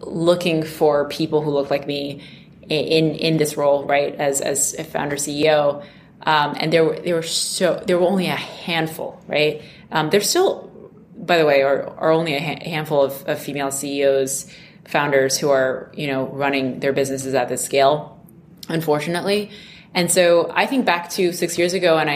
looking 0.00 0.62
for 0.62 1.08
people 1.08 1.42
who 1.42 1.50
look 1.50 1.70
like 1.70 1.86
me 1.86 2.22
in 2.68 3.14
in 3.14 3.38
this 3.38 3.56
role, 3.56 3.84
right, 3.84 4.14
as 4.14 4.40
as 4.40 4.74
a 4.74 4.84
founder 4.84 5.16
CEO. 5.16 5.84
Um, 6.22 6.54
and 6.58 6.70
there 6.70 6.84
were 6.84 7.00
there 7.00 7.14
were 7.14 7.22
so 7.22 7.82
there 7.86 7.98
were 7.98 8.06
only 8.06 8.26
a 8.26 8.36
handful, 8.36 9.22
right? 9.26 9.62
Um, 9.90 10.10
there's 10.10 10.28
still, 10.28 10.70
by 11.16 11.38
the 11.38 11.46
way, 11.46 11.62
are, 11.62 11.88
are 11.98 12.10
only 12.10 12.34
a 12.34 12.40
ha- 12.40 12.62
handful 12.62 13.02
of, 13.02 13.24
of 13.26 13.40
female 13.40 13.70
CEOs, 13.70 14.46
founders 14.84 15.38
who 15.38 15.48
are 15.48 15.90
you 15.94 16.06
know 16.06 16.26
running 16.26 16.80
their 16.80 16.92
businesses 16.92 17.34
at 17.34 17.48
this 17.48 17.64
scale, 17.64 18.20
unfortunately. 18.68 19.50
And 19.92 20.10
so 20.10 20.50
I 20.54 20.66
think 20.66 20.86
back 20.86 21.10
to 21.10 21.32
six 21.32 21.58
years 21.58 21.74
ago, 21.74 21.98
and 21.98 22.08
I 22.08 22.14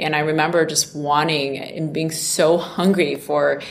and 0.00 0.14
I 0.14 0.20
remember 0.20 0.66
just 0.66 0.94
wanting 0.94 1.58
and 1.58 1.92
being 1.92 2.10
so 2.10 2.58
hungry 2.58 3.14
for 3.14 3.62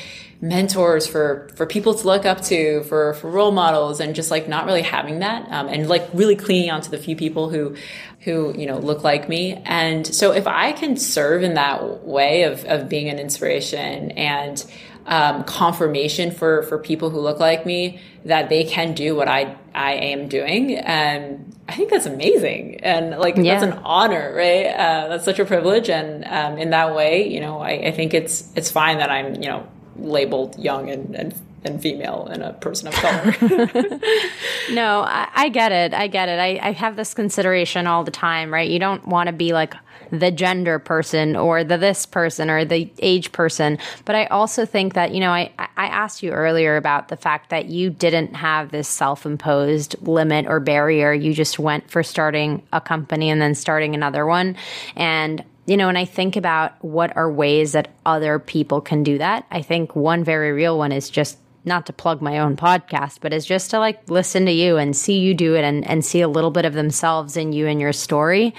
mentors, 0.41 1.05
for 1.07 1.49
for 1.55 1.65
people 1.65 1.93
to 1.93 2.05
look 2.05 2.25
up 2.25 2.41
to, 2.41 2.83
for 2.83 3.13
for 3.15 3.29
role 3.29 3.51
models, 3.51 3.99
and 3.99 4.15
just 4.15 4.31
like 4.31 4.47
not 4.47 4.65
really 4.65 4.81
having 4.81 5.19
that, 5.19 5.49
um, 5.51 5.67
and 5.67 5.87
like 5.87 6.09
really 6.13 6.35
clinging 6.35 6.71
on 6.71 6.81
to 6.81 6.89
the 6.89 6.97
few 6.97 7.15
people 7.15 7.49
who 7.49 7.75
who 8.21 8.53
you 8.57 8.65
know 8.65 8.79
look 8.79 9.03
like 9.03 9.29
me. 9.29 9.61
And 9.65 10.05
so 10.05 10.31
if 10.31 10.47
I 10.47 10.71
can 10.71 10.97
serve 10.97 11.43
in 11.43 11.53
that 11.53 12.03
way 12.03 12.43
of 12.43 12.65
of 12.65 12.89
being 12.89 13.07
an 13.09 13.19
inspiration 13.19 14.11
and 14.11 14.65
um, 15.05 15.43
confirmation 15.43 16.31
for 16.31 16.63
for 16.63 16.79
people 16.79 17.11
who 17.11 17.19
look 17.19 17.39
like 17.39 17.67
me 17.67 17.99
that 18.25 18.49
they 18.49 18.63
can 18.63 18.95
do 18.95 19.15
what 19.15 19.27
I 19.27 19.55
I 19.75 19.93
am 19.93 20.27
doing, 20.27 20.75
and 20.75 21.52
I 21.67 21.75
think 21.75 21.89
that's 21.89 22.05
amazing, 22.05 22.81
and 22.81 23.11
like 23.11 23.37
yeah. 23.37 23.57
that's 23.57 23.63
an 23.63 23.81
honor, 23.83 24.33
right? 24.35 24.65
Uh, 24.65 25.07
that's 25.07 25.23
such 25.23 25.39
a 25.39 25.45
privilege, 25.45 25.89
and 25.89 26.25
um, 26.25 26.57
in 26.57 26.71
that 26.71 26.93
way, 26.93 27.27
you 27.27 27.39
know, 27.39 27.59
I, 27.59 27.71
I, 27.71 27.91
think 27.91 28.13
it's 28.13 28.51
it's 28.55 28.69
fine 28.69 28.97
that 28.97 29.09
I'm 29.09 29.35
you 29.35 29.47
know 29.47 29.65
labeled 29.95 30.59
young 30.59 30.89
and 30.89 31.15
and, 31.15 31.33
and 31.63 31.81
female 31.81 32.27
and 32.29 32.43
a 32.43 32.51
person 32.53 32.89
of 32.89 32.93
color. 32.95 33.35
no, 34.71 35.01
I, 35.01 35.29
I, 35.33 35.49
get 35.49 35.71
it. 35.71 35.93
I 35.93 36.07
get 36.07 36.27
it. 36.27 36.37
I, 36.37 36.59
I 36.61 36.71
have 36.73 36.97
this 36.97 37.13
consideration 37.13 37.87
all 37.87 38.03
the 38.03 38.11
time, 38.11 38.53
right? 38.53 38.69
You 38.69 38.79
don't 38.79 39.07
want 39.07 39.27
to 39.27 39.33
be 39.33 39.53
like 39.53 39.73
the 40.11 40.31
gender 40.31 40.79
person 40.79 41.35
or 41.35 41.63
the 41.63 41.77
this 41.77 42.05
person 42.05 42.49
or 42.49 42.65
the 42.65 42.91
age 42.99 43.31
person. 43.31 43.77
But 44.05 44.15
I 44.15 44.25
also 44.25 44.65
think 44.65 44.93
that, 44.93 45.13
you 45.13 45.19
know, 45.19 45.31
I, 45.31 45.51
I 45.77 45.87
asked 45.87 46.23
you 46.23 46.31
earlier 46.31 46.77
about 46.77 47.07
the 47.07 47.17
fact 47.17 47.49
that 47.49 47.65
you 47.65 47.89
didn't 47.89 48.35
have 48.35 48.71
this 48.71 48.87
self 48.87 49.25
imposed 49.25 49.95
limit 50.01 50.45
or 50.47 50.59
barrier. 50.59 51.13
You 51.13 51.33
just 51.33 51.59
went 51.59 51.89
for 51.89 52.03
starting 52.03 52.63
a 52.71 52.81
company 52.81 53.29
and 53.29 53.41
then 53.41 53.55
starting 53.55 53.95
another 53.95 54.25
one. 54.25 54.55
And 54.95 55.43
you 55.65 55.77
know, 55.77 55.87
when 55.87 55.97
I 55.97 56.05
think 56.05 56.35
about 56.35 56.83
what 56.83 57.15
are 57.15 57.31
ways 57.31 57.71
that 57.71 57.87
other 58.05 58.37
people 58.37 58.81
can 58.81 59.01
do 59.03 59.17
that, 59.19 59.45
I 59.49 59.61
think 59.61 59.95
one 59.95 60.23
very 60.23 60.51
real 60.51 60.77
one 60.77 60.91
is 60.91 61.09
just 61.09 61.37
not 61.65 61.85
to 61.85 61.93
plug 61.93 62.21
my 62.21 62.39
own 62.39 62.55
podcast, 62.55 63.19
but 63.21 63.33
is 63.33 63.45
just 63.45 63.71
to 63.71 63.79
like 63.79 64.09
listen 64.09 64.45
to 64.45 64.51
you 64.51 64.77
and 64.77 64.95
see 64.95 65.19
you 65.19 65.33
do 65.33 65.55
it 65.55 65.63
and, 65.63 65.87
and 65.87 66.03
see 66.03 66.21
a 66.21 66.27
little 66.27 66.51
bit 66.51 66.65
of 66.65 66.73
themselves 66.73 67.37
in 67.37 67.53
you 67.53 67.67
and 67.67 67.79
your 67.79 67.93
story, 67.93 68.53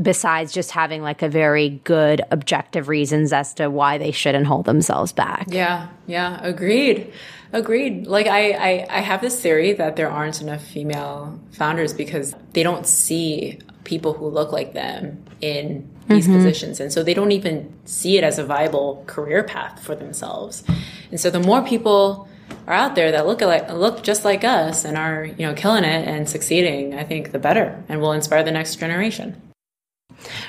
besides 0.00 0.52
just 0.52 0.70
having 0.70 1.02
like 1.02 1.22
a 1.22 1.28
very 1.28 1.80
good 1.84 2.22
objective 2.30 2.88
reasons 2.88 3.32
as 3.32 3.54
to 3.54 3.68
why 3.68 3.98
they 3.98 4.10
shouldn't 4.10 4.46
hold 4.46 4.64
themselves 4.64 5.12
back. 5.12 5.46
Yeah, 5.48 5.88
yeah, 6.06 6.40
agreed. 6.42 7.12
Agreed. 7.52 8.06
Like 8.06 8.26
I, 8.26 8.50
I, 8.50 8.86
I 8.90 9.00
have 9.00 9.20
this 9.20 9.40
theory 9.40 9.72
that 9.74 9.96
there 9.96 10.10
aren't 10.10 10.40
enough 10.40 10.62
female 10.62 11.38
founders 11.52 11.94
because 11.94 12.34
they 12.52 12.62
don't 12.62 12.86
see 12.86 13.60
people 13.84 14.12
who 14.12 14.28
look 14.28 14.50
like 14.50 14.72
them 14.72 15.24
in 15.40 15.88
these 16.08 16.26
mm-hmm. 16.26 16.36
positions. 16.36 16.80
And 16.80 16.92
so 16.92 17.02
they 17.02 17.14
don't 17.14 17.32
even 17.32 17.72
see 17.84 18.18
it 18.18 18.24
as 18.24 18.38
a 18.38 18.44
viable 18.44 19.04
career 19.06 19.44
path 19.44 19.82
for 19.82 19.94
themselves. 19.94 20.64
And 21.10 21.20
so 21.20 21.30
the 21.30 21.40
more 21.40 21.62
people 21.62 22.28
are 22.66 22.74
out 22.74 22.94
there 22.94 23.12
that 23.12 23.26
look 23.26 23.40
like 23.40 23.70
look 23.70 24.02
just 24.02 24.24
like 24.24 24.44
us 24.44 24.84
and 24.84 24.96
are 24.96 25.24
you 25.24 25.46
know 25.46 25.54
killing 25.54 25.84
it 25.84 26.08
and 26.08 26.28
succeeding, 26.28 26.94
I 26.94 27.04
think 27.04 27.32
the 27.32 27.38
better, 27.38 27.82
and 27.88 28.00
will 28.00 28.12
inspire 28.12 28.42
the 28.42 28.52
next 28.52 28.76
generation. 28.76 29.40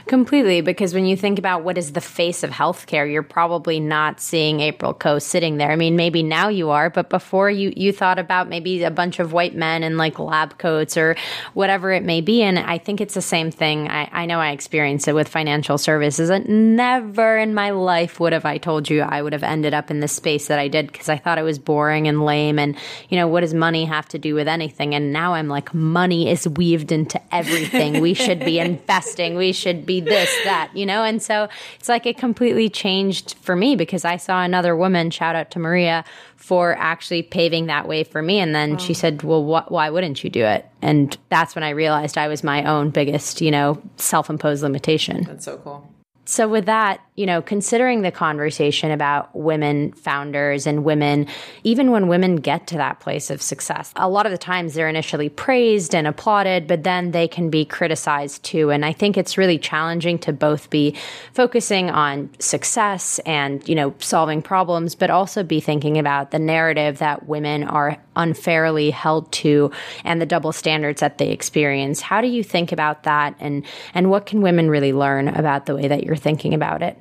Completely, 0.07 0.61
because 0.61 0.93
when 0.93 1.05
you 1.05 1.17
think 1.17 1.37
about 1.37 1.63
what 1.63 1.77
is 1.77 1.91
the 1.91 2.01
face 2.01 2.43
of 2.43 2.49
healthcare, 2.49 3.11
you're 3.11 3.23
probably 3.23 3.79
not 3.79 4.21
seeing 4.21 4.61
April 4.61 4.93
Koh 4.93 5.19
sitting 5.19 5.57
there. 5.57 5.69
I 5.69 5.75
mean, 5.75 5.95
maybe 5.95 6.23
now 6.23 6.47
you 6.47 6.69
are, 6.69 6.89
but 6.89 7.09
before 7.09 7.49
you 7.49 7.73
you 7.75 7.91
thought 7.91 8.17
about 8.17 8.47
maybe 8.47 8.83
a 8.83 8.91
bunch 8.91 9.19
of 9.19 9.33
white 9.33 9.55
men 9.55 9.83
in 9.83 9.97
like 9.97 10.17
lab 10.17 10.57
coats 10.57 10.95
or 10.95 11.15
whatever 11.53 11.91
it 11.91 12.03
may 12.03 12.21
be. 12.21 12.41
And 12.41 12.57
I 12.57 12.77
think 12.77 13.01
it's 13.01 13.13
the 13.13 13.21
same 13.21 13.51
thing. 13.51 13.89
I, 13.89 14.09
I 14.11 14.25
know 14.25 14.39
I 14.39 14.51
experienced 14.51 15.07
it 15.07 15.13
with 15.13 15.27
financial 15.27 15.77
services. 15.77 16.29
And 16.29 16.75
never 16.77 17.37
in 17.37 17.53
my 17.53 17.71
life 17.71 18.19
would 18.19 18.33
have 18.33 18.45
I 18.45 18.57
told 18.57 18.89
you 18.89 19.01
I 19.01 19.21
would 19.21 19.33
have 19.33 19.43
ended 19.43 19.73
up 19.73 19.91
in 19.91 19.99
the 19.99 20.07
space 20.07 20.47
that 20.47 20.59
I 20.59 20.69
did 20.69 20.87
because 20.87 21.09
I 21.09 21.17
thought 21.17 21.37
it 21.37 21.43
was 21.43 21.59
boring 21.59 22.07
and 22.07 22.23
lame. 22.23 22.59
And 22.59 22.77
you 23.09 23.17
know, 23.17 23.27
what 23.27 23.41
does 23.41 23.53
money 23.53 23.85
have 23.85 24.07
to 24.09 24.19
do 24.19 24.35
with 24.35 24.47
anything? 24.47 24.95
And 24.95 25.11
now 25.11 25.33
I'm 25.33 25.49
like, 25.49 25.73
money 25.73 26.29
is 26.29 26.47
weaved 26.47 26.93
into 26.93 27.21
everything. 27.33 27.99
we 27.99 28.13
should 28.13 28.39
be 28.39 28.59
investing. 28.67 29.35
We 29.35 29.46
should 29.51 29.85
be 29.85 29.99
this, 30.01 30.29
that, 30.43 30.71
you 30.73 30.85
know? 30.85 31.03
And 31.03 31.21
so 31.21 31.47
it's 31.79 31.89
like 31.89 32.05
it 32.05 32.17
completely 32.17 32.69
changed 32.69 33.35
for 33.41 33.55
me 33.55 33.75
because 33.75 34.05
I 34.05 34.17
saw 34.17 34.43
another 34.43 34.75
woman, 34.75 35.11
shout 35.11 35.35
out 35.35 35.51
to 35.51 35.59
Maria, 35.59 36.05
for 36.35 36.75
actually 36.77 37.23
paving 37.23 37.65
that 37.67 37.87
way 37.87 38.03
for 38.03 38.21
me. 38.21 38.39
And 38.39 38.53
then 38.53 38.71
wow. 38.71 38.77
she 38.77 38.93
said, 38.93 39.23
Well, 39.23 39.43
wh- 39.43 39.71
why 39.71 39.89
wouldn't 39.89 40.23
you 40.23 40.29
do 40.29 40.43
it? 40.45 40.65
And 40.81 41.17
that's 41.29 41.55
when 41.55 41.63
I 41.63 41.69
realized 41.69 42.17
I 42.17 42.27
was 42.27 42.43
my 42.43 42.63
own 42.63 42.89
biggest, 42.89 43.41
you 43.41 43.51
know, 43.51 43.81
self 43.97 44.29
imposed 44.29 44.63
limitation. 44.63 45.23
That's 45.23 45.45
so 45.45 45.57
cool. 45.57 45.89
So, 46.25 46.47
with 46.47 46.65
that, 46.65 46.99
you 47.17 47.25
know, 47.25 47.41
considering 47.41 48.03
the 48.03 48.11
conversation 48.11 48.91
about 48.91 49.35
women 49.35 49.91
founders 49.93 50.67
and 50.67 50.83
women, 50.83 51.25
even 51.63 51.89
when 51.89 52.07
women 52.07 52.35
get 52.35 52.67
to 52.67 52.77
that 52.77 52.99
place 52.99 53.31
of 53.31 53.41
success, 53.41 53.91
a 53.95 54.07
lot 54.07 54.27
of 54.27 54.31
the 54.31 54.37
times 54.37 54.75
they're 54.75 54.87
initially 54.87 55.27
praised 55.27 55.95
and 55.95 56.05
applauded, 56.05 56.67
but 56.67 56.83
then 56.83 57.09
they 57.09 57.27
can 57.27 57.49
be 57.49 57.65
criticized 57.65 58.43
too. 58.43 58.69
And 58.69 58.85
I 58.85 58.93
think 58.93 59.17
it's 59.17 59.35
really 59.35 59.57
challenging 59.57 60.19
to 60.19 60.31
both 60.31 60.69
be 60.69 60.95
focusing 61.33 61.89
on 61.89 62.29
success 62.37 63.17
and, 63.25 63.67
you 63.67 63.73
know, 63.73 63.95
solving 63.97 64.43
problems, 64.43 64.93
but 64.93 65.09
also 65.09 65.41
be 65.41 65.59
thinking 65.59 65.97
about 65.97 66.29
the 66.29 66.39
narrative 66.39 66.99
that 66.99 67.27
women 67.27 67.63
are 67.63 67.97
unfairly 68.15 68.91
held 68.91 69.31
to 69.31 69.71
and 70.03 70.21
the 70.21 70.25
double 70.27 70.51
standards 70.51 71.01
that 71.01 71.17
they 71.17 71.31
experience. 71.31 71.99
How 71.99 72.21
do 72.21 72.27
you 72.27 72.43
think 72.43 72.71
about 72.71 73.03
that 73.03 73.35
and 73.39 73.65
and 73.95 74.11
what 74.11 74.27
can 74.27 74.41
women 74.41 74.69
really 74.69 74.93
learn 74.93 75.29
about 75.29 75.65
the 75.65 75.75
way 75.75 75.87
that 75.87 76.03
you're 76.03 76.15
thinking 76.15 76.53
about 76.53 76.83
it? 76.83 76.97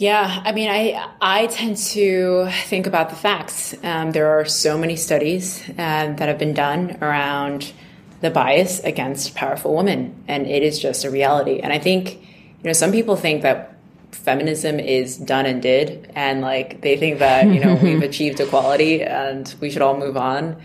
Yeah, 0.00 0.40
I 0.46 0.52
mean, 0.52 0.70
I 0.70 1.10
I 1.20 1.46
tend 1.48 1.76
to 1.92 2.48
think 2.64 2.86
about 2.86 3.10
the 3.10 3.16
facts. 3.16 3.74
Um, 3.84 4.12
there 4.12 4.28
are 4.30 4.46
so 4.46 4.78
many 4.78 4.96
studies 4.96 5.62
uh, 5.68 6.14
that 6.16 6.26
have 6.26 6.38
been 6.38 6.54
done 6.54 6.96
around 7.02 7.74
the 8.22 8.30
bias 8.30 8.80
against 8.80 9.34
powerful 9.34 9.76
women, 9.76 10.24
and 10.26 10.46
it 10.46 10.62
is 10.62 10.78
just 10.78 11.04
a 11.04 11.10
reality. 11.10 11.58
And 11.58 11.70
I 11.70 11.78
think, 11.78 12.14
you 12.14 12.64
know, 12.64 12.72
some 12.72 12.92
people 12.92 13.14
think 13.14 13.42
that 13.42 13.76
feminism 14.12 14.80
is 14.80 15.18
done 15.18 15.44
and 15.44 15.60
did, 15.60 16.10
and 16.14 16.40
like 16.40 16.80
they 16.80 16.96
think 16.96 17.18
that 17.18 17.48
you 17.48 17.60
know 17.60 17.74
we've 17.74 18.02
achieved 18.10 18.40
equality 18.40 19.02
and 19.02 19.54
we 19.60 19.70
should 19.70 19.82
all 19.82 19.98
move 19.98 20.16
on. 20.16 20.56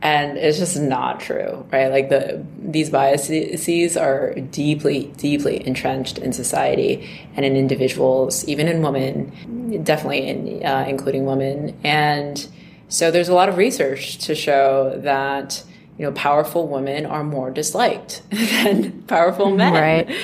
And 0.00 0.38
it's 0.38 0.58
just 0.58 0.78
not 0.78 1.20
true 1.20 1.66
right? 1.72 1.88
Like 1.88 2.08
the 2.08 2.44
these 2.58 2.90
biases 2.90 3.96
are 3.96 4.34
deeply 4.34 5.12
deeply 5.16 5.66
entrenched 5.66 6.18
in 6.18 6.32
society 6.32 7.08
and 7.34 7.44
in 7.44 7.56
individuals 7.56 8.44
even 8.46 8.68
in 8.68 8.82
women 8.82 9.82
definitely 9.84 10.26
in 10.26 10.64
uh, 10.64 10.84
including 10.88 11.26
women. 11.26 11.78
And 11.84 12.46
so 12.88 13.10
there's 13.10 13.28
a 13.28 13.34
lot 13.34 13.48
of 13.48 13.56
research 13.56 14.18
to 14.18 14.34
show 14.34 14.98
that 14.98 15.62
you 15.98 16.04
know 16.04 16.12
powerful 16.12 16.68
women 16.68 17.06
are 17.06 17.24
more 17.24 17.50
disliked 17.50 18.22
than 18.30 19.02
powerful 19.02 19.50
men. 19.50 19.72
Right 19.74 20.18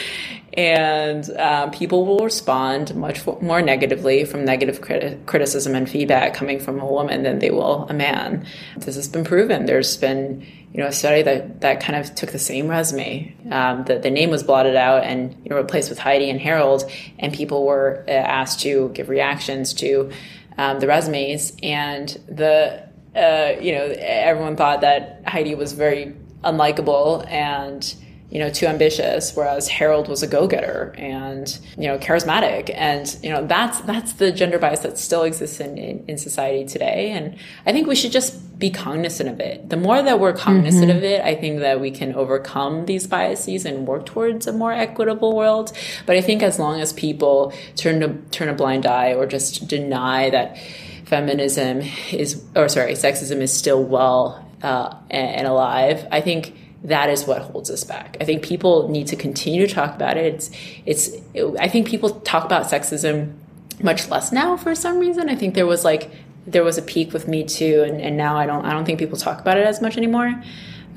and 0.56 1.28
um, 1.36 1.70
people 1.72 2.06
will 2.06 2.20
respond 2.20 2.94
much 2.94 3.26
more 3.42 3.60
negatively 3.60 4.24
from 4.24 4.44
negative 4.44 4.80
criti- 4.80 5.24
criticism 5.26 5.74
and 5.74 5.90
feedback 5.90 6.34
coming 6.34 6.60
from 6.60 6.78
a 6.80 6.86
woman 6.86 7.24
than 7.24 7.40
they 7.40 7.50
will 7.50 7.86
a 7.88 7.94
man. 7.94 8.46
This 8.76 8.94
has 8.94 9.08
been 9.08 9.24
proven. 9.24 9.66
There's 9.66 9.96
been 9.96 10.46
you 10.72 10.80
know 10.80 10.86
a 10.86 10.92
study 10.92 11.22
that 11.22 11.60
that 11.60 11.80
kind 11.80 11.98
of 11.98 12.14
took 12.14 12.30
the 12.30 12.38
same 12.38 12.68
resume. 12.68 13.34
Um, 13.50 13.84
the, 13.84 13.98
the 13.98 14.10
name 14.10 14.30
was 14.30 14.42
blotted 14.42 14.76
out 14.76 15.04
and 15.04 15.36
you 15.42 15.50
know 15.50 15.56
replaced 15.56 15.88
with 15.88 15.98
Heidi 15.98 16.30
and 16.30 16.40
Harold, 16.40 16.90
and 17.18 17.32
people 17.32 17.64
were 17.64 18.04
uh, 18.06 18.12
asked 18.12 18.60
to 18.60 18.90
give 18.90 19.08
reactions 19.08 19.74
to 19.74 20.12
um, 20.56 20.78
the 20.78 20.86
resumes, 20.86 21.52
and 21.62 22.08
the 22.28 22.88
uh, 23.16 23.60
you 23.60 23.72
know 23.72 23.92
everyone 23.98 24.56
thought 24.56 24.82
that 24.82 25.22
Heidi 25.26 25.56
was 25.56 25.72
very 25.72 26.14
unlikable 26.44 27.26
and 27.28 27.94
you 28.34 28.40
know, 28.40 28.50
too 28.50 28.66
ambitious, 28.66 29.36
whereas 29.36 29.68
Harold 29.68 30.08
was 30.08 30.24
a 30.24 30.26
go-getter 30.26 30.92
and, 30.98 31.56
you 31.78 31.86
know, 31.86 31.96
charismatic. 31.98 32.68
And, 32.74 33.16
you 33.22 33.30
know, 33.30 33.46
that's, 33.46 33.80
that's 33.82 34.14
the 34.14 34.32
gender 34.32 34.58
bias 34.58 34.80
that 34.80 34.98
still 34.98 35.22
exists 35.22 35.60
in, 35.60 35.78
in, 35.78 36.04
in 36.08 36.18
society 36.18 36.64
today. 36.66 37.12
And 37.12 37.36
I 37.64 37.70
think 37.70 37.86
we 37.86 37.94
should 37.94 38.10
just 38.10 38.58
be 38.58 38.70
cognizant 38.70 39.28
of 39.28 39.38
it. 39.38 39.70
The 39.70 39.76
more 39.76 40.02
that 40.02 40.18
we're 40.18 40.32
cognizant 40.32 40.88
mm-hmm. 40.88 40.98
of 40.98 41.04
it, 41.04 41.20
I 41.20 41.36
think 41.36 41.60
that 41.60 41.80
we 41.80 41.92
can 41.92 42.12
overcome 42.16 42.86
these 42.86 43.06
biases 43.06 43.64
and 43.64 43.86
work 43.86 44.04
towards 44.04 44.48
a 44.48 44.52
more 44.52 44.72
equitable 44.72 45.36
world. 45.36 45.70
But 46.04 46.16
I 46.16 46.20
think 46.20 46.42
as 46.42 46.58
long 46.58 46.80
as 46.80 46.92
people 46.92 47.52
turn 47.76 48.00
to, 48.00 48.14
turn 48.32 48.48
a 48.48 48.54
blind 48.54 48.84
eye 48.84 49.14
or 49.14 49.26
just 49.26 49.68
deny 49.68 50.30
that 50.30 50.58
feminism 51.04 51.82
is, 52.10 52.42
or 52.56 52.68
sorry, 52.68 52.94
sexism 52.94 53.40
is 53.42 53.52
still 53.52 53.84
well 53.84 54.44
uh, 54.60 54.96
and 55.08 55.46
alive, 55.46 56.04
I 56.10 56.20
think 56.20 56.63
that 56.84 57.08
is 57.08 57.26
what 57.26 57.40
holds 57.42 57.70
us 57.70 57.82
back. 57.82 58.16
I 58.20 58.24
think 58.24 58.44
people 58.44 58.88
need 58.88 59.06
to 59.08 59.16
continue 59.16 59.66
to 59.66 59.74
talk 59.74 59.94
about 59.94 60.16
it. 60.18 60.34
It's, 60.34 60.50
it's, 60.84 61.08
it, 61.32 61.46
I 61.58 61.68
think 61.68 61.88
people 61.88 62.20
talk 62.20 62.44
about 62.44 62.66
sexism 62.66 63.34
much 63.82 64.08
less 64.10 64.30
now 64.30 64.56
for 64.56 64.74
some 64.74 64.98
reason. 64.98 65.28
I 65.30 65.34
think 65.34 65.54
there 65.54 65.66
was 65.66 65.84
like, 65.84 66.10
there 66.46 66.62
was 66.62 66.76
a 66.76 66.82
peak 66.82 67.14
with 67.14 67.26
Me 67.26 67.42
Too, 67.42 67.84
and, 67.86 68.00
and 68.00 68.16
now 68.18 68.36
I 68.36 68.44
don't, 68.44 68.66
I 68.66 68.72
don't 68.72 68.84
think 68.84 68.98
people 68.98 69.16
talk 69.16 69.40
about 69.40 69.56
it 69.56 69.66
as 69.66 69.80
much 69.80 69.96
anymore. 69.96 70.28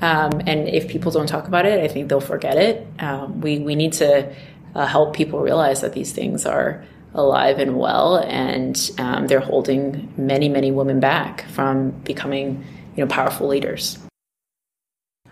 Um, 0.02 0.42
and 0.46 0.68
if 0.68 0.88
people 0.88 1.10
don't 1.10 1.26
talk 1.26 1.48
about 1.48 1.64
it, 1.64 1.82
I 1.82 1.88
think 1.88 2.08
they'll 2.08 2.20
forget 2.20 2.56
it. 2.56 2.86
Um, 2.98 3.40
we, 3.40 3.58
we 3.58 3.74
need 3.74 3.94
to 3.94 4.32
uh, 4.74 4.86
help 4.86 5.16
people 5.16 5.40
realize 5.40 5.80
that 5.80 5.94
these 5.94 6.12
things 6.12 6.44
are 6.44 6.84
alive 7.14 7.58
and 7.58 7.78
well, 7.78 8.18
and 8.18 8.90
um, 8.98 9.26
they're 9.26 9.40
holding 9.40 10.12
many, 10.18 10.50
many 10.50 10.70
women 10.70 11.00
back 11.00 11.46
from 11.48 11.90
becoming, 11.90 12.64
you 12.94 13.04
know, 13.04 13.08
powerful 13.08 13.48
leaders. 13.48 13.98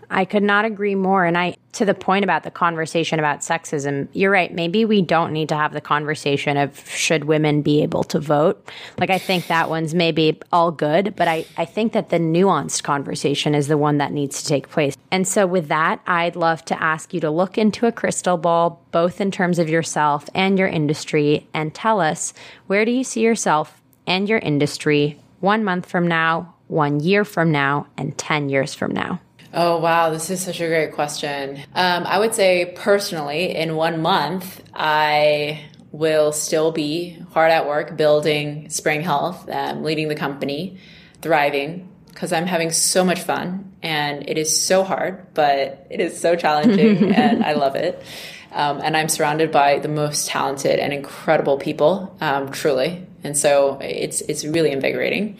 I 0.09 0.25
could 0.25 0.43
not 0.43 0.65
agree 0.65 0.95
more. 0.95 1.25
And 1.25 1.37
I, 1.37 1.55
to 1.73 1.85
the 1.85 1.93
point 1.93 2.23
about 2.23 2.43
the 2.43 2.51
conversation 2.51 3.19
about 3.19 3.39
sexism, 3.39 4.07
you're 4.13 4.31
right. 4.31 4.53
Maybe 4.53 4.85
we 4.85 5.01
don't 5.01 5.33
need 5.33 5.49
to 5.49 5.55
have 5.55 5.73
the 5.73 5.81
conversation 5.81 6.57
of 6.57 6.87
should 6.89 7.25
women 7.25 7.61
be 7.61 7.83
able 7.83 8.03
to 8.05 8.19
vote. 8.19 8.69
Like, 8.97 9.09
I 9.09 9.17
think 9.17 9.47
that 9.47 9.69
one's 9.69 9.93
maybe 9.93 10.39
all 10.51 10.71
good, 10.71 11.15
but 11.15 11.27
I, 11.27 11.45
I 11.57 11.65
think 11.65 11.93
that 11.93 12.09
the 12.09 12.19
nuanced 12.19 12.83
conversation 12.83 13.53
is 13.53 13.67
the 13.67 13.77
one 13.77 13.97
that 13.97 14.11
needs 14.11 14.41
to 14.41 14.47
take 14.47 14.69
place. 14.69 14.95
And 15.11 15.27
so, 15.27 15.45
with 15.45 15.67
that, 15.67 16.01
I'd 16.07 16.35
love 16.35 16.63
to 16.65 16.81
ask 16.81 17.13
you 17.13 17.19
to 17.21 17.29
look 17.29 17.57
into 17.57 17.85
a 17.85 17.91
crystal 17.91 18.37
ball, 18.37 18.81
both 18.91 19.19
in 19.19 19.31
terms 19.31 19.59
of 19.59 19.69
yourself 19.69 20.29
and 20.33 20.57
your 20.57 20.67
industry, 20.67 21.47
and 21.53 21.73
tell 21.73 21.99
us 21.99 22.33
where 22.67 22.85
do 22.85 22.91
you 22.91 23.03
see 23.03 23.21
yourself 23.21 23.81
and 24.05 24.29
your 24.29 24.39
industry 24.39 25.19
one 25.39 25.63
month 25.63 25.85
from 25.85 26.07
now, 26.07 26.55
one 26.67 26.99
year 26.99 27.23
from 27.23 27.51
now, 27.51 27.87
and 27.97 28.17
10 28.17 28.49
years 28.49 28.73
from 28.73 28.91
now? 28.91 29.19
Oh, 29.59 29.79
wow. 29.79 30.11
This 30.11 30.29
is 30.29 30.39
such 30.39 30.61
a 30.61 30.67
great 30.67 30.93
question. 30.93 31.57
Um, 31.73 32.05
I 32.05 32.19
would 32.19 32.35
say 32.35 32.73
personally, 32.75 33.55
in 33.55 33.75
one 33.75 34.03
month, 34.03 34.61
I 34.71 35.63
will 35.91 36.31
still 36.31 36.71
be 36.71 37.17
hard 37.31 37.51
at 37.51 37.65
work 37.65 37.97
building 37.97 38.69
Spring 38.69 39.01
Health, 39.01 39.49
um, 39.49 39.81
leading 39.81 40.09
the 40.09 40.15
company, 40.15 40.77
thriving, 41.23 41.89
because 42.05 42.31
I'm 42.31 42.45
having 42.45 42.69
so 42.69 43.03
much 43.03 43.21
fun 43.21 43.73
and 43.81 44.29
it 44.29 44.37
is 44.37 44.55
so 44.55 44.83
hard, 44.83 45.33
but 45.33 45.87
it 45.89 46.01
is 46.01 46.21
so 46.21 46.35
challenging 46.35 47.11
and 47.15 47.43
I 47.43 47.53
love 47.53 47.75
it. 47.75 47.99
Um, 48.51 48.79
and 48.83 48.95
I'm 48.95 49.09
surrounded 49.09 49.51
by 49.51 49.79
the 49.79 49.87
most 49.87 50.27
talented 50.27 50.79
and 50.79 50.93
incredible 50.93 51.57
people, 51.57 52.15
um, 52.21 52.51
truly. 52.51 53.07
And 53.23 53.35
so 53.35 53.79
it's 53.81 54.21
it's 54.21 54.45
really 54.45 54.71
invigorating. 54.71 55.37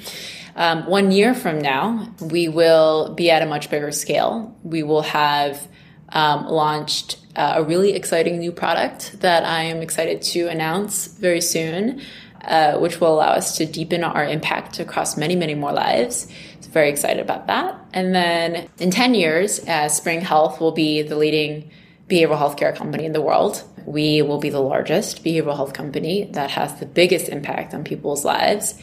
Um, 0.57 0.87
one 0.87 1.11
year 1.11 1.35
from 1.35 1.59
now, 1.59 2.11
we 2.19 2.47
will 2.47 3.13
be 3.13 3.29
at 3.29 3.43
a 3.43 3.45
much 3.45 3.69
bigger 3.69 3.91
scale. 3.91 4.57
We 4.63 4.81
will 4.81 5.03
have 5.03 5.67
um, 6.09 6.47
launched 6.47 7.19
uh, 7.35 7.53
a 7.57 7.63
really 7.63 7.93
exciting 7.93 8.39
new 8.39 8.51
product 8.51 9.21
that 9.21 9.43
I 9.45 9.63
am 9.63 9.83
excited 9.83 10.23
to 10.23 10.47
announce 10.47 11.07
very 11.07 11.41
soon, 11.41 12.01
uh, 12.41 12.79
which 12.79 12.99
will 12.99 13.13
allow 13.13 13.33
us 13.33 13.55
to 13.57 13.67
deepen 13.67 14.03
our 14.03 14.25
impact 14.25 14.79
across 14.79 15.15
many, 15.15 15.35
many 15.35 15.53
more 15.53 15.71
lives. 15.71 16.27
So 16.61 16.71
very 16.71 16.89
excited 16.89 17.21
about 17.21 17.45
that. 17.47 17.79
And 17.93 18.15
then 18.15 18.67
in 18.79 18.89
10 18.89 19.13
years, 19.13 19.59
uh, 19.67 19.89
Spring 19.89 20.21
Health 20.21 20.59
will 20.59 20.71
be 20.71 21.03
the 21.03 21.17
leading 21.17 21.69
behavioral 22.09 22.39
healthcare 22.39 22.75
company 22.75 23.05
in 23.05 23.11
the 23.11 23.21
world. 23.21 23.63
We 23.85 24.23
will 24.23 24.39
be 24.39 24.49
the 24.49 24.59
largest 24.59 25.23
behavioral 25.23 25.55
health 25.55 25.73
company 25.73 26.29
that 26.31 26.49
has 26.51 26.79
the 26.79 26.87
biggest 26.87 27.29
impact 27.29 27.75
on 27.75 27.83
people's 27.83 28.25
lives. 28.25 28.81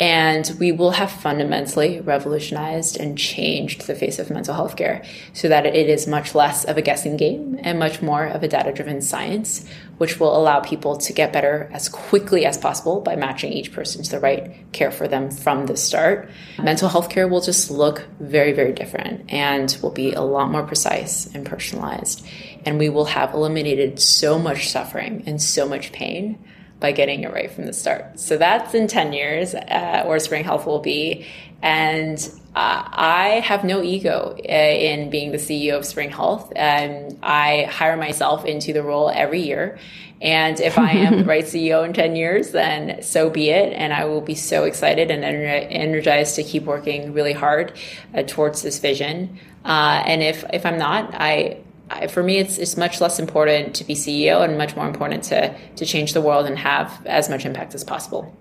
And 0.00 0.56
we 0.58 0.72
will 0.72 0.90
have 0.90 1.10
fundamentally 1.10 2.00
revolutionized 2.00 2.96
and 2.96 3.16
changed 3.16 3.86
the 3.86 3.94
face 3.94 4.18
of 4.18 4.28
mental 4.28 4.54
health 4.54 4.76
care 4.76 5.04
so 5.32 5.48
that 5.48 5.66
it 5.66 5.88
is 5.88 6.08
much 6.08 6.34
less 6.34 6.64
of 6.64 6.76
a 6.76 6.82
guessing 6.82 7.16
game 7.16 7.60
and 7.62 7.78
much 7.78 8.02
more 8.02 8.26
of 8.26 8.42
a 8.42 8.48
data 8.48 8.72
driven 8.72 9.00
science, 9.00 9.68
which 9.98 10.18
will 10.18 10.36
allow 10.36 10.58
people 10.58 10.96
to 10.96 11.12
get 11.12 11.32
better 11.32 11.70
as 11.72 11.88
quickly 11.88 12.44
as 12.44 12.58
possible 12.58 13.02
by 13.02 13.14
matching 13.14 13.52
each 13.52 13.72
person 13.72 14.02
to 14.02 14.10
the 14.10 14.18
right 14.18 14.72
care 14.72 14.90
for 14.90 15.06
them 15.06 15.30
from 15.30 15.66
the 15.66 15.76
start. 15.76 16.28
Mental 16.58 16.88
health 16.88 17.08
care 17.08 17.28
will 17.28 17.40
just 17.40 17.70
look 17.70 18.04
very, 18.18 18.52
very 18.52 18.72
different 18.72 19.32
and 19.32 19.78
will 19.80 19.92
be 19.92 20.12
a 20.12 20.22
lot 20.22 20.50
more 20.50 20.64
precise 20.64 21.32
and 21.34 21.46
personalized. 21.46 22.26
And 22.66 22.80
we 22.80 22.88
will 22.88 23.04
have 23.04 23.32
eliminated 23.32 24.00
so 24.00 24.40
much 24.40 24.70
suffering 24.70 25.22
and 25.26 25.40
so 25.40 25.68
much 25.68 25.92
pain 25.92 26.38
by 26.80 26.92
getting 26.92 27.22
it 27.22 27.32
right 27.32 27.50
from 27.50 27.66
the 27.66 27.72
start. 27.72 28.18
So 28.18 28.36
that's 28.36 28.74
in 28.74 28.88
10 28.88 29.12
years 29.12 29.54
uh, 29.54 30.04
where 30.04 30.18
Spring 30.18 30.44
Health 30.44 30.66
will 30.66 30.80
be. 30.80 31.26
And 31.62 32.18
uh, 32.54 32.84
I 32.86 33.42
have 33.44 33.64
no 33.64 33.82
ego 33.82 34.36
uh, 34.38 34.52
in 34.52 35.10
being 35.10 35.32
the 35.32 35.38
CEO 35.38 35.76
of 35.76 35.86
Spring 35.86 36.10
Health. 36.10 36.52
Um, 36.56 37.18
I 37.22 37.68
hire 37.70 37.96
myself 37.96 38.44
into 38.44 38.72
the 38.72 38.82
role 38.82 39.10
every 39.10 39.40
year. 39.40 39.78
And 40.20 40.60
if 40.60 40.78
I 40.78 40.92
am 40.92 41.18
the 41.18 41.24
right 41.34 41.44
CEO 41.44 41.84
in 41.84 41.92
10 41.92 42.16
years, 42.16 42.50
then 42.52 43.02
so 43.02 43.30
be 43.30 43.50
it. 43.50 43.72
And 43.72 43.92
I 43.92 44.04
will 44.04 44.20
be 44.20 44.34
so 44.34 44.64
excited 44.64 45.10
and 45.10 45.24
energized 45.24 46.36
to 46.36 46.44
keep 46.44 46.64
working 46.64 47.12
really 47.12 47.32
hard 47.32 47.72
uh, 48.14 48.22
towards 48.22 48.62
this 48.62 48.78
vision. 48.78 49.38
Uh, 49.64 50.02
and 50.06 50.22
if, 50.22 50.44
if 50.52 50.66
I'm 50.66 50.78
not, 50.78 51.14
I, 51.14 51.63
for 52.10 52.22
me, 52.22 52.38
it's, 52.38 52.58
it's 52.58 52.76
much 52.76 53.00
less 53.00 53.18
important 53.18 53.74
to 53.76 53.84
be 53.84 53.94
CEO 53.94 54.44
and 54.44 54.56
much 54.58 54.76
more 54.76 54.86
important 54.86 55.24
to, 55.24 55.54
to 55.76 55.86
change 55.86 56.12
the 56.12 56.20
world 56.20 56.46
and 56.46 56.58
have 56.58 57.04
as 57.06 57.28
much 57.28 57.44
impact 57.44 57.74
as 57.74 57.84
possible. 57.84 58.34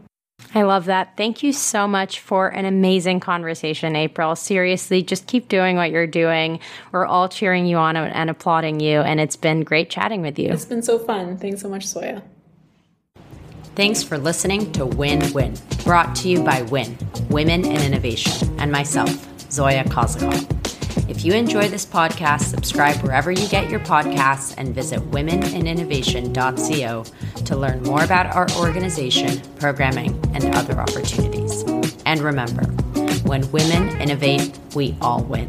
I 0.55 0.63
love 0.63 0.85
that. 0.85 1.17
Thank 1.17 1.41
you 1.41 1.51
so 1.51 1.87
much 1.87 2.19
for 2.19 2.49
an 2.49 2.65
amazing 2.65 3.19
conversation, 3.19 3.95
April. 3.95 4.35
Seriously, 4.35 5.01
just 5.01 5.25
keep 5.25 5.47
doing 5.47 5.77
what 5.77 5.89
you're 5.89 6.07
doing. 6.07 6.59
We're 6.91 7.05
all 7.05 7.27
cheering 7.27 7.65
you 7.65 7.77
on 7.77 7.95
and 7.97 8.29
applauding 8.29 8.79
you, 8.79 9.01
and 9.01 9.19
it's 9.19 9.35
been 9.35 9.61
great 9.61 9.89
chatting 9.89 10.21
with 10.21 10.37
you. 10.37 10.49
It's 10.49 10.65
been 10.65 10.83
so 10.83 10.99
fun. 10.99 11.37
Thanks 11.37 11.61
so 11.61 11.69
much, 11.69 11.87
Zoya. 11.87 12.21
Thanks 13.75 14.03
for 14.03 14.19
listening 14.19 14.71
to 14.73 14.85
Win 14.85 15.33
Win, 15.33 15.55
brought 15.83 16.15
to 16.17 16.29
you 16.29 16.43
by 16.43 16.61
Win, 16.63 16.95
Women 17.29 17.65
in 17.65 17.81
Innovation, 17.81 18.55
and 18.59 18.71
myself, 18.71 19.09
Zoya 19.51 19.83
Kozakov. 19.85 20.62
If 21.09 21.25
you 21.25 21.33
enjoy 21.33 21.67
this 21.69 21.85
podcast, 21.85 22.43
subscribe 22.43 23.01
wherever 23.03 23.31
you 23.31 23.47
get 23.47 23.69
your 23.69 23.79
podcasts 23.81 24.53
and 24.57 24.73
visit 24.73 24.99
womeninnovation.co 25.11 27.03
to 27.43 27.55
learn 27.55 27.83
more 27.83 28.03
about 28.03 28.35
our 28.35 28.49
organization, 28.57 29.41
programming, 29.57 30.19
and 30.33 30.55
other 30.55 30.79
opportunities. 30.79 31.63
And 32.05 32.21
remember, 32.21 32.63
when 33.23 33.49
women 33.51 34.01
innovate, 34.01 34.57
we 34.75 34.95
all 35.01 35.23
win. 35.23 35.47